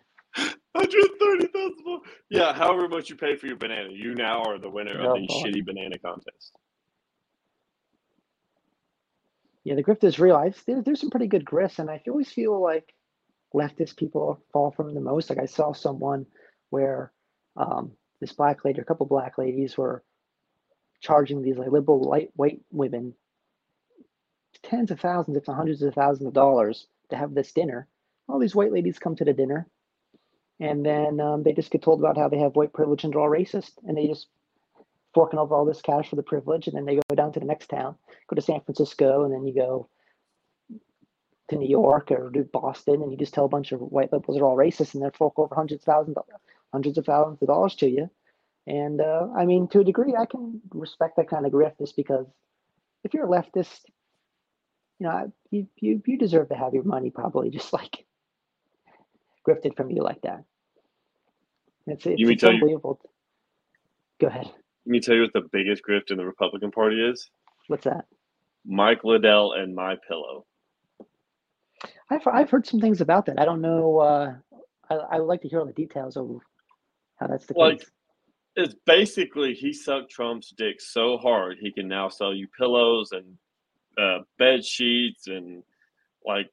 Hundred 0.76 1.10
thirty 1.20 1.46
thousand. 1.48 2.00
Yeah, 2.30 2.54
however 2.54 2.88
much 2.88 3.10
you 3.10 3.16
pay 3.16 3.36
for 3.36 3.46
your 3.46 3.56
banana, 3.56 3.90
you 3.92 4.14
now 4.14 4.42
are 4.44 4.58
the 4.58 4.70
winner 4.70 5.00
Oh, 5.00 5.14
of 5.14 5.14
the 5.14 5.26
boy. 5.26 5.42
shitty 5.44 5.64
banana 5.66 5.98
contest. 5.98 6.52
Yeah, 9.64 9.74
the 9.74 9.84
grift 9.84 10.04
is 10.04 10.18
real. 10.18 10.36
I 10.36 10.52
there's, 10.66 10.84
there's 10.84 11.00
some 11.00 11.10
pretty 11.10 11.26
good 11.28 11.44
grifts, 11.44 11.78
and 11.78 11.90
I 11.90 12.02
always 12.08 12.30
feel 12.32 12.60
like 12.62 12.94
leftist 13.54 13.96
people 13.96 14.40
fall 14.52 14.70
from 14.70 14.94
the 14.94 15.00
most. 15.00 15.30
Like 15.30 15.38
I 15.38 15.46
saw 15.46 15.72
someone 15.72 16.26
where 16.70 17.12
um, 17.56 17.92
this 18.20 18.32
black 18.32 18.64
lady, 18.64 18.80
a 18.80 18.84
couple 18.84 19.06
black 19.06 19.38
ladies, 19.38 19.76
were 19.76 20.02
charging 21.00 21.42
these 21.42 21.56
like 21.56 21.70
liberal 21.70 22.02
light 22.02 22.30
white 22.34 22.60
women 22.70 23.14
tens 24.62 24.90
of 24.90 25.00
thousands, 25.00 25.36
if 25.36 25.46
not 25.46 25.56
hundreds 25.56 25.82
of 25.82 25.94
thousands 25.94 26.26
of 26.26 26.34
dollars 26.34 26.86
to 27.10 27.16
have 27.16 27.34
this 27.34 27.52
dinner. 27.52 27.86
All 28.28 28.38
these 28.38 28.54
white 28.54 28.72
ladies 28.72 28.98
come 28.98 29.16
to 29.16 29.24
the 29.24 29.32
dinner, 29.32 29.66
and 30.60 30.84
then 30.84 31.20
um, 31.20 31.42
they 31.42 31.52
just 31.52 31.70
get 31.70 31.82
told 31.82 32.00
about 32.00 32.16
how 32.16 32.28
they 32.28 32.38
have 32.38 32.56
white 32.56 32.72
privilege 32.72 33.04
and 33.04 33.12
they're 33.12 33.20
all 33.20 33.30
racist, 33.30 33.72
and 33.86 33.96
they 33.96 34.06
just 34.06 34.26
forking 35.14 35.38
over 35.38 35.54
all 35.54 35.64
this 35.64 35.80
cash 35.80 36.10
for 36.10 36.16
the 36.16 36.22
privilege, 36.22 36.66
and 36.66 36.76
then 36.76 36.84
they 36.84 36.96
go 36.96 37.14
down 37.14 37.32
to 37.32 37.40
the 37.40 37.46
next 37.46 37.68
town, 37.68 37.96
go 38.28 38.36
to 38.36 38.42
San 38.42 38.60
Francisco, 38.60 39.24
and 39.24 39.32
then 39.32 39.46
you 39.46 39.54
go 39.54 39.88
to 41.48 41.56
New 41.56 41.68
York 41.68 42.10
or 42.10 42.30
to 42.30 42.42
Boston, 42.44 43.02
and 43.02 43.10
you 43.10 43.16
just 43.16 43.34
tell 43.34 43.44
a 43.46 43.48
bunch 43.48 43.72
of 43.72 43.80
white 43.80 44.12
liberals 44.12 44.38
are 44.38 44.44
all 44.44 44.56
racist, 44.56 44.94
and 44.94 45.02
they 45.02 45.10
fork 45.10 45.38
over 45.38 45.54
hundreds 45.54 45.82
of 45.82 45.86
thousands, 45.86 46.16
hundreds 46.72 46.98
of 46.98 47.06
thousands 47.06 47.40
of 47.40 47.48
dollars 47.48 47.74
to 47.76 47.88
you. 47.88 48.10
And 48.66 49.00
uh, 49.00 49.28
I 49.36 49.46
mean, 49.46 49.66
to 49.68 49.80
a 49.80 49.84
degree, 49.84 50.14
I 50.14 50.26
can 50.26 50.60
respect 50.74 51.16
that 51.16 51.28
kind 51.30 51.46
of 51.46 51.52
grift, 51.52 51.78
just 51.78 51.96
because 51.96 52.26
if 53.02 53.14
you're 53.14 53.24
a 53.24 53.28
leftist, 53.28 53.80
you 54.98 55.06
know, 55.06 55.32
you 55.50 55.66
you 55.76 56.02
you 56.06 56.18
deserve 56.18 56.50
to 56.50 56.54
have 56.54 56.74
your 56.74 56.84
money 56.84 57.10
probably 57.10 57.48
just 57.58 57.72
like 57.72 58.04
grifted 59.46 59.74
from 59.76 59.90
you 59.90 60.02
like 60.02 60.20
that. 60.22 60.44
It's 61.86 62.04
it's, 62.04 62.20
You 62.20 62.28
it's 62.28 62.40
tell 62.42 62.50
you- 62.50 62.56
unbelievable. 62.56 63.00
Go 64.20 64.26
ahead. 64.26 64.46
Let 64.46 64.90
me 64.92 65.00
tell 65.00 65.14
you 65.14 65.22
what 65.22 65.32
the 65.32 65.48
biggest 65.52 65.82
grift 65.88 66.10
in 66.10 66.16
the 66.16 66.24
Republican 66.24 66.70
Party 66.72 67.00
is. 67.00 67.30
What's 67.68 67.84
that? 67.84 68.06
Mike 68.66 69.04
Lindell 69.04 69.52
and 69.52 69.74
My 69.74 69.96
Pillow. 70.08 70.44
I've 72.10 72.26
I've 72.26 72.50
heard 72.50 72.66
some 72.66 72.80
things 72.80 73.00
about 73.00 73.26
that. 73.26 73.38
I 73.38 73.44
don't 73.44 73.60
know. 73.60 73.98
Uh, 73.98 74.34
I 74.90 74.94
I 74.94 75.18
would 75.18 75.26
like 75.26 75.42
to 75.42 75.48
hear 75.48 75.60
all 75.60 75.66
the 75.66 75.72
details 75.72 76.16
of 76.16 76.40
how 77.16 77.26
that's 77.26 77.46
the 77.46 77.54
Like, 77.56 77.80
case. 77.80 77.90
It's 78.56 78.74
basically 78.86 79.54
he 79.54 79.72
sucked 79.72 80.10
Trump's 80.10 80.50
dick 80.56 80.80
so 80.80 81.16
hard 81.16 81.58
he 81.60 81.70
can 81.70 81.86
now 81.86 82.08
sell 82.08 82.34
you 82.34 82.48
pillows 82.58 83.12
and 83.12 83.38
uh, 83.96 84.24
bed 84.36 84.64
sheets 84.64 85.28
and 85.28 85.62
like 86.26 86.50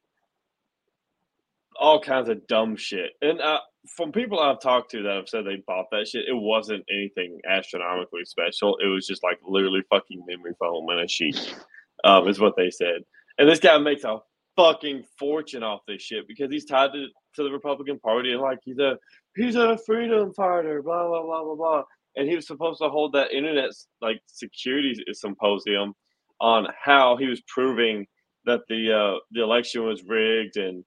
all 1.79 1.99
kinds 1.99 2.29
of 2.29 2.45
dumb 2.47 2.75
shit. 2.75 3.11
And 3.21 3.41
uh, 3.41 3.59
from 3.95 4.11
people 4.11 4.39
I've 4.39 4.61
talked 4.61 4.91
to 4.91 5.03
that 5.03 5.15
have 5.15 5.29
said 5.29 5.45
they 5.45 5.63
bought 5.65 5.87
that 5.91 6.07
shit, 6.07 6.27
it 6.27 6.35
wasn't 6.35 6.85
anything 6.91 7.39
astronomically 7.49 8.25
special. 8.25 8.77
It 8.77 8.87
was 8.87 9.07
just 9.07 9.23
like 9.23 9.39
literally 9.47 9.81
fucking 9.89 10.23
memory 10.27 10.53
foam 10.59 10.87
and 10.89 11.01
a 11.01 11.07
sheet, 11.07 11.55
um, 12.03 12.27
is 12.27 12.39
what 12.39 12.55
they 12.55 12.69
said. 12.69 13.03
And 13.37 13.49
this 13.49 13.59
guy 13.59 13.77
makes 13.77 14.03
a 14.03 14.19
fucking 14.55 15.03
fortune 15.19 15.63
off 15.63 15.81
this 15.87 16.01
shit 16.01 16.27
because 16.27 16.51
he's 16.51 16.65
tied 16.65 16.93
to, 16.93 17.07
to 17.35 17.43
the 17.43 17.51
Republican 17.51 17.99
Party 17.99 18.31
and 18.31 18.41
like 18.41 18.59
he's 18.63 18.79
a 18.79 18.97
he's 19.35 19.55
a 19.55 19.77
freedom 19.85 20.33
fighter, 20.33 20.81
blah 20.81 21.07
blah 21.07 21.23
blah 21.23 21.43
blah 21.43 21.55
blah. 21.55 21.83
And 22.15 22.29
he 22.29 22.35
was 22.35 22.47
supposed 22.47 22.81
to 22.81 22.89
hold 22.89 23.13
that 23.13 23.31
internet 23.31 23.71
like 24.01 24.21
security 24.27 24.95
symposium 25.11 25.93
on 26.39 26.67
how 26.81 27.17
he 27.17 27.27
was 27.27 27.41
proving 27.47 28.05
that 28.45 28.61
the 28.69 28.91
uh, 28.93 29.19
the 29.31 29.43
election 29.43 29.85
was 29.85 30.03
rigged 30.03 30.57
and 30.57 30.83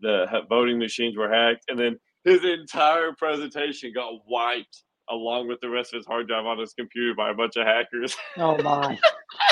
the 0.00 0.26
voting 0.48 0.78
machines 0.78 1.16
were 1.16 1.30
hacked, 1.30 1.64
and 1.68 1.78
then 1.78 1.98
his 2.24 2.44
entire 2.44 3.12
presentation 3.12 3.92
got 3.94 4.12
wiped 4.26 4.84
along 5.10 5.48
with 5.48 5.60
the 5.60 5.68
rest 5.68 5.92
of 5.92 5.98
his 5.98 6.06
hard 6.06 6.28
drive 6.28 6.46
on 6.46 6.58
his 6.58 6.72
computer 6.72 7.14
by 7.14 7.30
a 7.30 7.34
bunch 7.34 7.56
of 7.56 7.66
hackers. 7.66 8.16
Oh 8.38 8.56
my! 8.62 8.98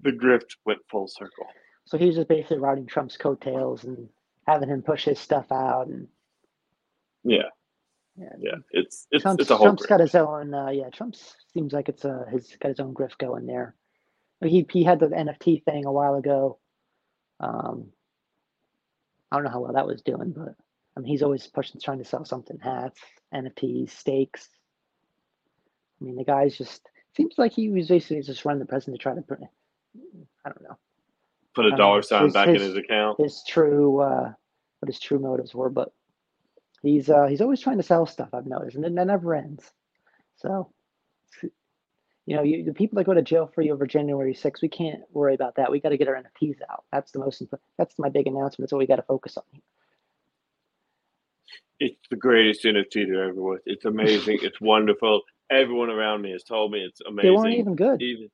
the 0.00 0.12
grift 0.12 0.56
went 0.64 0.80
full 0.90 1.08
circle. 1.08 1.46
So 1.84 1.98
he's 1.98 2.16
just 2.16 2.28
basically 2.28 2.58
riding 2.58 2.86
Trump's 2.86 3.16
coattails 3.16 3.84
and 3.84 4.08
having 4.46 4.68
him 4.68 4.82
push 4.82 5.04
his 5.04 5.18
stuff 5.18 5.50
out, 5.52 5.86
and 5.88 6.08
Yeah, 7.24 7.48
yeah, 8.16 8.32
yeah, 8.38 8.56
it's 8.70 9.06
it's 9.10 9.22
Trump's, 9.22 9.42
it's 9.42 9.50
a 9.50 9.56
whole. 9.56 9.66
Trump's 9.66 9.84
grift. 9.84 9.88
got 9.88 10.00
his 10.00 10.14
own. 10.14 10.54
Uh, 10.54 10.70
yeah, 10.70 10.88
Trump's 10.90 11.36
seems 11.52 11.72
like 11.72 11.88
it's 11.88 12.04
uh 12.04 12.24
his 12.30 12.56
got 12.60 12.68
his 12.68 12.80
own 12.80 12.94
grift 12.94 13.18
going 13.18 13.46
there. 13.46 13.74
He 14.44 14.66
he 14.70 14.84
had 14.84 15.00
the 15.00 15.08
NFT 15.08 15.64
thing 15.64 15.86
a 15.86 15.92
while 15.92 16.14
ago. 16.14 16.58
Um, 17.40 17.88
I 19.30 19.36
don't 19.36 19.44
know 19.44 19.50
how 19.50 19.60
well 19.60 19.74
that 19.74 19.86
was 19.86 20.02
doing, 20.02 20.32
but 20.36 20.54
I 20.96 21.00
mean 21.00 21.10
he's 21.10 21.22
always 21.22 21.46
pushing, 21.46 21.80
trying 21.80 21.98
to 21.98 22.04
sell 22.04 22.24
something: 22.24 22.58
hats, 22.58 23.00
NFTs, 23.34 23.90
stakes. 23.90 24.48
I 26.00 26.04
mean 26.04 26.16
the 26.16 26.24
guy's 26.24 26.56
just 26.56 26.82
seems 27.16 27.34
like 27.38 27.52
he 27.52 27.70
was 27.70 27.88
basically 27.88 28.22
just 28.22 28.44
running 28.44 28.60
the 28.60 28.66
president 28.66 28.98
to 28.98 29.02
try 29.02 29.14
to. 29.14 29.48
I 30.44 30.48
don't 30.50 30.62
know 30.62 30.76
Put 31.54 31.66
a 31.66 31.76
dollar 31.76 32.02
sign 32.02 32.24
his- 32.24 32.34
back 32.34 32.48
in 32.48 32.54
his- 32.54 32.62
his 32.64 32.76
account. 32.76 33.20
his 33.20 33.42
true 33.46 34.00
uh, 34.00 34.32
what 34.80 34.88
his 34.88 35.00
true 35.00 35.18
motives 35.18 35.54
were, 35.54 35.70
but 35.70 35.92
he's 36.82 37.08
uh, 37.08 37.26
he's 37.26 37.40
always 37.40 37.60
trying 37.60 37.78
to 37.78 37.82
sell 37.82 38.04
stuff. 38.06 38.28
I've 38.34 38.46
noticed, 38.46 38.76
and 38.76 38.84
it, 38.84 38.92
never 38.92 39.34
ends. 39.34 39.72
So, 40.36 40.70
you 42.26 42.36
know, 42.36 42.42
you, 42.42 42.62
the 42.64 42.74
people 42.74 42.96
that 42.96 43.04
go 43.04 43.14
to 43.14 43.22
jail 43.22 43.50
for 43.54 43.62
you 43.62 43.72
over 43.72 43.86
January 43.86 44.34
6th, 44.34 44.60
we 44.60 44.68
can't 44.68 45.00
worry 45.12 45.34
about 45.34 45.56
that. 45.56 45.70
We 45.70 45.80
got 45.80 45.88
to 45.90 45.96
get 45.96 46.08
our 46.08 46.14
NFTs 46.16 46.58
out. 46.70 46.84
That's 46.92 47.10
the 47.12 47.20
most 47.20 47.40
important. 47.40 47.64
That's 47.78 47.98
my 47.98 48.10
big 48.10 48.26
announcement. 48.26 48.66
That's 48.66 48.72
what 48.72 48.80
we 48.80 48.86
got 48.86 48.96
to 48.96 49.02
focus 49.02 49.38
on. 49.38 49.44
It's 51.78 52.08
the 52.10 52.16
greatest 52.16 52.64
NFT 52.64 53.06
there 53.06 53.30
ever 53.30 53.40
was. 53.40 53.60
It's 53.66 53.84
amazing. 53.84 54.38
it's 54.42 54.60
wonderful. 54.60 55.22
Everyone 55.50 55.90
around 55.90 56.22
me 56.22 56.32
has 56.32 56.42
told 56.42 56.72
me 56.72 56.80
it's 56.80 57.00
amazing. 57.00 57.30
They 57.30 57.36
weren't 57.36 57.54
even 57.54 57.76
good. 57.76 58.02
even 58.02 58.30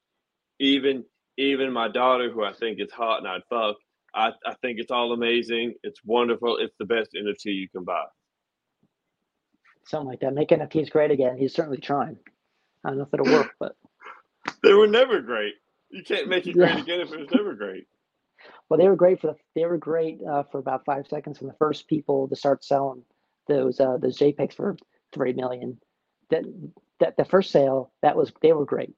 even 0.59 1.05
even 1.39 1.73
my 1.73 1.89
daughter 1.89 2.31
who 2.31 2.45
i 2.45 2.53
think 2.53 2.79
is 2.81 2.91
hot 2.93 3.19
and 3.19 3.29
i'd 3.29 3.43
fuck 3.49 3.77
I, 4.15 4.29
I 4.45 4.55
think 4.61 4.79
it's 4.79 4.91
all 4.91 5.13
amazing 5.13 5.75
it's 5.83 6.01
wonderful 6.05 6.59
it's 6.59 6.75
the 6.79 6.85
best 6.85 7.11
nft 7.15 7.45
you 7.47 7.69
can 7.69 7.85
buy 7.85 8.05
Something 9.85 10.09
like 10.11 10.21
that. 10.21 10.33
Make 10.33 10.51
NFTs 10.51 10.91
great 10.91 11.11
again. 11.11 11.37
He's 11.37 11.53
certainly 11.55 11.79
trying. 11.79 12.17
I 12.85 12.91
don't 12.91 12.99
know 12.99 13.05
if 13.05 13.13
it'll 13.13 13.27
work, 13.27 13.49
but 13.59 13.75
they 14.63 14.73
were 14.75 14.87
never 14.87 15.21
great 15.21 15.55
you 15.91 16.03
can't 16.05 16.29
make 16.29 16.47
it 16.47 16.53
great 16.55 16.71
Yeah. 16.71 16.81
again 16.83 17.01
if 17.01 17.13
it 17.13 17.19
was 17.19 17.31
never 17.33 17.55
great 17.55 17.87
Well, 18.69 18.79
they 18.79 18.89
were 18.89 18.97
great 18.97 19.21
for 19.21 19.29
the, 19.29 19.37
they 19.57 19.65
were 19.67 19.79
great 19.79 20.21
uh, 20.23 20.45
for 20.53 20.59
about 20.59 20.85
five 20.85 21.07
seconds. 21.09 21.41
And 21.41 21.51
the 21.51 21.57
first 21.59 21.89
people 21.89 22.29
to 22.29 22.37
start 22.37 22.65
selling 22.65 23.03
those 23.49 23.81
uh, 23.81 23.97
those 23.99 24.19
JPEGs 24.19 24.55
for 24.55 24.77
three 25.13 25.33
million, 25.33 25.79
that 26.31 26.45
that 27.01 27.17
the 27.17 27.25
first 27.25 27.51
sale 27.51 27.93
that 28.03 28.17
was 28.17 28.33
they 28.41 28.53
were 28.53 28.65
great. 28.65 28.95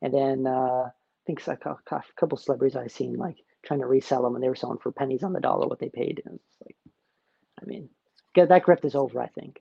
And 0.00 0.14
then 0.14 0.46
uh, 0.46 0.88
think 1.26 1.46
a 1.48 1.56
cou- 1.56 1.76
cou- 1.88 2.00
couple 2.18 2.38
celebrities 2.38 2.76
I've 2.76 2.92
seen 2.92 3.16
like 3.16 3.38
trying 3.64 3.80
to 3.80 3.86
resell 3.86 4.22
them, 4.22 4.34
and 4.34 4.42
they 4.44 4.48
were 4.48 4.56
selling 4.56 4.78
for 4.78 4.92
pennies 4.92 5.22
on 5.24 5.32
the 5.32 5.40
dollar 5.40 5.66
what 5.68 5.80
they 5.80 5.90
paid. 5.90 6.22
And 6.26 6.36
it's 6.36 6.56
like, 6.64 6.76
I 7.62 7.66
mean, 7.66 7.90
that 8.36 8.64
grift 8.64 8.84
is 8.84 8.94
over. 8.96 9.20
I 9.22 9.28
think. 9.28 9.60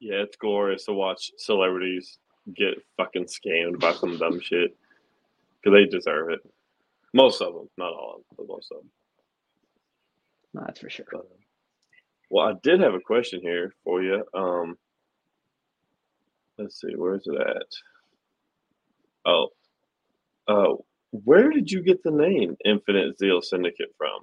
yeah 0.00 0.16
it's 0.16 0.36
glorious 0.36 0.86
to 0.86 0.92
watch 0.94 1.32
celebrities 1.38 2.18
get 2.54 2.74
fucking 2.98 3.26
scammed 3.26 3.80
by 3.80 3.92
some 3.94 4.18
dumb 4.18 4.40
shit 4.40 4.76
because 5.62 5.76
they 5.76 5.86
deserve 5.86 6.30
it 6.30 6.40
most 7.14 7.42
of 7.42 7.54
them 7.54 7.68
not 7.78 7.92
all 7.94 8.16
of 8.16 8.18
them 8.18 8.24
but 8.38 8.48
most 8.54 8.70
of 8.72 8.78
them 8.78 8.90
No, 10.54 10.62
that's 10.66 10.80
for 10.80 10.90
sure. 10.90 11.06
But, 11.12 11.26
well 12.30 12.46
i 12.48 12.54
did 12.62 12.80
have 12.80 12.94
a 12.94 13.00
question 13.00 13.40
here 13.42 13.74
for 13.84 14.02
you 14.02 14.24
um 14.34 14.76
let's 16.58 16.80
see 16.80 16.94
where's 16.96 17.26
it 17.26 17.40
at 17.40 17.66
oh 19.26 19.48
uh 20.48 20.72
where 21.10 21.50
did 21.50 21.70
you 21.70 21.82
get 21.82 22.02
the 22.02 22.10
name 22.10 22.56
infinite 22.64 23.16
zeal 23.18 23.40
syndicate 23.40 23.94
from 23.96 24.20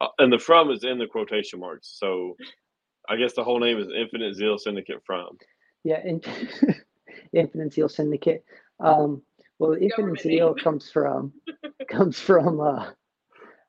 uh, 0.00 0.08
and 0.18 0.32
the 0.32 0.38
from 0.38 0.70
is 0.70 0.84
in 0.84 0.98
the 0.98 1.06
quotation 1.06 1.60
marks 1.60 1.96
so 1.98 2.36
i 3.08 3.16
guess 3.16 3.34
the 3.34 3.44
whole 3.44 3.58
name 3.58 3.78
is 3.78 3.88
infinite 3.96 4.34
zeal 4.34 4.58
syndicate 4.58 5.02
from 5.04 5.36
Yeah, 5.84 6.00
in, 6.04 6.20
Infinite 7.32 7.72
Zeal 7.72 7.88
Syndicate. 7.88 8.44
Um, 8.80 9.22
well, 9.58 9.74
Infinite 9.74 10.20
Zeal 10.20 10.54
comes 10.54 10.90
from 10.90 11.32
comes 11.88 12.18
from 12.18 12.60
uh, 12.60 12.90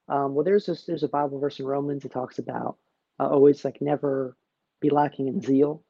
um, 0.07 0.33
well, 0.35 0.43
there's 0.43 0.65
this 0.65 0.85
there's 0.85 1.03
a 1.03 1.07
Bible 1.07 1.39
verse 1.39 1.59
in 1.59 1.65
Romans 1.65 2.03
that 2.03 2.11
talks 2.11 2.39
about 2.39 2.77
uh, 3.19 3.27
always 3.27 3.63
like 3.65 3.81
never 3.81 4.35
be 4.81 4.89
lacking 4.89 5.27
in 5.27 5.41
zeal, 5.41 5.83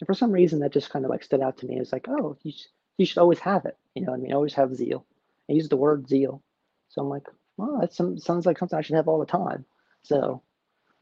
and 0.00 0.06
for 0.06 0.14
some 0.14 0.32
reason 0.32 0.60
that 0.60 0.72
just 0.72 0.90
kind 0.90 1.04
of 1.04 1.10
like 1.10 1.22
stood 1.22 1.40
out 1.40 1.58
to 1.58 1.66
me. 1.66 1.78
It's 1.78 1.92
like, 1.92 2.06
oh, 2.08 2.36
you 2.42 2.52
sh- 2.52 2.66
you 2.98 3.06
should 3.06 3.18
always 3.18 3.38
have 3.40 3.64
it. 3.64 3.76
You 3.94 4.02
know, 4.04 4.12
what 4.12 4.18
I 4.18 4.22
mean, 4.22 4.32
always 4.32 4.54
have 4.54 4.74
zeal. 4.74 5.06
I 5.50 5.54
use 5.54 5.68
the 5.68 5.76
word 5.76 6.08
zeal, 6.08 6.42
so 6.88 7.02
I'm 7.02 7.08
like, 7.08 7.26
well, 7.56 7.78
that 7.80 7.92
sounds 7.92 8.46
like 8.46 8.58
something 8.58 8.78
I 8.78 8.82
should 8.82 8.96
have 8.96 9.08
all 9.08 9.18
the 9.18 9.26
time. 9.26 9.64
So, 10.02 10.42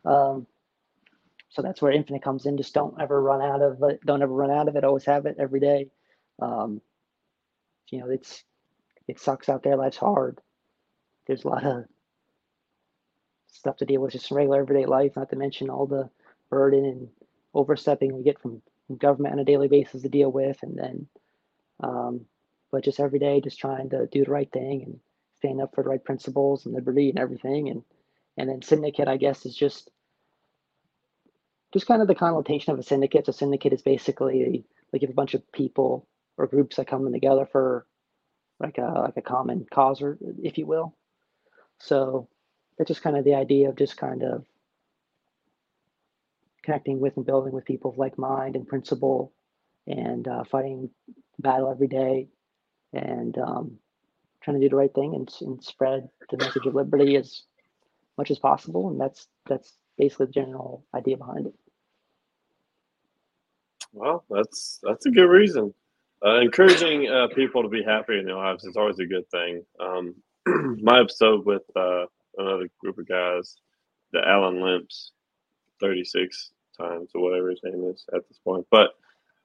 um, 0.05 0.47
so 1.51 1.63
that's 1.63 1.81
where 1.81 1.93
infinite 1.93 2.23
comes 2.23 2.47
in. 2.47 2.57
Just 2.57 2.75
don't 2.75 3.01
ever 3.01 3.21
run 3.23 3.43
out 3.43 3.63
of 3.63 3.83
it. 3.83 4.01
Don't 4.05 4.23
ever 4.23 4.33
run 4.33 4.51
out 4.51 4.69
of 4.69 4.77
it. 4.77 4.85
Always 4.85 5.05
have 5.05 5.27
it 5.27 5.37
every 5.39 5.61
day. 5.61 5.89
Um, 6.41 6.81
you 7.91 8.01
know, 8.01 8.11
it's 8.11 8.43
it 9.07 9.19
sucks 9.19 9.49
out 9.49 9.63
there. 9.63 9.77
Life's 9.77 9.97
hard. 9.97 10.41
There's 11.27 11.45
a 11.45 11.49
lot 11.49 11.65
of 11.65 11.85
stuff 13.53 13.77
to 13.79 13.87
deal 13.87 14.01
with 14.01 14.13
just 14.13 14.31
regular 14.31 14.61
everyday 14.61 14.87
life. 14.87 15.13
Not 15.17 15.31
to 15.31 15.37
mention 15.37 15.71
all 15.71 15.87
the 15.87 16.11
burden 16.51 16.85
and 16.85 17.09
overstepping 17.55 18.17
we 18.17 18.23
get 18.23 18.41
from 18.41 18.63
government 18.99 19.35
on 19.35 19.41
a 19.41 19.45
daily 19.45 19.69
basis 19.69 20.03
to 20.03 20.09
deal 20.09 20.31
with, 20.31 20.59
and 20.63 20.79
then, 20.79 21.07
um, 21.81 22.27
but 22.71 22.85
just 22.85 23.01
every 23.01 23.19
day, 23.19 23.41
just 23.41 23.59
trying 23.59 23.91
to 23.91 24.07
do 24.07 24.25
the 24.25 24.31
right 24.31 24.51
thing 24.51 24.83
and 24.83 25.01
stand 25.37 25.61
up 25.61 25.75
for 25.75 25.83
the 25.83 25.91
right 25.91 26.05
principles 26.05 26.67
and 26.67 26.75
liberty 26.75 27.09
and 27.11 27.19
everything. 27.19 27.69
And 27.69 27.83
and 28.37 28.49
then 28.49 28.63
syndicate, 28.63 29.09
I 29.09 29.17
guess, 29.17 29.47
is 29.47 29.57
just 29.57 29.91
just 31.73 31.87
kind 31.87 32.01
of 32.01 32.09
the 32.09 32.15
connotation 32.15 32.73
of 32.73 32.79
a 32.79 32.83
syndicate. 32.83 33.27
So 33.27 33.33
syndicate 33.33 33.73
is 33.73 33.83
basically 33.83 34.65
like 34.93 35.03
if 35.03 35.11
a 35.11 35.15
bunch 35.15 35.35
of 35.35 35.51
people 35.53 36.07
or 36.37 36.47
groups 36.47 36.77
that 36.77 36.87
come 36.87 37.11
together 37.13 37.47
for 37.51 37.87
like 38.61 38.79
a 38.79 39.01
like 39.03 39.17
a 39.17 39.23
common 39.23 39.67
cause 39.71 40.01
or 40.01 40.19
if 40.43 40.59
you 40.59 40.67
will. 40.67 40.95
So 41.79 42.29
that's 42.77 42.89
just 42.89 43.03
kind 43.03 43.17
of 43.17 43.25
the 43.25 43.35
idea 43.35 43.69
of 43.69 43.77
just 43.77 43.97
kind 43.97 44.23
of 44.23 44.45
connecting 46.63 47.01
with 47.01 47.17
and 47.17 47.27
building 47.27 47.53
with 47.53 47.65
people 47.65 47.91
of 47.93 47.99
like 47.99 48.19
mind 48.19 48.57
and 48.57 48.69
principle 48.69 49.33
and 49.87 50.29
uh, 50.29 50.45
fighting 50.45 50.91
battle 51.39 51.71
every 51.71 51.89
day 51.89 52.29
and 52.93 53.37
um, 53.39 53.79
trying 54.41 54.59
to 54.59 54.65
do 54.65 54.71
the 54.71 54.77
right 54.77 54.95
thing 54.95 55.15
and, 55.15 55.31
and 55.41 55.63
spread 55.63 56.09
the 56.31 56.37
message 56.37 56.67
of 56.67 56.75
liberty 56.75 57.17
as 57.17 57.43
much 58.17 58.31
as 58.31 58.39
possible 58.39 58.89
and 58.91 59.01
that's 59.01 59.29
that's 59.47 59.75
basically 59.97 60.27
the 60.27 60.33
general 60.33 60.85
idea 60.95 61.17
behind 61.17 61.47
it 61.47 61.55
Well, 63.93 64.25
that's 64.31 64.79
that's 64.83 65.07
a 65.07 65.11
good 65.11 65.29
reason. 65.29 65.75
Uh, 66.25 66.41
encouraging 66.41 67.09
uh, 67.09 67.29
people 67.35 67.63
to 67.63 67.69
be 67.69 67.83
happy 67.83 68.19
in 68.19 68.25
their 68.25 68.35
lives 68.35 68.65
is 68.65 68.77
always 68.77 68.99
a 68.99 69.07
good 69.07 69.29
thing. 69.31 69.65
Um, 69.81 70.15
my 70.83 71.01
episode 71.01 71.47
with 71.47 71.63
uh, 71.77 72.07
another 72.37 72.69
group 72.81 72.99
of 72.99 73.09
guys, 73.09 73.57
the 74.13 74.21
Alan 74.27 74.61
Limps, 74.61 75.13
thirty 75.81 76.05
six 76.05 76.51
times 76.77 77.11
or 77.15 77.23
whatever 77.23 77.51
his 77.51 77.61
name 77.65 77.85
is 77.85 78.05
at 78.15 78.27
this 78.29 78.39
point, 78.45 78.67
but 78.71 78.91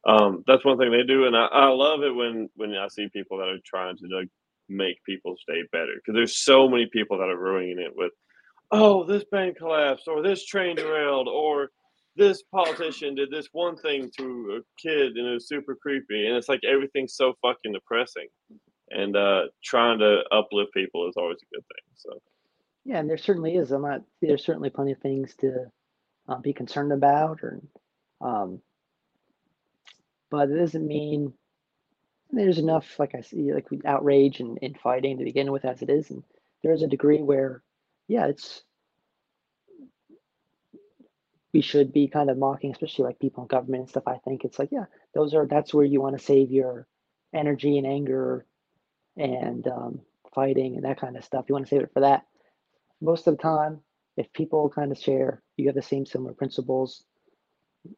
um, 0.06 0.43
that's 0.47 0.66
one 0.66 0.78
thing 0.78 0.91
they 0.91 1.04
do, 1.04 1.26
and 1.26 1.36
I, 1.36 1.45
I 1.45 1.68
love 1.70 2.04
it 2.04 2.14
when 2.14 2.49
when 2.56 2.74
I 2.76 2.88
see 2.89 3.08
people 3.10 3.38
that 3.38 3.47
are 3.47 3.60
trying 3.66 3.97
to 3.97 4.08
like 4.16 4.30
make 4.70 5.04
people's 5.06 5.41
day 5.47 5.64
better 5.72 5.93
because 5.95 6.16
there's 6.16 6.38
so 6.38 6.68
many 6.68 6.88
people 6.91 7.18
that 7.18 7.30
are 7.30 7.38
ruining 7.38 7.80
it 7.80 7.93
with, 7.95 8.12
oh, 8.72 9.04
this 9.06 9.24
bank 9.32 9.58
collapsed, 9.58 10.08
or 10.08 10.22
this 10.22 10.45
train 10.45 10.76
derailed, 10.76 11.28
or 11.28 11.70
this 12.16 12.43
politician 12.43 13.16
did 13.16 13.32
this 13.32 13.47
one 13.54 13.76
thing 13.78 14.10
to 14.18 14.60
a 14.62 14.82
kid 14.82 15.16
and 15.18 15.28
it 15.28 15.34
was 15.34 15.47
super 15.47 15.76
creepy, 15.76 16.28
and 16.28 16.36
it's 16.36 16.49
like 16.49 16.62
everything's 16.64 17.16
so 17.16 17.34
fucking 17.41 17.74
depressing, 17.74 18.28
and 18.89 19.16
uh, 19.16 19.43
trying 19.64 19.99
to 19.99 20.22
uplift 20.32 20.74
people 20.74 21.08
is 21.08 21.16
always 21.18 21.38
a 21.41 21.56
good 21.56 21.64
thing. 21.64 21.86
So 21.95 22.22
Yeah, 22.84 22.99
and 22.99 23.10
there 23.10 23.18
certainly 23.18 23.56
is. 23.56 23.72
I'm 23.72 23.84
not. 23.84 24.01
There's 24.22 24.45
certainly 24.45 24.70
plenty 24.70 24.91
of 24.91 24.99
things 24.99 25.34
to 25.36 25.66
uh, 26.28 26.39
be 26.39 26.54
concerned 26.54 26.91
about, 26.91 27.39
or, 27.41 27.62
um, 28.22 28.62
but 30.34 30.49
it 30.49 30.57
doesn't 30.57 30.88
mean 30.88 31.31
there's 32.31 32.57
enough, 32.57 32.97
like 32.97 33.13
I 33.13 33.21
see, 33.21 33.53
like 33.53 33.67
outrage 33.86 34.39
and, 34.39 34.57
and 34.63 34.75
fighting 34.79 35.19
to 35.19 35.23
begin 35.23 35.51
with, 35.51 35.63
as 35.63 35.84
it 35.84 35.91
is, 35.91 36.09
and 36.09 36.23
there's 36.63 36.81
a 36.81 36.88
degree 36.88 37.21
where, 37.21 37.61
yeah, 38.07 38.25
it's 38.25 38.63
we 41.53 41.61
should 41.61 41.93
be 41.93 42.07
kind 42.07 42.31
of 42.31 42.39
mocking, 42.39 42.71
especially 42.71 43.05
like 43.05 43.19
people 43.19 43.43
in 43.43 43.47
government 43.47 43.81
and 43.81 43.89
stuff. 43.91 44.07
I 44.07 44.17
think 44.25 44.43
it's 44.43 44.57
like, 44.57 44.69
yeah, 44.71 44.86
those 45.13 45.36
are 45.36 45.45
that's 45.45 45.71
where 45.71 45.86
you 45.86 46.01
want 46.01 46.17
to 46.17 46.25
save 46.25 46.49
your 46.49 46.88
energy 47.31 47.77
and 47.77 47.86
anger 47.86 48.43
and 49.15 49.67
um, 49.67 50.01
fighting 50.34 50.77
and 50.77 50.86
that 50.86 50.99
kind 50.99 51.15
of 51.15 51.23
stuff. 51.23 51.45
You 51.47 51.53
want 51.53 51.67
to 51.67 51.69
save 51.69 51.84
it 51.84 51.93
for 51.93 51.99
that. 51.99 52.25
Most 53.01 53.27
of 53.27 53.38
the 53.38 53.43
time, 53.43 53.81
if 54.17 54.34
people 54.34 54.67
kind 54.67 54.91
of 54.91 54.97
share, 54.97 55.43
you 55.57 55.67
have 55.67 55.75
the 55.75 55.84
same 55.84 56.07
similar 56.07 56.34
principles. 56.34 57.03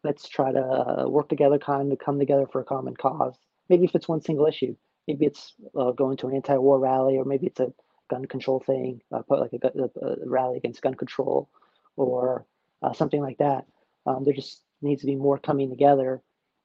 Let's 0.03 0.27
try 0.27 0.51
to 0.51 1.05
work 1.07 1.29
together, 1.29 1.57
kind 1.57 1.91
of 1.91 1.99
come 1.99 2.19
together 2.19 2.47
for 2.51 2.61
a 2.61 2.65
common 2.65 2.95
cause. 2.95 3.35
Maybe 3.69 3.85
if 3.85 3.95
it's 3.95 4.07
one 4.07 4.21
single 4.21 4.47
issue, 4.47 4.75
maybe 5.07 5.25
it's 5.25 5.53
uh, 5.77 5.91
going 5.91 6.17
to 6.17 6.27
an 6.27 6.35
anti-war 6.35 6.79
rally, 6.79 7.17
or 7.17 7.25
maybe 7.25 7.47
it's 7.47 7.59
a 7.59 7.73
gun 8.09 8.25
control 8.25 8.59
thing, 8.59 9.01
uh, 9.11 9.21
like 9.29 9.51
a, 9.53 9.67
a, 9.79 10.07
a 10.07 10.15
rally 10.25 10.57
against 10.57 10.81
gun 10.81 10.93
control, 10.93 11.49
or 11.95 12.45
uh, 12.81 12.93
something 12.93 13.21
like 13.21 13.37
that. 13.37 13.65
Um, 14.05 14.23
there 14.23 14.33
just 14.33 14.61
needs 14.81 15.01
to 15.01 15.07
be 15.07 15.15
more 15.15 15.37
coming 15.37 15.69
together 15.69 16.21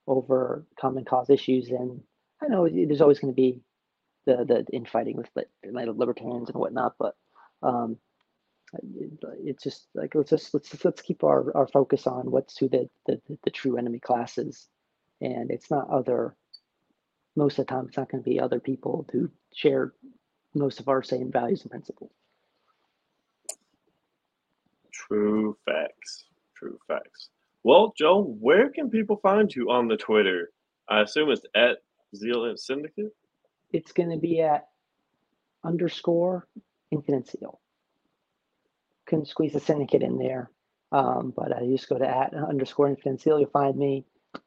over 0.06 0.66
common 0.78 1.04
cause 1.04 1.30
issues. 1.30 1.68
And 1.68 2.02
I 2.42 2.48
know 2.48 2.68
there's 2.68 3.00
always 3.00 3.18
going 3.18 3.32
to 3.32 3.36
be 3.36 3.60
the 4.26 4.44
the 4.44 4.66
infighting 4.72 5.16
with 5.16 5.28
like, 5.34 5.48
libertarians 5.64 6.50
and 6.50 6.58
whatnot, 6.58 6.94
but 6.98 7.16
um, 7.62 7.96
it's 9.44 9.62
just 9.64 9.88
like 9.94 10.14
let's 10.14 10.30
just 10.30 10.54
let's 10.54 10.84
let's 10.84 11.02
keep 11.02 11.24
our, 11.24 11.56
our 11.56 11.66
focus 11.66 12.06
on 12.06 12.30
what's 12.30 12.56
who 12.58 12.68
the, 12.68 12.88
the 13.06 13.20
the 13.44 13.50
true 13.50 13.76
enemy 13.76 13.98
class 13.98 14.38
is, 14.38 14.68
and 15.20 15.50
it's 15.50 15.70
not 15.70 15.88
other. 15.90 16.36
Most 17.36 17.58
of 17.58 17.66
the 17.66 17.72
time, 17.72 17.86
it's 17.86 17.96
not 17.96 18.10
going 18.10 18.22
to 18.22 18.28
be 18.28 18.40
other 18.40 18.58
people 18.58 19.06
who 19.12 19.30
share 19.54 19.94
most 20.54 20.80
of 20.80 20.88
our 20.88 21.02
same 21.02 21.30
values 21.30 21.62
and 21.62 21.70
principles. 21.70 22.10
true 25.10 25.56
facts, 25.64 26.24
true 26.56 26.78
facts. 26.86 27.30
Well, 27.62 27.92
Joe, 27.96 28.36
where 28.40 28.70
can 28.70 28.90
people 28.90 29.16
find 29.16 29.54
you 29.54 29.70
on 29.70 29.88
the 29.88 29.96
Twitter? 29.96 30.50
I 30.88 31.02
assume 31.02 31.30
it's 31.30 31.42
at 31.54 31.78
Zeal 32.16 32.52
Syndicate. 32.56 33.14
It's 33.72 33.92
going 33.92 34.10
to 34.10 34.16
be 34.16 34.40
at 34.40 34.68
underscore 35.64 36.48
infinite 36.90 37.28
zeal. 37.28 37.59
Couldn't 39.10 39.26
squeeze 39.26 39.56
a 39.56 39.60
syndicate 39.60 40.02
in 40.02 40.18
there, 40.18 40.50
um, 40.92 41.32
but 41.36 41.52
I 41.52 41.66
just 41.66 41.88
go 41.88 41.98
to 41.98 42.08
at 42.08 42.32
underscore 42.32 42.88
infinite. 42.88 43.26
You'll 43.26 43.44
find 43.46 43.76
me. 43.76 44.06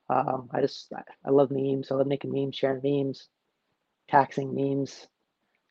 Um, 0.09 0.49
I 0.51 0.61
just 0.61 0.91
I, 1.25 1.29
love 1.29 1.51
memes. 1.51 1.91
I 1.91 1.95
love 1.95 2.07
making 2.07 2.31
memes, 2.31 2.55
sharing 2.55 2.81
memes, 2.81 3.27
taxing 4.09 4.55
memes. 4.55 5.05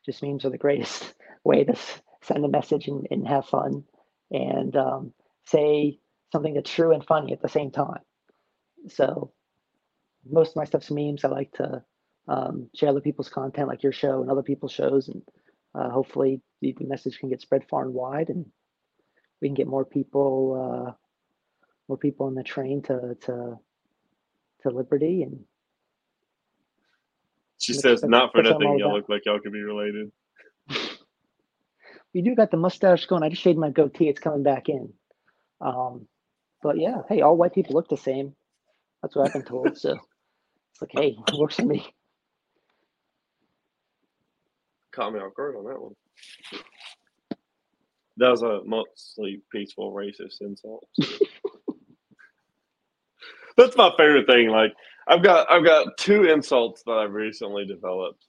Just 0.05 0.21
memes 0.21 0.45
are 0.45 0.51
the 0.51 0.59
greatest 0.59 1.11
way 1.43 1.63
to 1.63 1.75
send 2.21 2.45
a 2.45 2.47
message 2.47 2.87
and, 2.87 3.07
and 3.09 3.27
have 3.27 3.47
fun 3.47 3.83
and 4.29 4.75
um, 4.75 5.13
say 5.45 5.99
something 6.31 6.53
that's 6.53 6.71
true 6.71 6.93
and 6.93 7.03
funny 7.03 7.33
at 7.33 7.41
the 7.41 7.49
same 7.49 7.71
time. 7.71 8.01
So 8.89 9.31
most 10.29 10.51
of 10.51 10.55
my 10.57 10.65
stuff's 10.65 10.91
memes. 10.91 11.23
I 11.23 11.29
like 11.29 11.51
to 11.53 11.83
um, 12.27 12.69
share 12.75 12.89
other 12.89 13.01
people's 13.01 13.29
content, 13.29 13.67
like 13.67 13.81
your 13.81 13.91
show 13.91 14.21
and 14.21 14.29
other 14.29 14.43
people's 14.43 14.71
shows, 14.71 15.07
and 15.07 15.23
uh, 15.73 15.89
hopefully 15.89 16.41
the, 16.61 16.75
the 16.77 16.85
message 16.85 17.17
can 17.17 17.29
get 17.29 17.41
spread 17.41 17.67
far 17.67 17.83
and 17.83 17.93
wide, 17.93 18.29
and 18.29 18.45
we 19.43 19.49
can 19.49 19.55
get 19.55 19.67
more 19.67 19.83
people, 19.83 20.87
uh, 20.87 20.91
more 21.89 21.97
people 21.97 22.27
on 22.27 22.33
the 22.33 22.43
train 22.43 22.81
to 22.83 23.15
to 23.23 23.59
to 24.61 24.69
liberty. 24.69 25.23
And 25.23 25.43
She 27.59 27.73
says, 27.73 28.05
"Not 28.05 28.31
for 28.31 28.37
that's 28.37 28.51
what 28.51 28.55
I'm 28.55 28.63
nothing, 28.63 28.79
y'all 28.79 28.93
look 28.93 29.09
like 29.09 29.25
y'all 29.25 29.41
could 29.41 29.51
be 29.51 29.61
related." 29.61 30.11
we 32.13 32.21
do 32.21 32.35
got 32.35 32.51
the 32.51 32.57
mustache 32.57 33.05
going. 33.05 33.21
I 33.21 33.29
just 33.29 33.41
shaved 33.41 33.59
my 33.59 33.69
goatee; 33.69 34.07
it's 34.07 34.21
coming 34.21 34.43
back 34.43 34.69
in. 34.69 34.93
Um, 35.59 36.07
but 36.61 36.79
yeah, 36.79 37.01
hey, 37.09 37.19
all 37.19 37.35
white 37.35 37.53
people 37.53 37.73
look 37.73 37.89
the 37.89 37.97
same. 37.97 38.33
That's 39.01 39.13
what 39.13 39.25
I've 39.25 39.33
been 39.33 39.43
told. 39.43 39.77
So 39.77 39.91
it's 39.91 40.81
like, 40.81 40.91
hey, 40.93 41.17
it 41.27 41.37
works 41.37 41.57
for 41.57 41.65
me. 41.65 41.85
Caught 44.93 45.13
me 45.13 45.19
off 45.19 45.33
guard 45.35 45.57
on 45.57 45.65
that 45.65 45.81
one. 45.81 45.95
That 48.17 48.29
was 48.29 48.43
a 48.43 48.61
mostly 48.65 49.41
peaceful 49.51 49.91
racist 49.91 50.41
insult. 50.41 50.87
That's 53.57 53.77
my 53.77 53.91
favorite 53.97 54.27
thing. 54.27 54.49
Like 54.49 54.73
I've 55.07 55.23
got 55.23 55.49
I've 55.49 55.65
got 55.65 55.97
two 55.97 56.25
insults 56.25 56.83
that 56.83 56.93
I've 56.93 57.13
recently 57.13 57.65
developed, 57.65 58.25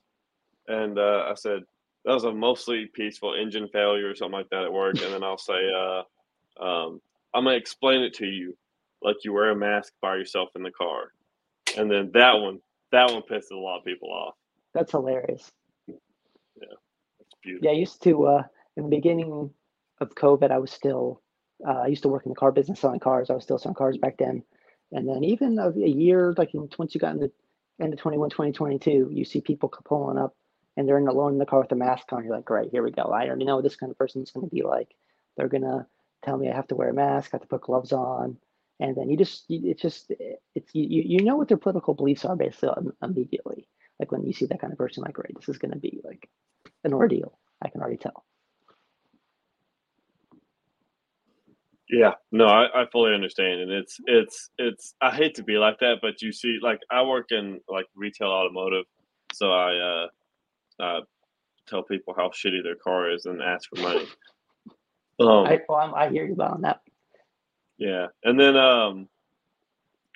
and 0.67 0.97
uh, 0.97 1.25
I 1.29 1.33
said 1.35 1.61
that 2.03 2.13
was 2.13 2.23
a 2.23 2.31
mostly 2.31 2.87
peaceful 2.87 3.35
engine 3.35 3.67
failure 3.71 4.09
or 4.09 4.15
something 4.15 4.37
like 4.37 4.49
that 4.49 4.63
at 4.63 4.73
work, 4.73 5.01
and 5.01 5.13
then 5.13 5.23
I'll 5.23 5.37
say, 5.37 5.71
uh, 5.71 6.03
um, 6.63 7.01
I'm 7.33 7.45
gonna 7.45 7.55
explain 7.55 8.01
it 8.01 8.13
to 8.15 8.25
you 8.25 8.55
like 9.01 9.17
you 9.23 9.33
wear 9.33 9.51
a 9.51 9.55
mask 9.55 9.93
by 10.01 10.15
yourself 10.15 10.49
in 10.55 10.63
the 10.63 10.71
car, 10.71 11.11
and 11.77 11.89
then 11.89 12.11
that 12.13 12.33
one 12.33 12.59
that 12.91 13.11
one 13.11 13.23
pisses 13.23 13.51
a 13.51 13.55
lot 13.55 13.79
of 13.79 13.85
people 13.85 14.11
off. 14.11 14.35
That's 14.73 14.91
hilarious. 14.91 15.51
It's 15.87 15.99
beautiful. 17.41 17.65
Yeah, 17.65 17.71
I 17.71 17.75
used 17.75 18.03
to 18.03 18.27
uh, 18.27 18.43
in 18.77 18.83
the 18.83 18.89
beginning 18.89 19.49
of 19.99 20.15
COVID, 20.15 20.51
I 20.51 20.59
was 20.59 20.71
still 20.71 21.21
uh, 21.65 21.81
I 21.83 21.87
used 21.87 22.03
to 22.03 22.09
work 22.09 22.25
in 22.25 22.29
the 22.29 22.35
car 22.35 22.51
business 22.51 22.79
selling 22.79 22.99
cars. 22.99 23.29
I 23.29 23.33
was 23.33 23.43
still 23.43 23.57
selling 23.57 23.75
cars 23.75 23.97
back 23.97 24.17
then, 24.17 24.43
and 24.91 25.07
then 25.07 25.23
even 25.23 25.57
a, 25.59 25.69
a 25.69 25.89
year 25.89 26.33
like 26.37 26.53
in, 26.53 26.69
once 26.77 26.93
you 26.93 26.99
got 26.99 27.13
in 27.13 27.19
the 27.21 27.31
end 27.81 27.93
of 27.93 27.99
21, 27.99 28.29
2022, 28.29 29.09
you 29.11 29.25
see 29.25 29.41
people 29.41 29.69
pulling 29.69 30.17
up 30.17 30.35
and 30.77 30.87
they're 30.87 30.97
in 30.97 31.07
alone 31.07 31.33
in 31.33 31.39
the 31.39 31.45
car 31.45 31.61
with 31.61 31.71
a 31.71 31.75
mask 31.75 32.11
on. 32.11 32.23
You're 32.23 32.35
like, 32.35 32.45
great, 32.45 32.71
here 32.71 32.83
we 32.83 32.91
go. 32.91 33.03
I 33.03 33.27
already 33.27 33.45
know 33.45 33.55
what 33.55 33.63
this 33.63 33.75
kind 33.75 33.91
of 33.91 33.97
person 33.97 34.21
is 34.21 34.31
going 34.31 34.47
to 34.47 34.53
be 34.53 34.63
like. 34.63 34.93
They're 35.37 35.49
gonna 35.49 35.87
tell 36.23 36.37
me 36.37 36.49
I 36.49 36.55
have 36.55 36.67
to 36.67 36.75
wear 36.75 36.89
a 36.89 36.93
mask, 36.93 37.31
I 37.33 37.37
have 37.37 37.41
to 37.41 37.47
put 37.47 37.61
gloves 37.61 37.91
on, 37.91 38.37
and 38.79 38.95
then 38.95 39.09
you 39.09 39.17
just 39.17 39.49
you, 39.49 39.69
it's 39.69 39.81
just 39.81 40.11
it's 40.55 40.69
you 40.73 41.03
you 41.05 41.23
know 41.23 41.35
what 41.35 41.47
their 41.47 41.57
political 41.57 41.93
beliefs 41.93 42.25
are 42.25 42.35
basically 42.35 42.69
im- 42.77 42.93
immediately. 43.01 43.67
Like 43.99 44.11
when 44.11 44.25
you 44.25 44.33
see 44.33 44.45
that 44.45 44.59
kind 44.59 44.73
of 44.73 44.79
person, 44.79 45.03
like, 45.03 45.13
great, 45.13 45.35
this 45.35 45.47
is 45.47 45.57
going 45.57 45.71
to 45.71 45.77
be 45.77 46.01
like 46.03 46.29
an 46.83 46.93
ordeal. 46.93 47.37
I 47.61 47.69
can 47.69 47.81
already 47.81 47.97
tell. 47.97 48.25
Yeah, 51.89 52.13
no, 52.31 52.45
I, 52.45 52.81
I 52.81 52.85
fully 52.91 53.13
understand, 53.13 53.61
and 53.61 53.71
it's 53.71 53.99
it's 54.07 54.49
it's. 54.57 54.95
I 55.01 55.11
hate 55.11 55.35
to 55.35 55.43
be 55.43 55.57
like 55.57 55.77
that, 55.79 55.97
but 56.01 56.21
you 56.21 56.31
see, 56.31 56.57
like 56.61 56.79
I 56.89 57.03
work 57.03 57.31
in 57.31 57.59
like 57.69 57.85
retail 57.95 58.29
automotive, 58.29 58.85
so 59.33 59.51
I 59.51 60.07
uh, 60.79 60.83
uh 60.83 61.01
tell 61.67 61.83
people 61.83 62.15
how 62.17 62.29
shitty 62.29 62.63
their 62.63 62.75
car 62.75 63.11
is 63.11 63.25
and 63.25 63.41
ask 63.41 63.69
for 63.69 63.81
money. 63.81 64.05
Um, 65.17 65.45
I, 65.45 65.61
well, 65.69 65.95
I 65.95 66.09
hear 66.09 66.25
you 66.25 66.35
on 66.41 66.63
that. 66.63 66.81
yeah, 67.77 68.07
and 68.25 68.37
then 68.37 68.57
um, 68.57 69.07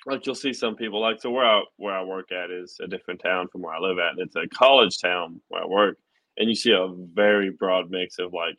like 0.04 0.26
you'll 0.26 0.34
see 0.34 0.52
some 0.52 0.76
people 0.76 1.00
like 1.00 1.22
so 1.22 1.30
where 1.30 1.46
I 1.46 1.62
where 1.76 1.94
I 1.94 2.02
work 2.02 2.32
at 2.32 2.50
is 2.50 2.76
a 2.82 2.86
different 2.86 3.22
town 3.22 3.48
from 3.48 3.62
where 3.62 3.72
I 3.72 3.78
live 3.78 3.98
at, 3.98 4.10
and 4.10 4.20
it's 4.20 4.36
a 4.36 4.46
college 4.48 4.98
town 4.98 5.40
where 5.48 5.62
I 5.62 5.66
work, 5.66 5.96
and 6.36 6.50
you 6.50 6.54
see 6.54 6.72
a 6.72 6.88
very 7.14 7.48
broad 7.48 7.90
mix 7.90 8.18
of 8.18 8.34
like 8.34 8.58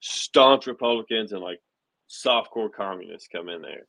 staunch 0.00 0.66
Republicans 0.66 1.32
and 1.32 1.40
like 1.40 1.60
softcore 2.08 2.72
communists 2.72 3.28
come 3.28 3.48
in 3.48 3.62
there, 3.62 3.86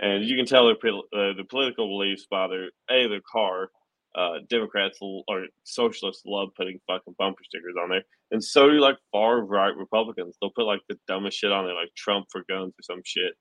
and 0.00 0.24
you 0.24 0.36
can 0.36 0.46
tell 0.46 0.66
their 0.66 0.76
uh, 0.76 1.34
the 1.36 1.44
political 1.48 1.88
beliefs 1.88 2.26
by 2.30 2.48
their 2.48 2.70
a 2.90 3.08
their 3.08 3.22
car. 3.30 3.70
Uh, 4.16 4.38
Democrats 4.48 4.98
l- 5.02 5.22
or 5.28 5.44
socialists 5.64 6.22
love 6.26 6.48
putting 6.56 6.80
fucking 6.86 7.14
bumper 7.18 7.44
stickers 7.44 7.74
on 7.80 7.90
there, 7.90 8.02
and 8.30 8.42
so 8.42 8.68
do 8.68 8.80
like 8.80 8.96
far 9.12 9.42
right 9.42 9.76
Republicans. 9.76 10.36
They'll 10.40 10.50
put 10.50 10.66
like 10.66 10.80
the 10.88 10.98
dumbest 11.06 11.38
shit 11.38 11.52
on 11.52 11.66
there, 11.66 11.74
like 11.74 11.94
Trump 11.94 12.26
for 12.32 12.42
guns 12.48 12.72
or 12.78 12.82
some 12.82 13.02
shit, 13.04 13.34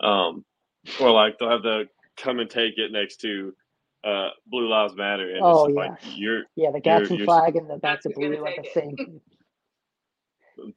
um, 0.00 0.44
or 1.00 1.10
like 1.10 1.38
they'll 1.38 1.50
have 1.50 1.62
the 1.62 1.84
come 2.16 2.38
and 2.38 2.48
take 2.48 2.78
it 2.78 2.92
next 2.92 3.16
to 3.22 3.52
uh, 4.04 4.28
Blue 4.46 4.68
Lives 4.68 4.94
Matter, 4.96 5.30
and 5.30 5.44
Oh, 5.44 5.50
it's 5.66 5.66
just 5.66 5.76
like 5.76 5.92
you're 6.16 6.44
Yeah, 6.56 6.70
the 6.70 6.80
Gadsden 6.80 7.24
flag 7.24 7.56
and 7.56 7.68
the 7.68 7.76
back 7.76 8.02
That's 8.02 8.14
to 8.14 8.20
blue 8.20 8.30
gonna 8.30 8.42
like 8.42 8.56
the 8.62 8.70
same. 8.72 8.96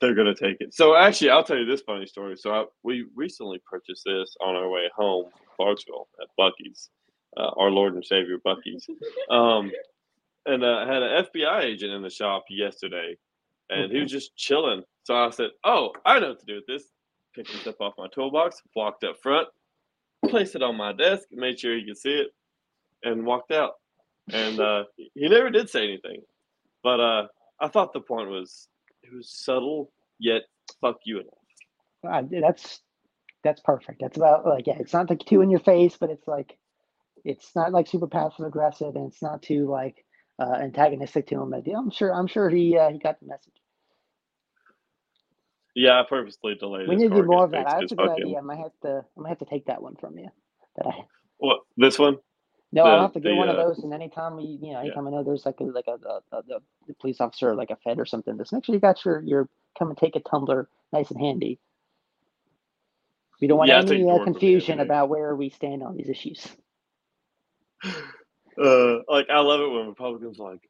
they're 0.01 0.15
gonna 0.15 0.35
take 0.35 0.57
it. 0.61 0.73
So 0.73 0.95
actually, 0.95 1.29
I'll 1.31 1.43
tell 1.43 1.57
you 1.57 1.65
this 1.65 1.81
funny 1.81 2.05
story. 2.07 2.35
So 2.37 2.51
I, 2.53 2.65
we 2.83 3.05
recently 3.15 3.61
purchased 3.69 4.03
this 4.05 4.35
on 4.41 4.55
our 4.55 4.69
way 4.69 4.89
home, 4.95 5.25
from 5.31 5.47
Clarksville 5.55 6.07
at 6.21 6.27
Buc-ee's. 6.39 6.89
uh, 7.37 7.51
our 7.57 7.69
Lord 7.71 7.95
and 7.95 8.05
Savior 8.05 8.37
Buc-ee's. 8.45 8.87
Um, 9.29 9.71
and 10.45 10.63
uh, 10.63 10.85
I 10.87 10.93
had 10.93 11.03
an 11.03 11.25
FBI 11.25 11.63
agent 11.63 11.91
in 11.91 12.01
the 12.03 12.09
shop 12.09 12.45
yesterday, 12.49 13.17
and 13.69 13.91
he 13.91 13.99
was 13.99 14.11
just 14.11 14.35
chilling. 14.37 14.83
So 15.03 15.15
I 15.15 15.29
said, 15.31 15.49
"Oh, 15.63 15.91
I 16.05 16.19
know 16.19 16.29
what 16.29 16.39
to 16.39 16.45
do 16.45 16.55
with 16.55 16.67
this." 16.67 16.83
Picked 17.35 17.51
this 17.51 17.67
up 17.67 17.81
off 17.81 17.93
my 17.97 18.07
toolbox, 18.13 18.61
walked 18.75 19.03
up 19.03 19.17
front, 19.21 19.47
placed 20.27 20.55
it 20.55 20.63
on 20.63 20.77
my 20.77 20.93
desk, 20.93 21.27
made 21.31 21.59
sure 21.59 21.75
he 21.75 21.85
could 21.85 21.97
see 21.97 22.13
it, 22.13 22.27
and 23.03 23.25
walked 23.25 23.51
out. 23.51 23.73
And 24.31 24.59
uh, 24.59 24.83
he 24.97 25.27
never 25.27 25.49
did 25.49 25.69
say 25.69 25.83
anything, 25.83 26.21
but 26.83 26.99
uh, 26.99 27.27
I 27.59 27.67
thought 27.67 27.93
the 27.93 28.01
point 28.01 28.29
was 28.29 28.67
it 29.05 29.15
was 29.15 29.29
subtle 29.29 29.91
yet 30.19 30.43
fuck 30.81 30.97
you 31.05 31.19
enough. 31.19 31.33
Uh, 32.07 32.23
that's 32.41 32.81
that's 33.43 33.61
perfect. 33.61 34.01
That's 34.01 34.17
about 34.17 34.45
like 34.45 34.67
yeah, 34.67 34.77
it's 34.79 34.93
not 34.93 35.09
like 35.09 35.25
too 35.25 35.41
in 35.41 35.49
your 35.49 35.59
face, 35.59 35.97
but 35.99 36.09
it's 36.09 36.27
like 36.27 36.57
it's 37.23 37.55
not 37.55 37.71
like 37.71 37.87
super 37.87 38.07
passive 38.07 38.45
aggressive, 38.45 38.95
and 38.95 39.11
it's 39.11 39.21
not 39.21 39.41
too 39.41 39.69
like 39.69 40.05
uh, 40.39 40.57
antagonistic 40.61 41.27
to 41.27 41.41
him. 41.41 41.49
But, 41.51 41.67
yeah, 41.67 41.77
I'm 41.77 41.91
sure 41.91 42.13
I'm 42.13 42.27
sure 42.27 42.49
he 42.49 42.77
uh, 42.77 42.89
he 42.89 42.99
got 42.99 43.19
the 43.19 43.27
message. 43.27 43.53
Yeah, 45.75 45.99
I 45.99 46.03
purposely 46.07 46.55
delayed. 46.55 46.87
We 46.87 46.95
need 46.95 47.09
to 47.09 47.15
do 47.15 47.23
more 47.23 47.45
of 47.45 47.51
that. 47.51 47.65
That's 47.65 47.91
a 47.91 47.95
good 47.95 48.07
fuck 48.07 48.17
him. 48.17 48.27
idea. 48.27 48.37
I 48.37 48.41
might 48.41 48.59
have 48.59 48.79
to 48.83 49.05
I 49.17 49.21
might 49.21 49.29
have 49.29 49.39
to 49.39 49.45
take 49.45 49.65
that 49.65 49.81
one 49.81 49.95
from 49.95 50.17
you. 50.17 50.29
That 50.77 50.87
I 50.87 51.05
What 51.37 51.59
this 51.77 51.99
one? 51.99 52.17
No, 52.75 52.83
The- 52.83 52.89
I'll 52.89 53.01
have 53.03 53.13
to 53.13 53.21
get 53.21 53.29
the, 53.29 53.35
one 53.35 53.49
of 53.49 53.57
uh, 53.57 53.63
those. 53.65 53.79
And 53.83 53.93
anytime 53.93 54.37
we 54.37 54.59
you 54.61 54.73
know 54.73 54.79
anytime 54.81 55.07
I 55.07 55.11
know 55.11 55.23
there's 55.23 55.45
like 55.45 55.61
a 55.61 55.65
like 55.65 55.87
a, 55.87 55.93
a, 56.07 56.21
a, 56.37 56.37
a 56.57 56.93
police 57.01 57.21
officer 57.21 57.55
like 57.55 57.71
a 57.71 57.77
fed 57.77 57.99
or 57.99 58.05
something, 58.05 58.37
just 58.37 58.53
make 58.53 58.65
sure 58.65 58.75
you 58.75 58.81
got 58.81 59.03
your 59.05 59.21
your 59.23 59.49
come 59.79 59.89
and 59.89 59.97
take 59.97 60.15
a 60.17 60.21
tumbler 60.21 60.69
nice 60.93 61.11
and 61.11 61.19
handy. 61.19 61.59
We 63.41 63.47
don't 63.47 63.57
want 63.59 63.69
Yeah, 63.69 63.79
any 63.79 64.03
uh, 64.03 64.17
George 64.17 64.19
will 64.19 64.27
be 64.27 64.31
confusion 64.33 64.79
about 64.81 65.09
where 65.09 65.35
we 65.35 65.49
stand 65.49 65.83
on 65.83 65.97
these 65.97 66.09
issues. 66.09 66.47
Uh, 68.61 68.99
like 69.09 69.27
I 69.29 69.39
love 69.39 69.61
it 69.61 69.69
when 69.69 69.87
Republicans 69.87 70.39
are 70.39 70.51
like, 70.51 70.61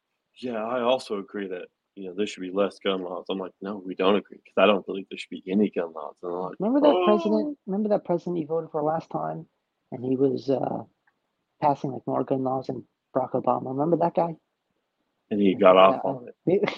yeah, 0.41 0.63
I 0.63 0.81
also 0.81 1.19
agree 1.19 1.47
that 1.49 1.67
you 1.95 2.07
know 2.09 2.15
there 2.15 2.25
should 2.27 2.41
be 2.41 2.51
less 2.51 2.79
gun 2.83 3.03
laws. 3.03 3.25
I'm 3.29 3.37
like, 3.37 3.51
no, 3.61 3.81
we 3.85 3.95
don't 3.95 4.15
agree 4.15 4.39
because 4.43 4.61
I 4.63 4.65
don't 4.67 4.85
believe 4.85 5.05
there 5.09 5.19
should 5.19 5.29
be 5.29 5.43
any 5.51 5.69
gun 5.69 5.93
laws. 5.93 6.15
And 6.23 6.33
I'm 6.33 6.39
like, 6.41 6.55
Remember 6.59 6.81
that 6.81 6.95
"Oh." 6.95 7.05
president? 7.05 7.57
Remember 7.67 7.89
that 7.89 8.05
president 8.05 8.39
you 8.39 8.47
voted 8.47 8.71
for 8.71 8.81
last 8.81 9.09
time, 9.11 9.45
and 9.91 10.03
he 10.03 10.15
was 10.15 10.49
uh, 10.49 10.83
passing 11.67 11.91
like 11.91 12.05
more 12.07 12.23
gun 12.23 12.43
laws 12.43 12.67
than 12.67 12.83
Barack 13.15 13.31
Obama. 13.31 13.67
Remember 13.69 13.97
that 13.97 14.15
guy? 14.15 14.35
and 15.31 15.41
he 15.41 15.55
got 15.55 15.75
off 15.75 16.01
Yeah. 16.03 16.11
on 16.11 16.27
it. 16.45 16.69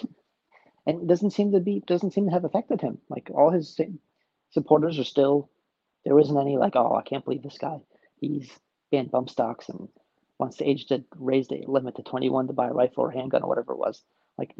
and 0.87 1.01
it 1.01 1.07
doesn't 1.07 1.31
seem 1.31 1.51
to 1.51 1.59
be 1.59 1.81
doesn't 1.85 2.11
seem 2.11 2.25
to 2.27 2.31
have 2.31 2.45
affected 2.45 2.79
him. 2.79 2.97
Like 3.09 3.29
all 3.33 3.49
his 3.51 3.79
supporters 4.51 4.97
are 4.99 5.03
still 5.03 5.49
there 6.05 6.17
isn't 6.17 6.37
any 6.37 6.57
like 6.57 6.75
oh 6.77 6.95
I 6.95 7.01
can't 7.01 7.25
believe 7.25 7.43
this 7.43 7.57
guy 7.57 7.77
he's 8.21 8.49
banned 8.91 9.11
bump 9.11 9.29
stocks 9.29 9.67
and 9.67 9.89
wants 10.39 10.57
the 10.57 10.69
age 10.69 10.85
to 10.87 11.03
raise 11.17 11.49
the 11.49 11.63
limit 11.67 11.95
to 11.97 12.03
21 12.03 12.47
to 12.47 12.53
buy 12.53 12.67
a 12.67 12.73
rifle 12.73 13.03
or 13.03 13.11
handgun 13.11 13.43
or 13.43 13.49
whatever 13.49 13.73
it 13.73 13.79
was. 13.79 14.01
Like 14.37 14.53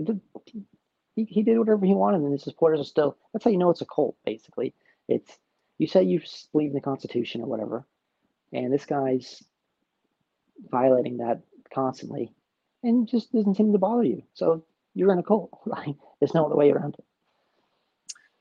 he, 1.16 1.24
he 1.24 1.44
did 1.44 1.58
whatever 1.58 1.86
he 1.86 1.94
wanted 1.94 2.22
and 2.22 2.34
his 2.34 2.44
supporters 2.44 2.82
are 2.82 2.84
still 2.84 3.18
that's 3.32 3.46
how 3.46 3.52
you 3.52 3.58
know 3.58 3.70
it's 3.70 3.82
a 3.82 3.86
cult 3.86 4.18
basically. 4.26 4.74
It's 5.08 5.38
you 5.78 5.88
say 5.88 6.04
you 6.04 6.20
believe 6.52 6.72
in 6.72 6.76
the 6.76 6.82
Constitution 6.82 7.42
or 7.42 7.48
whatever, 7.48 7.86
and 8.52 8.74
this 8.74 8.86
guy's 8.86 9.42
violating 10.72 11.18
that 11.18 11.42
constantly 11.74 12.34
and 12.84 13.08
just 13.08 13.32
doesn't 13.34 13.56
seem 13.56 13.72
to 13.72 13.78
bother 13.78 14.04
you. 14.04 14.24
So 14.34 14.64
you're 14.94 15.12
in 15.12 15.20
a 15.20 15.24
cult. 15.24 15.52
Like 15.66 15.96
there's 16.20 16.34
no 16.34 16.46
other 16.46 16.56
way 16.56 16.72
around 16.72 16.96
it. 16.98 17.06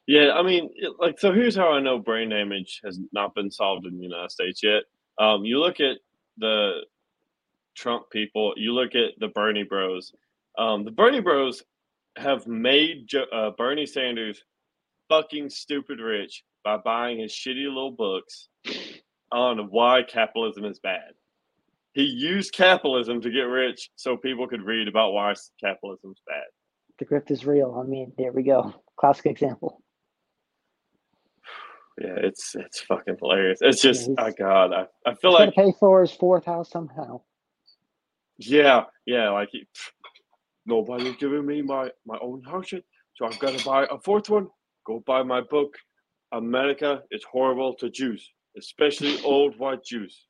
Yeah, 0.07 0.33
I 0.35 0.43
mean, 0.43 0.71
it, 0.77 0.93
like, 1.01 1.19
so 1.19 1.33
here's 1.33 1.57
how 1.57 1.73
I 1.73 1.81
know 1.81 1.99
brain 1.99 2.29
damage 2.29 2.81
has 2.85 3.01
not 3.12 3.35
been 3.35 3.51
solved 3.51 3.87
in 3.87 3.97
the 3.97 4.05
United 4.05 4.31
States 4.31 4.62
yet. 4.62 4.85
Um, 5.19 5.45
you 5.45 5.59
look 5.59 5.81
at 5.81 5.99
the 6.39 6.83
Trump 7.75 8.09
people, 8.11 8.55
you 8.57 8.73
look 8.73 8.95
at 8.95 9.19
the 9.19 9.29
Bernie 9.29 9.64
Bros. 9.64 10.12
Um, 10.57 10.85
the 10.85 10.93
Bernie 10.93 11.21
Bros 11.21 11.62
have 12.17 12.47
made 12.47 13.11
uh, 13.33 13.51
Bernie 13.59 13.85
Sanders 13.85 14.43
fucking 15.09 15.51
stupid 15.51 15.99
rich 15.99 16.45
by 16.64 16.77
buying 16.77 17.19
his 17.19 17.33
shitty 17.33 17.67
little 17.67 17.91
books 17.91 18.49
on 19.33 19.59
why 19.71 20.03
capitalism 20.03 20.64
is 20.64 20.79
bad. 20.79 21.12
He 21.97 22.03
used 22.03 22.53
capitalism 22.53 23.22
to 23.22 23.30
get 23.30 23.44
rich 23.44 23.88
so 23.97 24.18
people 24.18 24.47
could 24.47 24.62
read 24.62 24.86
about 24.86 25.12
why 25.14 25.32
capitalism's 25.59 26.20
bad. 26.26 26.44
The 26.99 27.07
grift 27.07 27.30
is 27.30 27.47
real. 27.47 27.82
I 27.82 27.88
mean, 27.88 28.12
there 28.18 28.32
we 28.32 28.42
go. 28.42 28.74
Classic 29.01 29.26
example. 29.26 29.80
Yeah, 31.99 32.16
it's 32.18 32.55
it's 32.55 32.80
fucking 32.82 33.16
hilarious. 33.18 33.61
It's 33.62 33.80
just, 33.80 34.09
he's- 34.09 34.16
oh 34.18 34.30
god, 34.38 34.70
I, 34.74 34.86
I 35.09 35.14
feel 35.14 35.30
He's 35.30 35.47
like 35.47 35.55
pay 35.55 35.72
for 35.80 36.03
his 36.03 36.12
fourth 36.12 36.44
house 36.44 36.70
somehow. 36.70 37.22
Yeah, 38.36 38.82
yeah, 39.07 39.30
like 39.30 39.49
he, 39.51 39.66
nobody's 40.66 41.16
giving 41.16 41.47
me 41.47 41.62
my 41.62 41.88
my 42.05 42.18
own 42.20 42.42
house 42.42 42.70
yet, 42.72 42.82
so 43.14 43.24
I've 43.24 43.38
got 43.38 43.59
to 43.59 43.64
buy 43.64 43.86
a 43.90 43.99
fourth 43.99 44.28
one. 44.28 44.49
Go 44.86 45.03
buy 45.07 45.22
my 45.22 45.40
book. 45.40 45.72
America 46.32 47.03
is 47.11 47.24
horrible 47.24 47.72
to 47.76 47.88
Jews, 47.88 48.30
especially 48.59 49.18
old 49.22 49.59
white 49.59 49.82
Jews. 49.82 50.26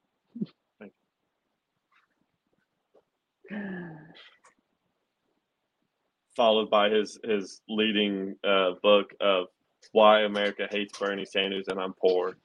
Followed 6.36 6.70
by 6.70 6.90
his 6.90 7.18
his 7.24 7.61
leading 7.68 8.36
uh, 8.44 8.72
book 8.82 9.14
of 9.20 9.47
why 9.92 10.22
America 10.22 10.68
hates 10.70 10.99
Bernie 10.99 11.24
Sanders 11.24 11.68
and 11.68 11.80
I'm 11.80 11.94
poor. 11.94 12.36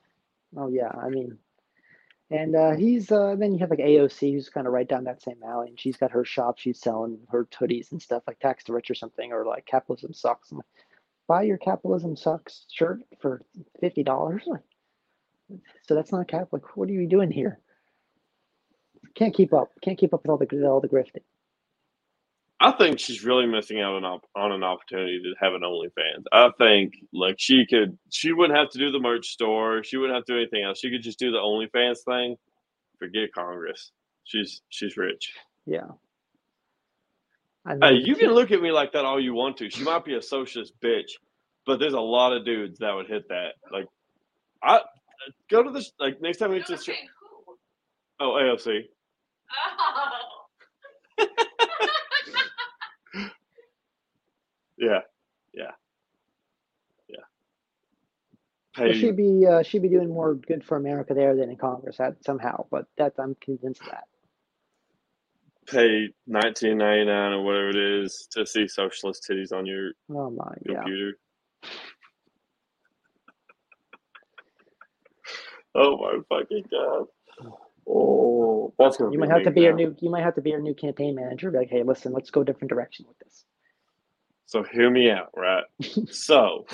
Oh 0.56 0.70
yeah, 0.70 0.92
I 1.02 1.10
mean, 1.10 1.38
and 2.30 2.56
uh, 2.56 2.72
he's 2.72 3.12
uh, 3.12 3.36
then 3.38 3.54
you 3.54 3.60
have 3.60 3.70
like 3.70 3.80
AOC 3.80 4.34
who's 4.34 4.50
kind 4.50 4.68
of 4.68 4.74
right 4.74 4.88
down 4.88 5.04
that 5.06 5.22
same 5.22 5.42
alley, 5.46 5.70
and 5.70 5.80
she's 5.80 5.98
got 5.98 6.12
her 6.12 6.24
shop. 6.24 6.58
She's 6.60 6.80
selling 6.80 7.20
her 7.30 7.46
hoodies 7.46 7.92
and 7.92 8.02
stuff 8.02 8.24
like 8.28 8.40
tax 8.40 8.64
to 8.66 8.74
rich 8.74 8.90
or 8.90 8.96
something, 8.96 9.34
or 9.34 9.46
like 9.46 9.66
capitalism 9.66 10.14
sucks. 10.14 10.54
Buy 11.28 11.44
your 11.44 11.58
capitalism 11.58 12.16
sucks 12.16 12.66
shirt 12.72 13.02
for 13.20 13.42
fifty 13.80 14.04
dollars. 14.04 14.48
So 15.84 15.96
that's 15.96 16.14
not 16.14 16.30
Catholic. 16.30 16.78
What 16.78 16.90
are 16.90 16.94
you 16.94 17.08
doing 17.08 17.32
here? 17.32 17.60
Can't 19.16 19.34
keep 19.34 19.54
up. 19.54 19.70
Can't 19.84 19.98
keep 19.98 20.14
up 20.14 20.22
with 20.24 20.30
all 20.30 20.38
the 20.38 20.66
all 20.66 20.82
the 20.82 20.88
grifting. 20.88 21.24
I 22.64 22.72
think 22.74 23.00
she's 23.00 23.24
really 23.24 23.48
missing 23.48 23.82
out 23.82 23.96
on, 23.96 24.06
op- 24.06 24.30
on 24.36 24.52
an 24.52 24.64
opportunity 24.64 25.20
to 25.24 25.34
have 25.44 25.54
an 25.54 25.62
OnlyFans. 25.62 26.26
I 26.32 26.52
think 26.60 26.94
like 27.12 27.38
she 27.40 27.66
could, 27.68 27.98
she 28.12 28.34
wouldn't 28.34 28.58
have 28.58 28.70
to 28.70 28.78
do 28.78 28.92
the 28.92 29.00
merch 29.00 29.30
store. 29.30 29.84
She 29.84 29.98
wouldn't 29.98 30.16
have 30.16 30.26
to 30.26 30.34
do 30.34 30.38
anything 30.38 30.64
else. 30.64 30.78
She 30.78 30.92
could 30.92 31.02
just 31.02 31.18
do 31.18 31.32
the 31.32 31.40
OnlyFans 31.40 32.04
thing. 32.06 32.36
Forget 33.00 33.34
Congress. 33.34 33.92
She's 34.26 34.62
she's 34.70 34.96
rich. 34.96 35.34
Yeah. 35.66 35.88
I 37.66 37.78
Hey, 37.82 37.94
you 38.04 38.16
can 38.16 38.32
look 38.32 38.52
at 38.52 38.62
me 38.62 38.72
like 38.72 38.92
that 38.92 39.06
all 39.06 39.20
you 39.20 39.34
want 39.34 39.58
to. 39.58 39.72
She 39.72 39.84
might 39.84 40.06
be 40.06 40.14
a 40.14 40.22
socialist 40.22 40.74
bitch, 40.84 41.14
but 41.66 41.80
there's 41.80 41.94
a 41.94 42.00
lot 42.00 42.32
of 42.32 42.46
dudes 42.46 42.78
that 42.78 42.94
would 42.94 43.08
hit 43.08 43.28
that. 43.30 43.54
Like, 43.72 43.88
I 44.64 44.82
go 45.50 45.64
to 45.64 45.72
this 45.72 45.92
like 46.00 46.22
next 46.22 46.38
time 46.38 46.52
we 46.52 46.58
You're 46.58 46.66
just 46.66 46.90
oh 48.20 48.38
AOC. 48.40 48.82
Oh. 49.80 50.18
Yeah, 54.78 55.02
yeah, 55.54 55.72
yeah. 57.08 57.18
Well, 58.80 58.94
she'd 58.94 59.16
be 59.16 59.46
uh, 59.46 59.62
she'd 59.62 59.84
be 59.84 59.90
doing 59.90 60.10
more 60.10 60.34
good 60.34 60.64
for 60.64 60.76
America 60.78 61.14
there 61.14 61.36
than 61.36 61.52
in 61.52 61.58
Congress 61.58 61.98
that 61.98 62.24
somehow, 62.26 62.66
but 62.72 62.88
that 62.98 63.14
I'm 63.20 63.36
convinced 63.42 63.82
of 63.82 63.90
that. 63.92 64.06
pay 65.68 66.10
nineteen 66.26 66.80
ninety 66.80 67.06
nine 67.06 67.34
or 67.34 67.44
whatever 67.44 67.70
it 67.70 67.76
is 68.04 68.28
to 68.32 68.44
see 68.46 68.68
socialist 68.68 69.28
titties 69.30 69.52
on 69.54 69.68
your 69.68 69.92
Oh 70.10 70.32
my, 70.32 70.52
yeah. 70.68 70.82
computer. 70.82 71.18
Oh 75.76 75.98
my 75.98 76.18
fucking 76.28 76.66
god! 76.72 77.06
Oh, 77.88 78.74
that's 78.78 78.98
gonna. 78.98 79.12
You 79.12 79.20
might 79.20 79.30
have 79.30 79.44
to 79.44 79.52
be 79.52 79.62
your 79.62 79.74
new 79.74 79.96
you 80.00 80.10
might 80.10 80.24
have 80.24 80.36
to 80.36 80.42
be 80.42 80.52
your 80.52 80.62
new 80.62 80.74
campaign 80.74 81.16
manager. 81.16 81.52
Be 81.52 81.60
like, 81.60 81.70
hey, 81.70 81.84
listen, 81.84 82.14
let's 82.14 82.30
go 82.30 82.42
a 82.42 82.46
different 82.46 82.70
direction 82.70 83.06
with 83.08 83.18
this. 83.20 83.46
So 84.46 84.64
hear 84.64 84.90
me 84.90 85.10
out, 85.10 85.32
right? 85.36 85.64
so, 86.12 86.66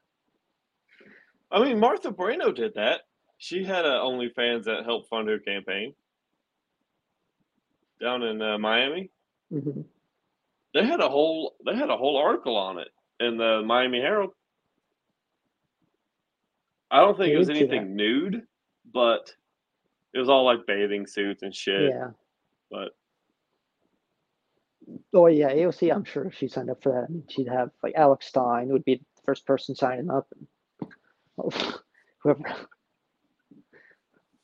I 1.50 1.62
mean, 1.62 1.80
Martha 1.80 2.14
Moreno 2.16 2.52
did 2.52 2.74
that. 2.74 3.00
She 3.38 3.64
had 3.64 3.84
a 3.84 3.98
OnlyFans 4.00 4.64
that 4.64 4.84
helped 4.84 5.08
fund 5.08 5.28
her 5.28 5.38
campaign 5.38 5.94
down 8.00 8.22
in 8.22 8.40
uh, 8.40 8.58
Miami. 8.58 9.10
hmm 9.50 9.82
They 10.74 10.84
had 10.84 11.00
a 11.00 11.08
whole 11.08 11.56
they 11.64 11.74
had 11.74 11.90
a 11.90 11.96
whole 11.96 12.16
article 12.16 12.56
on 12.56 12.78
it 12.78 12.88
in 13.18 13.36
the 13.36 13.62
Miami 13.64 14.00
Herald. 14.00 14.32
I 16.90 17.00
don't 17.00 17.16
think 17.16 17.32
it 17.32 17.38
was 17.38 17.48
did 17.48 17.56
see 17.56 17.64
that. 17.64 17.72
anything 17.72 17.96
nude, 17.96 18.42
but 18.92 19.32
it 20.14 20.18
was 20.18 20.28
all 20.28 20.44
like 20.44 20.66
bathing 20.66 21.06
suits 21.06 21.42
and 21.42 21.54
shit. 21.54 21.90
Yeah. 21.90 22.10
But 22.70 22.90
Oh 25.14 25.26
yeah, 25.26 25.50
AOC. 25.50 25.94
I'm 25.94 26.04
sure 26.04 26.24
if 26.26 26.34
she 26.34 26.48
signed 26.48 26.70
up 26.70 26.82
for 26.82 26.92
that. 26.92 27.04
I 27.08 27.12
mean, 27.12 27.24
she'd 27.28 27.48
have 27.48 27.70
like 27.82 27.94
Alex 27.96 28.26
Stein 28.26 28.68
would 28.68 28.84
be 28.84 28.96
the 28.96 29.22
first 29.24 29.46
person 29.46 29.74
signing 29.74 30.10
up, 30.10 30.26
and 30.36 30.90
oh, 31.38 31.78
whoever 32.22 32.42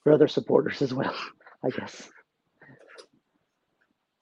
her 0.05 0.12
other 0.12 0.29
supporters 0.29 0.83
as 0.83 0.95
well. 0.95 1.14
I 1.64 1.71
guess. 1.71 2.09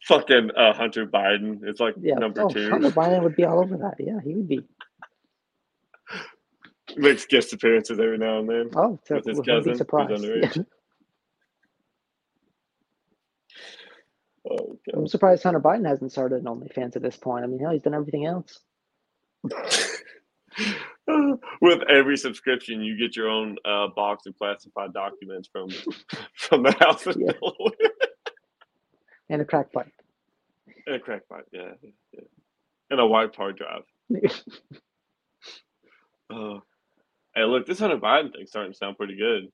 Fucking 0.06 0.50
uh, 0.56 0.74
Hunter 0.74 1.06
Biden. 1.06 1.60
It's 1.62 1.80
like 1.80 1.94
Yeah. 2.00 2.14
number 2.16 2.42
oh, 2.42 2.48
two. 2.48 2.70
Hunter 2.70 2.90
Biden 2.90 3.22
would 3.22 3.36
be 3.36 3.44
all 3.44 3.60
over 3.60 3.76
that. 3.78 3.94
Yeah, 3.98 4.18
he 4.22 4.34
would 4.34 4.48
be. 4.48 4.60
Makes 6.96 7.26
guest 7.26 7.52
appearances 7.52 7.98
every 7.98 8.18
now 8.18 8.38
and 8.38 8.48
then. 8.48 8.70
Oh, 8.76 8.98
so 9.04 9.16
With 9.16 9.24
his 9.24 9.40
cousin, 9.40 9.72
be 9.72 9.78
surprised. 9.78 10.10
underage. 10.12 10.56
Yeah. 10.56 10.62
Oh, 14.54 14.78
I'm 14.92 15.06
surprised 15.08 15.42
Hunter 15.42 15.60
Biden 15.60 15.86
hasn't 15.88 16.12
started 16.12 16.36
an 16.40 16.44
OnlyFans 16.46 16.96
at 16.96 17.02
this 17.02 17.16
point. 17.16 17.44
I 17.44 17.48
mean, 17.48 17.58
hell, 17.58 17.72
he's 17.72 17.82
done 17.82 17.94
everything 17.94 18.26
else. 18.26 18.60
With 21.60 21.82
every 21.90 22.16
subscription, 22.16 22.80
you 22.82 22.96
get 22.98 23.16
your 23.16 23.28
own 23.28 23.56
uh, 23.64 23.88
box 23.94 24.26
of 24.26 24.36
classified 24.38 24.92
documents 24.94 25.48
from 25.50 25.68
from 26.34 26.62
the 26.62 26.72
House 26.80 27.06
of 27.06 27.16
Yeah. 27.18 27.32
Delaware. 27.32 27.72
And 29.28 29.42
a 29.42 29.44
crack 29.44 29.72
pipe. 29.72 29.88
And 30.86 30.96
a 30.96 30.98
crack 30.98 31.28
pipe, 31.28 31.46
yeah, 31.52 31.72
yeah. 32.12 32.20
And 32.90 33.00
a 33.00 33.06
wiped 33.06 33.36
hard 33.36 33.56
drive. 33.58 33.82
Uh, 36.30 36.58
hey, 37.34 37.44
look, 37.44 37.66
this 37.66 37.78
Hunter 37.78 37.98
Biden 37.98 38.32
thing's 38.32 38.48
starting 38.48 38.72
to 38.72 38.76
sound 38.78 38.96
pretty 38.96 39.14
good. 39.14 39.48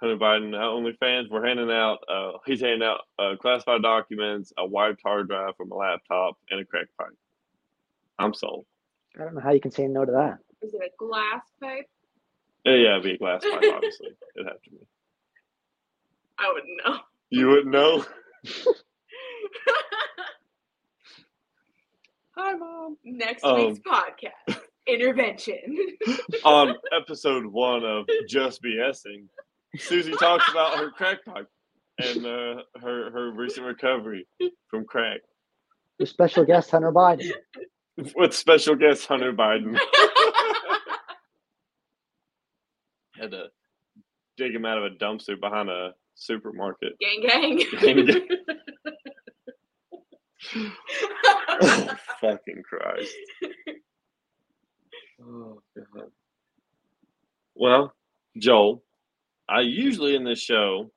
Hunter 0.00 0.16
Biden, 0.16 0.54
uh, 0.54 0.58
OnlyFans, 0.68 1.28
we're 1.28 1.44
handing 1.46 1.70
out, 1.72 1.98
uh, 2.08 2.32
he's 2.46 2.60
handing 2.60 2.82
out 2.86 3.00
uh, 3.18 3.34
classified 3.40 3.82
documents, 3.82 4.52
a 4.56 4.64
wiped 4.66 5.00
hard 5.04 5.28
drive 5.28 5.56
from 5.56 5.72
a 5.72 5.74
laptop, 5.74 6.36
and 6.50 6.60
a 6.60 6.64
crack 6.64 6.86
pipe. 6.98 7.08
I'm 8.18 8.32
sold. 8.32 8.64
I 9.18 9.24
don't 9.24 9.34
know 9.34 9.40
how 9.40 9.50
you 9.52 9.60
can 9.60 9.72
say 9.72 9.88
no 9.88 10.04
to 10.04 10.12
that. 10.12 10.38
Is 10.62 10.72
it 10.74 10.80
a 10.80 10.90
glass 10.98 11.42
pipe? 11.60 11.86
Yeah, 12.64 12.74
yeah, 12.74 12.90
it'd 12.92 13.02
be 13.04 13.12
a 13.14 13.18
glass 13.18 13.42
pipe, 13.42 13.62
obviously. 13.74 14.10
It'd 14.36 14.46
have 14.46 14.62
to 14.62 14.70
be. 14.70 14.76
I 16.38 16.52
wouldn't 16.52 16.80
know. 16.86 16.98
You 17.30 17.48
wouldn't 17.48 17.72
know? 17.72 18.04
Hi, 22.36 22.54
mom. 22.54 22.96
Next 23.04 23.42
Um, 23.44 23.56
week's 23.56 23.80
podcast 23.80 24.58
intervention. 24.86 25.76
On 26.44 26.74
episode 26.92 27.46
one 27.46 27.84
of 27.84 28.06
Just 28.28 28.62
BSing, 28.62 29.24
Susie 29.76 30.12
talks 30.12 30.48
about 30.50 30.78
her 30.78 30.90
crack 30.90 31.24
pipe 31.24 31.48
and 31.98 32.24
uh, 32.24 32.62
her, 32.80 33.10
her 33.10 33.30
recent 33.32 33.66
recovery 33.66 34.26
from 34.70 34.84
crack 34.84 35.20
Your 35.98 36.06
special 36.06 36.44
guest, 36.44 36.70
Hunter 36.70 36.92
Biden. 36.92 37.30
with 38.16 38.34
special 38.34 38.76
guest 38.76 39.06
Hunter 39.06 39.32
Biden. 39.32 39.78
Had 43.14 43.32
to 43.32 43.46
dig 44.36 44.54
him 44.54 44.64
out 44.64 44.78
of 44.78 44.84
a 44.84 44.90
dumpster 44.90 45.38
behind 45.40 45.68
a 45.68 45.92
supermarket. 46.14 46.92
gang, 47.00 47.20
gang. 47.26 47.58
Gang, 47.80 48.06
gang. 48.06 48.28
Oh, 51.60 51.96
fucking 52.20 52.62
Christ. 52.68 53.12
Oh, 55.20 55.60
God. 55.76 56.10
Well, 57.56 57.92
Joel, 58.38 58.84
I 59.48 59.60
usually 59.60 60.14
in 60.14 60.24
this 60.24 60.40
show, 60.40 60.90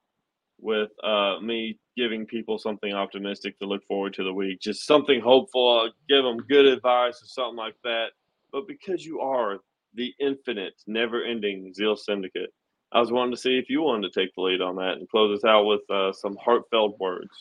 with 0.60 0.90
uh, 1.04 1.40
me 1.42 1.80
giving 1.98 2.26
people 2.26 2.58
something 2.58 2.94
optimistic 2.94 3.58
to 3.60 3.66
look 3.66 3.84
forward 3.86 4.14
to 4.14 4.24
the 4.24 4.34
week, 4.34 4.60
just 4.60 4.86
something 4.86 5.20
hopeful, 5.20 5.80
I'll 5.80 5.94
give 6.08 6.24
them 6.24 6.46
good 6.48 6.66
advice 6.66 7.22
or 7.22 7.28
something 7.28 7.58
like 7.58 7.76
that. 7.84 8.08
But 8.52 8.68
because 8.68 9.06
you 9.06 9.22
are 9.22 9.58
the 9.96 10.14
infinite, 10.20 10.74
never 10.88 11.24
ending 11.24 11.74
Zeal 11.74 11.96
Syndicate, 11.96 12.54
I 12.92 13.00
was 13.00 13.12
wanting 13.12 13.34
to 13.34 13.40
see 13.40 13.58
if 13.58 13.70
you 13.70 13.82
wanted 13.82 14.12
to 14.12 14.20
take 14.20 14.36
the 14.36 14.42
lead 14.42 14.62
on 14.62 14.76
that 14.76 14.98
and 14.98 15.10
close 15.10 15.38
us 15.38 15.46
out 15.46 15.64
with 15.66 15.82
uh, 15.90 16.12
some 16.12 16.36
heartfelt 16.44 17.00
words. 17.00 17.32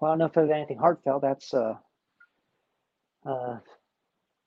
Well, 0.00 0.10
I 0.10 0.12
don't 0.12 0.18
know 0.20 0.24
if 0.26 0.32
there's 0.32 0.50
anything 0.50 0.78
heartfelt. 0.78 1.20
That's 1.20 1.52
uh, 1.52 1.74
uh, 3.26 3.58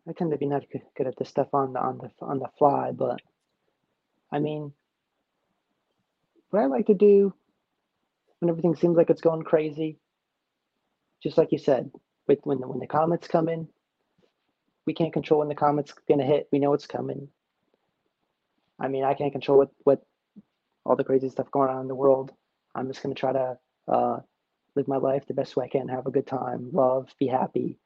I 0.07 0.11
tend 0.18 0.32
to 0.32 0.38
be 0.38 0.47
not 0.47 0.64
good, 0.72 0.82
good 0.97 1.07
at 1.07 1.16
this 1.18 1.30
stuff 1.30 1.53
on 1.53 1.74
the 1.74 1.80
on 1.80 1.99
the 1.99 2.09
on 2.26 2.39
the 2.39 2.47
fly, 2.57 2.91
but 2.91 3.22
I 4.32 4.39
mean, 4.39 4.74
what 6.54 6.62
I 6.62 6.68
like 6.68 6.86
to 6.86 6.93
do 6.93 7.34
when 8.39 8.49
everything 8.49 8.76
seems 8.76 8.95
like 8.95 9.10
it's 9.10 9.22
going 9.22 9.41
crazy, 9.41 9.97
just 11.22 11.36
like 11.36 11.51
you 11.51 11.58
said, 11.58 11.89
with 12.28 12.39
when 12.43 12.60
the, 12.60 12.68
when 12.68 12.80
the 12.80 12.86
comments 12.86 13.28
come 13.28 13.49
in, 13.49 13.68
we 14.86 14.93
can't 14.93 15.12
control 15.14 15.39
when 15.39 15.49
the 15.49 15.56
comments 15.56 15.93
gonna 16.08 16.26
hit. 16.26 16.49
We 16.51 16.60
know 16.60 16.74
it's 16.74 16.86
coming. 16.86 17.30
I 18.80 18.88
mean, 18.88 19.04
I 19.04 19.16
can't 19.16 19.32
control 19.32 19.58
what 19.58 19.70
what 19.84 20.06
all 20.86 20.95
the 20.95 21.04
crazy 21.04 21.30
stuff 21.30 21.49
going 21.49 21.72
on 21.72 21.82
in 21.82 21.88
the 21.88 21.95
world. 21.95 22.32
I'm 22.76 22.88
just 22.88 23.01
gonna 23.01 23.16
try 23.16 23.34
to 23.34 23.58
uh, 23.88 24.20
live 24.76 24.88
my 24.88 24.97
life 24.97 25.26
the 25.26 25.34
best 25.34 25.56
way 25.56 25.66
I 25.66 25.70
can, 25.70 25.88
have 25.88 26.06
a 26.06 26.12
good 26.12 26.28
time, 26.28 26.70
love, 26.72 27.10
be 27.20 27.26
happy. 27.26 27.80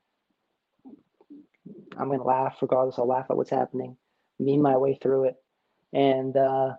I'm 1.98 2.10
gonna 2.10 2.22
laugh 2.22 2.58
regardless. 2.62 3.00
I'll 3.00 3.08
laugh 3.08 3.28
at 3.30 3.38
what's 3.38 3.50
happening, 3.50 3.96
mean 4.40 4.62
my 4.62 4.76
way 4.76 5.00
through 5.02 5.26
it, 5.26 5.36
and 5.94 6.36
uh, 6.36 6.74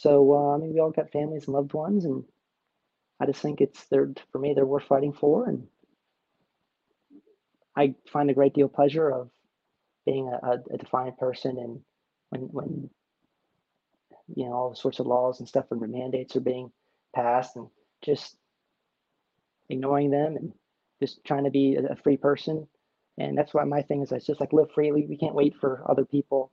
so 0.00 0.32
uh, 0.32 0.54
I 0.54 0.58
mean, 0.58 0.72
we 0.72 0.80
all 0.80 0.90
got 0.90 1.10
families 1.10 1.46
and 1.46 1.54
loved 1.54 1.72
ones, 1.72 2.04
and 2.04 2.24
I 3.20 3.26
just 3.26 3.40
think 3.40 3.60
it's 3.60 3.84
they're 3.86 4.12
for 4.32 4.38
me 4.38 4.54
they're 4.54 4.66
worth 4.66 4.84
fighting 4.84 5.12
for, 5.12 5.48
and 5.48 5.66
I 7.76 7.94
find 8.12 8.30
a 8.30 8.34
great 8.34 8.54
deal 8.54 8.66
of 8.66 8.72
pleasure 8.72 9.10
of 9.10 9.30
being 10.06 10.28
a, 10.28 10.60
a, 10.72 10.78
defiant 10.78 11.18
person, 11.18 11.58
and 11.58 11.80
when 12.30 12.42
when 12.52 12.90
you 14.34 14.44
know 14.44 14.52
all 14.52 14.74
sorts 14.74 15.00
of 15.00 15.06
laws 15.06 15.40
and 15.40 15.48
stuff 15.48 15.66
and 15.70 15.80
mandates 15.80 16.36
are 16.36 16.40
being 16.40 16.70
passed, 17.14 17.56
and 17.56 17.68
just 18.02 18.36
ignoring 19.68 20.10
them 20.10 20.36
and 20.36 20.52
just 21.00 21.24
trying 21.24 21.44
to 21.44 21.50
be 21.50 21.76
a, 21.76 21.92
a 21.92 21.96
free 21.96 22.16
person. 22.16 22.66
And 23.18 23.36
that's 23.36 23.52
why 23.52 23.64
my 23.64 23.82
thing 23.82 24.02
is 24.02 24.12
it's 24.12 24.26
just 24.26 24.40
like 24.40 24.52
live 24.52 24.70
freely. 24.70 25.06
We 25.06 25.16
can't 25.16 25.34
wait 25.34 25.56
for 25.56 25.82
other 25.88 26.04
people 26.04 26.52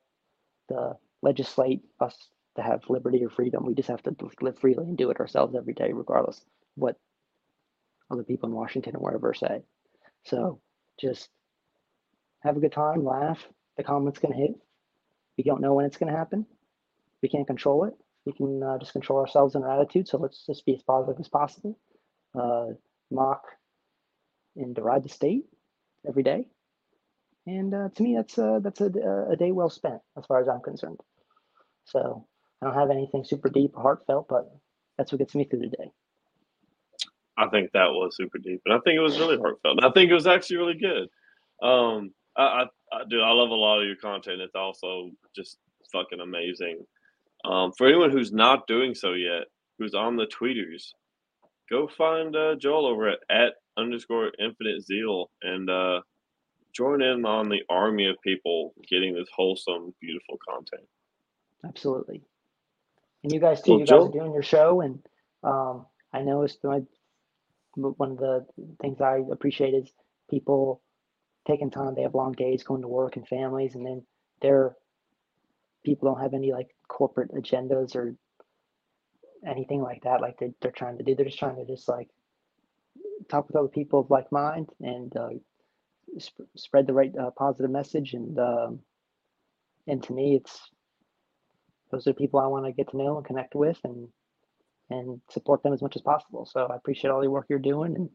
to 0.70 0.94
legislate 1.22 1.82
us 2.00 2.16
to 2.56 2.62
have 2.62 2.90
liberty 2.90 3.24
or 3.24 3.30
freedom. 3.30 3.66
We 3.66 3.76
just 3.76 3.90
have 3.90 4.04
to 4.04 4.16
live 4.42 4.60
freely 4.60 4.86
and 4.86 4.98
do 4.98 5.10
it 5.10 5.20
ourselves 5.20 5.56
every 5.56 5.74
day, 5.74 5.92
regardless 5.94 6.42
what 6.76 6.98
other 8.10 8.24
people 8.24 8.50
in 8.50 8.56
Washington 8.56 8.96
or 8.96 9.00
wherever 9.00 9.34
say. 9.34 9.64
So 10.26 10.62
just 11.00 11.30
have 12.42 12.58
a 12.58 12.60
good 12.60 12.72
time, 12.72 13.04
laugh. 13.04 13.46
The 13.78 13.84
comment's 13.84 14.20
gonna 14.20 14.36
hit. 14.36 14.56
We 15.38 15.44
don't 15.44 15.62
know 15.62 15.74
when 15.74 15.86
it's 15.86 15.98
gonna 15.98 16.16
happen. 16.16 16.46
We 17.22 17.30
can't 17.30 17.48
control 17.48 17.86
it. 17.86 17.94
We 18.26 18.34
can 18.34 18.62
uh, 18.64 18.78
just 18.80 18.94
control 18.94 19.20
ourselves 19.20 19.56
and 19.56 19.64
our 19.64 19.82
attitude. 19.82 20.08
So 20.08 20.18
let's 20.18 20.46
just 20.46 20.66
be 20.66 20.76
as 20.76 20.84
positive 20.84 21.20
as 21.20 21.28
possible. 21.28 21.78
Uh, 22.34 22.74
mock 23.12 23.44
and 24.56 24.76
deride 24.76 25.04
the 25.04 25.10
state 25.10 25.46
every 26.08 26.24
day. 26.24 26.48
And 27.48 27.74
uh, 27.74 27.90
to 27.96 28.04
me, 28.04 28.16
that's 28.16 28.38
a, 28.38 28.60
that's 28.64 28.82
a, 28.82 29.28
a 29.30 29.36
day 29.36 29.52
well 29.52 29.70
spent 29.70 30.02
as 30.18 30.26
far 30.26 30.42
as 30.42 30.48
I'm 30.48 30.62
concerned. 30.62 31.00
So 31.86 32.26
I 32.62 32.68
don't 32.68 32.76
have 32.76 32.90
anything 32.90 33.24
super 33.24 33.50
deep 33.50 33.72
or 33.76 33.82
heartfelt, 33.82 34.28
but 34.28 34.52
that's 34.98 35.12
what 35.12 35.20
gets 35.20 35.36
me 35.36 35.46
through 35.46 35.60
the 35.60 35.68
day. 35.68 35.92
I 37.38 37.48
think 37.50 37.72
that 37.74 37.92
was 37.92 38.16
super 38.16 38.38
deep, 38.38 38.62
and 38.66 38.74
I 38.74 38.80
think 38.80 38.98
it 38.98 39.02
was 39.02 39.20
really 39.20 39.38
heartfelt. 39.38 39.84
I 39.84 39.92
think 39.92 40.10
it 40.10 40.14
was 40.14 40.28
actually 40.28 40.58
really 40.58 40.80
good. 40.80 41.10
Um, 41.62 42.14
I, 42.38 42.44
I, 42.44 42.64
I 42.94 43.04
do. 43.10 43.22
I 43.22 43.32
love 43.32 43.50
a 43.50 43.56
lot 43.56 43.82
of 43.82 43.88
your 43.88 43.98
content. 43.98 44.42
It's 44.42 44.56
also 44.56 45.12
just 45.36 45.58
fucking 45.92 46.22
amazing. 46.22 46.86
Um, 47.44 47.72
for 47.78 47.88
anyone 47.88 48.12
who's 48.12 48.32
not 48.32 48.68
doing 48.68 48.96
so 48.96 49.14
yet, 49.14 49.44
who's 49.78 49.94
on 49.94 50.16
the 50.16 50.28
tweeters, 50.28 50.94
go 51.70 51.88
find 51.88 52.36
uh, 52.36 52.56
Joel 52.56 52.88
over 52.88 53.10
at 53.10 53.20
at 53.30 53.54
underscore 53.78 54.32
infinite 54.40 54.82
zeal 54.82 55.30
and 55.42 55.70
uh, 55.70 56.02
join 56.74 57.02
in 57.02 57.26
on 57.26 57.50
the 57.50 57.62
army 57.70 58.08
of 58.08 58.16
people 58.24 58.74
getting 58.90 59.14
this 59.14 59.28
wholesome, 59.36 59.94
beautiful 60.02 60.38
content. 60.48 60.88
Absolutely. 61.66 62.22
And 63.26 63.34
you 63.34 63.42
guys 63.42 63.64
too. 63.64 63.74
Well, 63.74 63.82
you 63.82 63.88
guys 63.88 64.06
are 64.08 64.12
doing 64.12 64.34
your 64.34 64.44
show, 64.44 64.82
and 64.82 65.00
um, 65.44 65.88
I 66.14 66.22
know 66.24 66.44
it's 66.44 66.58
my 66.64 66.82
one 67.76 68.12
of 68.12 68.20
the 68.20 68.46
things 68.82 69.02
I 69.02 69.22
appreciate 69.32 69.74
is 69.76 69.92
people 70.30 70.84
taking 71.48 71.72
time. 71.72 71.96
They 71.96 72.04
have 72.04 72.16
long 72.16 72.34
days, 72.34 72.64
going 72.64 72.84
to 72.84 72.90
work 72.90 73.18
and 73.18 73.28
families, 73.28 73.76
and 73.76 73.86
then 73.86 74.04
they're 74.42 74.76
people 75.86 76.12
don't 76.14 76.22
have 76.24 76.36
any 76.36 76.54
like 76.54 76.70
corporate 76.88 77.32
agendas 77.34 77.96
or 77.96 78.16
anything 79.48 79.82
like 79.82 80.04
that. 80.04 80.22
Like 80.22 80.38
they, 80.40 80.52
they're 80.62 80.72
trying 80.72 80.98
to 81.00 81.04
do. 81.04 81.16
They're 81.16 81.26
just 81.26 81.40
trying 81.40 81.58
to 81.58 81.66
just 81.66 81.90
like 81.90 82.10
talk 83.30 83.48
with 83.48 83.58
other 83.58 83.70
people 83.70 84.02
of 84.02 84.12
like 84.12 84.32
mind 84.32 84.70
and 84.82 85.16
uh, 85.18 85.30
sp- 86.20 86.52
spread 86.58 86.88
the 86.88 86.94
right 86.94 87.14
uh, 87.18 87.32
positive 87.32 87.72
message. 87.72 88.14
And 88.14 88.40
um, 88.40 88.80
and 89.88 90.04
to 90.04 90.14
me, 90.14 90.36
it's 90.36 90.60
those 91.92 92.08
are 92.08 92.14
people 92.14 92.40
I 92.40 92.48
want 92.48 92.66
to 92.66 92.72
get 92.72 92.90
to 92.92 92.98
know 92.98 93.18
and 93.18 93.26
connect 93.26 93.56
with 93.56 93.80
and 93.84 94.08
and 94.90 95.22
support 95.32 95.64
them 95.64 95.74
as 95.74 95.82
much 95.82 95.96
as 95.96 96.02
possible. 96.02 96.46
So 96.46 96.68
I 96.68 96.76
appreciate 96.76 97.10
all 97.10 97.22
the 97.22 97.30
work 97.30 97.48
you're 97.50 97.60
doing. 97.60 97.96
And 97.96 98.10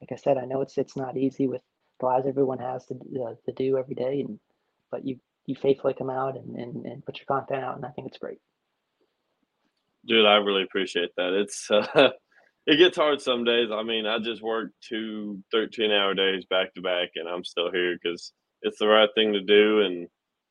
like 0.00 0.10
I 0.10 0.16
said, 0.16 0.36
I 0.36 0.46
know 0.46 0.60
it's 0.62 0.76
it's 0.78 0.96
not 0.96 1.16
easy 1.16 1.46
with 1.46 1.62
the 2.00 2.06
lives 2.06 2.26
everyone 2.26 2.58
has 2.58 2.86
to 2.86 2.94
uh, 2.94 3.34
to 3.46 3.52
do 3.52 3.78
every 3.78 3.94
day, 3.94 4.20
and 4.20 4.38
but 4.90 5.06
you 5.06 5.18
you 5.46 5.54
faithfully 5.54 5.94
come 5.94 6.10
out 6.10 6.36
and, 6.36 6.56
and 6.56 6.86
and 6.86 7.04
put 7.04 7.18
your 7.18 7.26
content 7.26 7.64
out, 7.64 7.76
and 7.76 7.86
I 7.86 7.90
think 7.90 8.08
it's 8.08 8.18
great. 8.18 8.38
Dude, 10.04 10.26
I 10.26 10.34
really 10.36 10.64
appreciate 10.64 11.10
that. 11.16 11.32
It's 11.32 11.70
uh, 11.70 12.10
it 12.66 12.76
gets 12.76 12.96
hard 12.96 13.20
some 13.20 13.44
days. 13.44 13.68
I 13.72 13.82
mean, 13.82 14.06
I 14.06 14.18
just 14.18 14.42
work 14.42 14.70
two 14.80 15.42
13 15.52 15.90
hour 15.90 16.14
days 16.14 16.44
back 16.44 16.74
to 16.74 16.82
back, 16.82 17.10
and 17.14 17.28
I'm 17.28 17.44
still 17.44 17.70
here 17.70 17.96
because 18.00 18.32
it's 18.62 18.78
the 18.78 18.88
right 18.88 19.08
thing 19.14 19.32
to 19.32 19.40
do. 19.40 19.80
And 19.80 20.08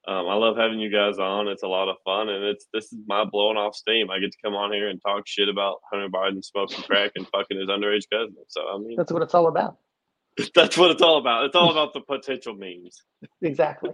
um, 0.07 0.27
I 0.27 0.33
love 0.35 0.57
having 0.57 0.79
you 0.79 0.89
guys 0.91 1.19
on. 1.19 1.47
It's 1.47 1.63
a 1.63 1.67
lot 1.67 1.87
of 1.89 1.97
fun, 2.03 2.29
and 2.29 2.43
it's 2.43 2.67
this 2.73 2.85
is 2.91 2.99
my 3.07 3.23
blowing 3.25 3.57
off 3.57 3.75
steam. 3.75 4.09
I 4.09 4.19
get 4.19 4.31
to 4.31 4.37
come 4.43 4.55
on 4.55 4.73
here 4.73 4.89
and 4.89 4.99
talk 5.01 5.27
shit 5.27 5.47
about 5.49 5.77
Hunter 5.91 6.09
Biden 6.09 6.43
smoking 6.43 6.83
crack 6.83 7.11
and 7.15 7.27
fucking 7.27 7.59
his 7.59 7.69
underage 7.69 8.05
cousin. 8.11 8.35
So 8.47 8.61
I 8.73 8.77
mean, 8.79 8.95
That's 8.97 9.11
what 9.11 9.21
it's 9.21 9.33
all 9.35 9.47
about. 9.47 9.77
that's 10.55 10.77
what 10.77 10.91
it's 10.91 11.01
all 11.01 11.17
about. 11.17 11.45
It's 11.45 11.55
all 11.55 11.71
about 11.71 11.93
the 11.93 12.01
potential 12.01 12.55
memes. 12.55 13.03
Exactly. 13.41 13.91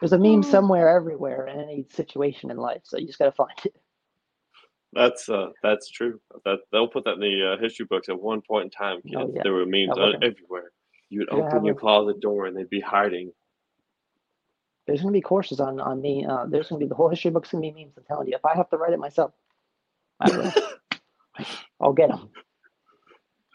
There's 0.00 0.12
a 0.12 0.18
meme 0.18 0.40
Oh. 0.40 0.42
somewhere, 0.50 0.88
everywhere, 0.88 1.46
in 1.46 1.58
any 1.60 1.86
situation 1.90 2.50
in 2.50 2.56
life. 2.56 2.82
So 2.84 2.98
you 2.98 3.06
just 3.06 3.18
got 3.18 3.26
to 3.26 3.32
find 3.32 3.50
it. 3.64 3.74
That's 4.92 5.28
uh, 5.28 5.48
that's 5.62 5.90
true. 5.90 6.20
That 6.44 6.58
they'll 6.72 6.88
put 6.88 7.04
that 7.04 7.14
in 7.14 7.20
the 7.20 7.54
uh, 7.56 7.60
history 7.62 7.86
books 7.88 8.08
at 8.08 8.20
one 8.20 8.40
point 8.40 8.64
in 8.64 8.70
time. 8.70 9.00
Kids, 9.02 9.14
Oh, 9.18 9.32
yeah. 9.34 9.42
there 9.42 9.52
were 9.52 9.66
memes 9.66 9.90
I 9.96 10.00
uh, 10.00 10.06
love 10.06 10.14
it. 10.22 10.26
everywhere. 10.26 10.70
You'd 11.10 11.28
Yeah, 11.30 11.38
open 11.44 11.64
your 11.64 11.74
closet 11.74 12.20
door 12.20 12.46
and 12.46 12.56
they'd 12.56 12.70
be 12.70 12.80
hiding. 12.80 13.32
There's 14.86 15.00
going 15.02 15.12
to 15.12 15.16
be 15.16 15.22
courses 15.22 15.60
on 15.60 15.80
on 15.80 16.00
me. 16.00 16.24
Uh, 16.24 16.46
there's 16.46 16.68
going 16.68 16.80
to 16.80 16.84
be 16.86 16.88
the 16.88 16.94
whole 16.94 17.08
history 17.08 17.30
book's 17.30 17.50
going 17.50 17.62
to 17.62 17.72
be 17.72 17.84
memes. 17.84 17.94
I'm 17.96 18.04
telling 18.04 18.28
you. 18.28 18.34
If 18.36 18.44
I 18.44 18.54
have 18.56 18.68
to 18.70 18.76
write 18.76 18.92
it 18.92 18.98
myself, 18.98 19.32
I 20.20 20.30
will. 20.30 20.52
I'll 21.80 21.92
get 21.92 22.08
them. 22.08 22.30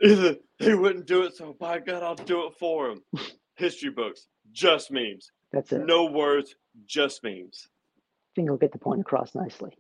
Either 0.04 0.36
he 0.60 0.74
wouldn't 0.74 1.06
do 1.08 1.24
it, 1.24 1.36
so 1.36 1.54
by 1.60 1.80
God, 1.80 2.04
I'll 2.04 2.16
do 2.16 2.48
it 2.48 2.54
for 2.60 2.90
him. 2.90 3.02
History 3.56 3.90
books, 3.92 4.28
just 4.52 4.92
memes, 4.92 5.32
That's 5.52 5.72
it. 5.72 5.86
no 5.86 6.06
words, 6.06 6.56
just 6.86 7.24
memes. 7.24 7.68
I 7.98 8.32
think 8.36 8.50
I'll 8.50 8.58
get 8.58 8.72
the 8.72 8.80
point 8.80 9.02
across 9.02 9.36
nicely. 9.36 9.78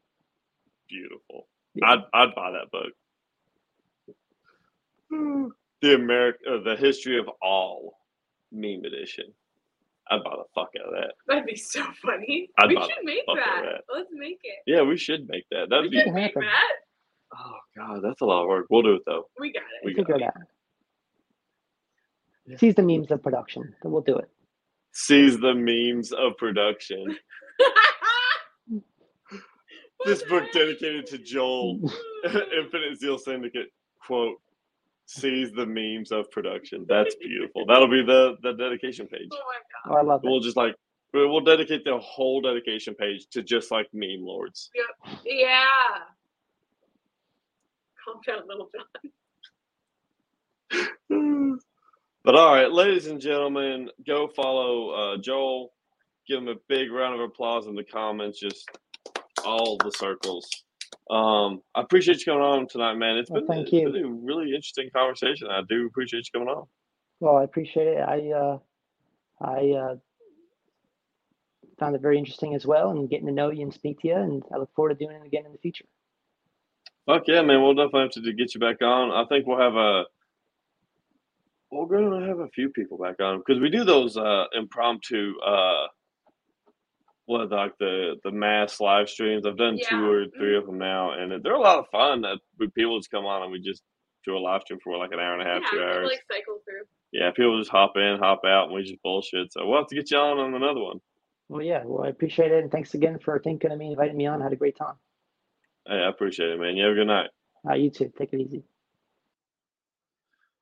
Beautiful. 0.89 1.47
Yeah. 1.73 1.87
I'd 1.87 1.99
I'd 2.13 2.35
buy 2.35 2.51
that 2.51 2.71
book. 2.71 2.93
The 5.81 5.95
America, 5.95 6.37
uh, 6.47 6.63
the 6.63 6.75
history 6.75 7.17
of 7.17 7.27
all 7.41 7.97
meme 8.51 8.83
edition. 8.85 9.33
I'd 10.12 10.24
buy 10.24 10.32
the 10.38 10.43
fuck 10.53 10.70
out 10.80 10.88
of 10.89 10.93
that. 10.93 11.14
That'd 11.28 11.45
be 11.45 11.55
so 11.55 11.84
funny. 12.03 12.49
I'd 12.59 12.68
we 12.70 12.76
should 12.76 13.03
make 13.05 13.26
that. 13.28 13.62
that. 13.64 13.82
Let's 13.93 14.09
make 14.14 14.39
it. 14.43 14.59
Yeah, 14.68 14.82
we 14.84 14.97
should 14.97 15.28
make 15.30 15.45
that. 15.51 15.68
We 15.70 15.70
That'd 15.70 15.91
be. 15.91 15.97
can 15.97 16.05
can 16.07 16.14
make 16.16 16.34
that. 16.36 16.72
Oh 17.38 17.57
God, 17.78 18.01
that's 18.03 18.22
a 18.22 18.26
lot 18.26 18.41
of 18.43 18.47
work. 18.49 18.68
We'll 18.70 18.84
do 18.84 18.95
it 18.95 19.03
though. 19.05 19.26
We 19.39 19.53
got 19.53 19.64
We 19.84 19.91
it. 19.93 19.97
got 19.97 20.07
Figure 20.07 20.28
it. 20.28 20.34
it. 22.53 22.59
Seize 22.59 22.76
the 22.76 22.84
memes 22.84 23.09
of 23.12 23.24
production. 23.24 23.74
Then 23.82 23.91
we'll 23.91 24.01
do 24.01 24.18
it. 24.18 24.30
Seize 24.93 25.39
the 25.39 25.53
memes 25.55 26.12
of 26.12 26.38
production. 26.38 27.18
This 30.05 30.24
book 30.24 30.45
dedicated 30.51 31.05
to 31.07 31.20
Joel, 31.20 31.80
Infinite 32.26 32.97
Zeal 32.99 33.20
Syndicate. 33.20 33.68
Quote: 34.05 34.38
Seize 35.05 35.51
the 35.51 35.65
memes 35.65 36.11
of 36.11 36.29
production. 36.31 36.85
That's 36.87 37.15
beautiful. 37.15 37.65
That'll 37.65 37.89
be 37.89 38.03
the 38.03 38.37
the 38.43 38.53
dedication 38.53 39.07
page. 39.07 39.29
Oh 39.31 39.37
my 39.85 39.93
Oh, 39.93 39.97
I 39.97 40.01
love 40.03 40.23
it. 40.23 40.27
We'll 40.29 40.39
just 40.39 40.55
like 40.57 40.75
we'll 41.13 41.29
we'll 41.29 41.41
dedicate 41.41 41.83
the 41.83 41.97
whole 41.99 42.39
dedication 42.41 42.95
page 42.95 43.27
to 43.31 43.41
just 43.43 43.71
like 43.71 43.87
meme 43.93 44.21
lords. 44.23 44.69
god. 45.05 45.17
Yeah. 45.25 45.63
Calm 48.05 48.19
down, 48.25 48.47
little 48.47 48.69
John. 51.09 51.59
But 52.23 52.35
all 52.35 52.53
right, 52.53 52.71
ladies 52.71 53.07
and 53.07 53.19
gentlemen, 53.19 53.89
go 54.05 54.27
follow 54.27 54.89
uh, 54.91 55.17
Joel. 55.17 55.73
Give 56.27 56.37
him 56.37 56.49
a 56.49 56.55
big 56.69 56.91
round 56.91 57.15
of 57.15 57.21
applause 57.21 57.65
in 57.65 57.73
the 57.73 57.83
comments. 57.83 58.39
Just 58.39 58.69
all 59.43 59.75
the 59.77 59.89
circles. 59.89 60.47
Um, 61.12 61.62
I 61.76 61.82
appreciate 61.82 62.20
you 62.20 62.26
coming 62.26 62.41
on 62.41 62.68
tonight, 62.70 62.95
man. 62.95 63.18
It's 63.18 63.30
Well, 63.30 63.41
been, 63.41 63.47
thank 63.47 63.64
it's 63.64 63.74
you. 63.74 63.91
been 63.91 64.05
a 64.05 64.09
really 64.09 64.55
interesting 64.55 64.89
conversation. 64.95 65.49
I 65.51 65.62
do 65.68 65.86
appreciate 65.86 66.30
you 66.34 66.39
coming 66.39 66.47
on. 66.47 66.66
Well, 67.20 67.36
I 67.36 67.43
appreciate 67.43 67.88
it. 67.88 67.99
I 67.99 68.32
uh, 68.32 68.57
I 69.41 69.72
uh, 69.72 69.95
found 71.78 71.95
it 71.95 72.01
very 72.01 72.18
interesting 72.18 72.55
as 72.55 72.66
well, 72.66 72.91
and 72.91 73.09
getting 73.09 73.28
to 73.28 73.34
know 73.34 73.51
you 73.51 73.64
and 73.64 73.74
speak 73.74 73.99
to 73.99 74.07
you. 74.07 74.16
And 74.16 74.41
I 74.53 74.57
look 74.57 74.74
forward 74.74 74.97
to 74.97 75.05
doing 75.05 75.18
it 75.18 75.28
again 75.28 75.45
in 75.45 75.51
the 75.51 75.57
future. 75.57 75.86
Fuck 77.05 77.24
yeah, 77.28 77.41
man. 77.41 77.62
We'll 77.62 77.74
definitely 77.74 78.01
have 78.03 78.12
to 78.12 78.34
get 78.34 78.53
you 78.53 78.62
back 78.62 78.82
on. 78.82 79.12
I 79.12 79.26
think 79.28 79.45
we'll 79.45 79.59
have 79.59 79.76
a. 79.76 80.05
We're 81.72 81.86
gonna 81.88 82.26
have 82.26 82.39
a 82.39 82.47
few 82.49 82.70
people 82.70 82.97
back 82.97 83.20
on 83.22 83.39
because 83.39 83.62
we 83.62 83.70
do 83.70 83.84
those 83.84 84.16
uh, 84.16 84.45
impromptu, 84.53 85.34
uh, 85.45 85.88
what 87.26 87.49
like 87.51 87.78
the 87.80 88.15
the 88.24 88.32
mass 88.32 88.80
live 88.82 89.09
streams. 89.09 89.45
I've 89.45 89.57
done 89.57 89.78
two 89.89 90.09
or 90.09 90.26
three 90.38 90.57
of 90.57 90.65
them 90.65 90.78
now, 90.78 91.11
and 91.11 91.43
they're 91.43 91.53
a 91.55 91.59
lot 91.61 91.80
of 91.80 91.88
fun. 91.89 92.22
That 92.22 92.39
we- 92.59 92.67
people 92.69 92.97
just 92.99 93.11
come 93.11 93.26
on 93.26 93.43
and 93.43 93.51
we 93.51 93.59
just 93.61 93.82
do 94.26 94.36
a 94.36 94.39
live 94.39 94.61
stream 94.61 94.80
for 94.84 94.97
like 94.97 95.11
an 95.13 95.19
hour 95.19 95.34
and 95.38 95.41
a 95.41 95.45
half, 95.51 95.61
yeah, 95.63 95.69
two 95.72 95.84
hours. 95.84 96.07
like 96.11 96.22
cycle 96.32 96.59
through. 96.65 96.84
yeah, 97.11 97.32
people 97.32 97.57
just 97.59 97.72
hop 97.72 97.93
in, 97.97 98.17
hop 98.19 98.41
out, 98.45 98.65
and 98.65 98.74
we 98.76 98.84
just 98.84 99.01
bullshit. 99.01 99.51
So 99.53 99.65
we'll 99.67 99.80
have 99.80 99.88
to 99.88 99.95
get 99.95 100.11
you 100.11 100.17
on 100.17 100.38
on 100.39 100.53
another 100.53 100.82
one. 100.82 100.99
Well, 101.49 101.61
yeah. 101.63 101.84
Well, 101.86 102.05
I 102.05 102.09
appreciate 102.09 102.51
it, 102.51 102.61
and 102.63 102.72
thanks 102.72 102.93
again 102.93 103.19
for 103.19 103.38
thinking 103.39 103.72
of 103.72 103.78
me, 103.78 103.91
inviting 103.91 104.15
me 104.17 104.26
on. 104.28 104.41
I 104.41 104.45
had 104.45 104.53
a 104.53 104.57
great 104.57 104.78
time. 104.78 104.95
Hey, 105.88 105.95
I 105.95 106.07
appreciate 106.09 106.49
it, 106.51 106.59
man. 106.59 106.78
You 106.78 106.84
have 106.86 106.93
a 106.93 106.95
good 106.95 107.07
night. 107.07 107.30
Uh, 107.67 107.74
you 107.74 107.89
too. 107.89 108.11
Take 108.17 108.34
it 108.34 108.39
easy. 108.41 108.63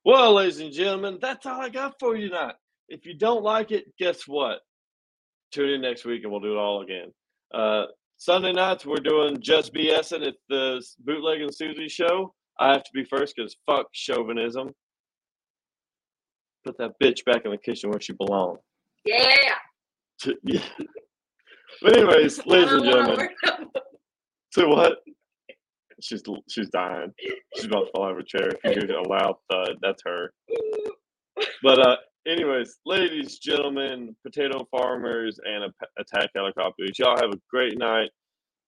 Well, 0.06 0.34
ladies 0.34 0.60
and 0.60 0.72
gentlemen, 0.72 1.20
that's 1.22 1.46
all 1.46 1.62
I 1.62 1.70
got 1.70 2.00
for 2.00 2.16
you 2.16 2.30
tonight. 2.30 2.56
If 2.88 3.06
you 3.06 3.14
don't 3.14 3.44
like 3.44 3.72
it, 3.72 3.96
guess 3.98 4.28
what? 4.28 4.60
Tune 5.52 5.70
in 5.70 5.82
next 5.82 6.06
week 6.06 6.24
and 6.24 6.32
we'll 6.32 6.42
do 6.42 6.54
it 6.54 6.58
all 6.58 6.82
again. 6.82 7.12
Uh, 7.54 7.86
Sunday 8.18 8.52
nights, 8.52 8.86
we're 8.86 8.98
doing 8.98 9.42
Just 9.42 9.74
BSing 9.74 10.28
at 10.28 10.36
the 10.50 10.84
Bootleg 11.06 11.42
and 11.42 11.54
Susie 11.54 11.88
show. 11.88 12.34
I 12.60 12.74
have 12.74 12.84
to 12.84 12.90
be 12.94 13.06
first 13.06 13.36
because 13.36 13.56
fuck 13.66 13.88
chauvinism. 13.94 14.72
Put 16.66 16.78
that 16.78 16.92
bitch 17.02 17.24
back 17.26 17.46
in 17.46 17.52
the 17.52 17.58
kitchen 17.58 17.90
where 17.90 18.02
she 18.02 18.14
belongs. 18.14 18.60
Yeah. 19.06 19.26
Yeah. 20.44 20.60
But 21.82 21.98
anyways, 21.98 22.46
ladies 22.46 22.74
and 22.74 22.84
gentlemen, 22.84 23.30
so 24.52 24.68
what? 24.68 24.98
She's 26.02 26.24
she's 26.50 26.70
dying. 26.70 27.12
She's 27.56 27.66
about 27.66 27.82
to 27.88 27.92
fall 27.94 28.06
out 28.06 28.12
of 28.12 28.16
her 28.18 28.24
chair. 28.24 28.52
If 28.64 28.78
you 28.78 28.88
hear 28.88 29.00
a 29.00 29.06
loud 29.06 29.36
thud, 29.52 29.76
that's 29.82 30.02
her. 30.06 30.32
But 31.62 31.86
uh, 31.86 31.96
anyways, 32.30 32.78
ladies, 32.86 33.40
gentlemen, 33.40 34.16
potato 34.24 34.68
farmers, 34.72 35.40
and 35.44 35.72
attack 35.98 36.30
helicopters, 36.36 36.98
y'all 36.98 37.18
have 37.18 37.32
a 37.34 37.40
great 37.50 37.78
night. 37.78 38.10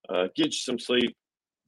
Uh, 0.09 0.27
get 0.35 0.47
you 0.47 0.51
some 0.51 0.79
sleep. 0.79 1.15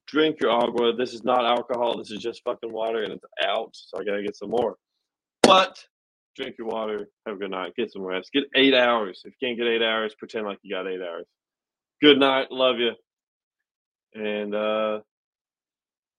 Drink 0.08 0.38
your 0.42 0.52
agua. 0.52 0.96
This 0.96 1.14
is 1.14 1.24
not 1.24 1.46
alcohol. 1.46 1.98
This 1.98 2.12
is 2.12 2.20
just 2.20 2.42
fucking 2.44 2.72
water, 2.72 3.04
and 3.04 3.14
it's 3.14 3.26
out. 3.46 3.70
So 3.74 4.00
I 4.00 4.04
gotta 4.04 4.24
get 4.24 4.36
some 4.36 4.50
more. 4.50 4.76
But 5.44 5.80
drink 6.36 6.56
your 6.58 6.68
water. 6.68 7.10
Have 7.26 7.36
a 7.36 7.40
good 7.40 7.52
night. 7.52 7.74
Get 7.78 7.92
some 7.92 8.02
rest. 8.02 8.32
Get 8.34 8.44
eight 8.56 8.74
hours. 8.74 9.22
If 9.24 9.34
you 9.40 9.48
can't 9.48 9.58
get 9.58 9.68
eight 9.68 9.82
hours, 9.82 10.16
pretend 10.18 10.46
like 10.46 10.60
you 10.62 10.76
got 10.76 10.88
eight 10.88 11.02
hours. 11.02 11.26
Good 12.02 12.20
night. 12.20 12.52
Love 12.52 12.80
you. 12.80 12.92
And 14.14 14.54
uh, 14.54 15.00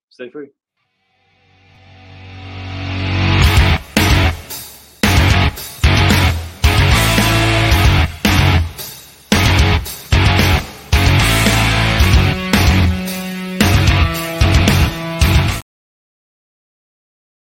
stay 0.09 0.29
free. 0.29 0.49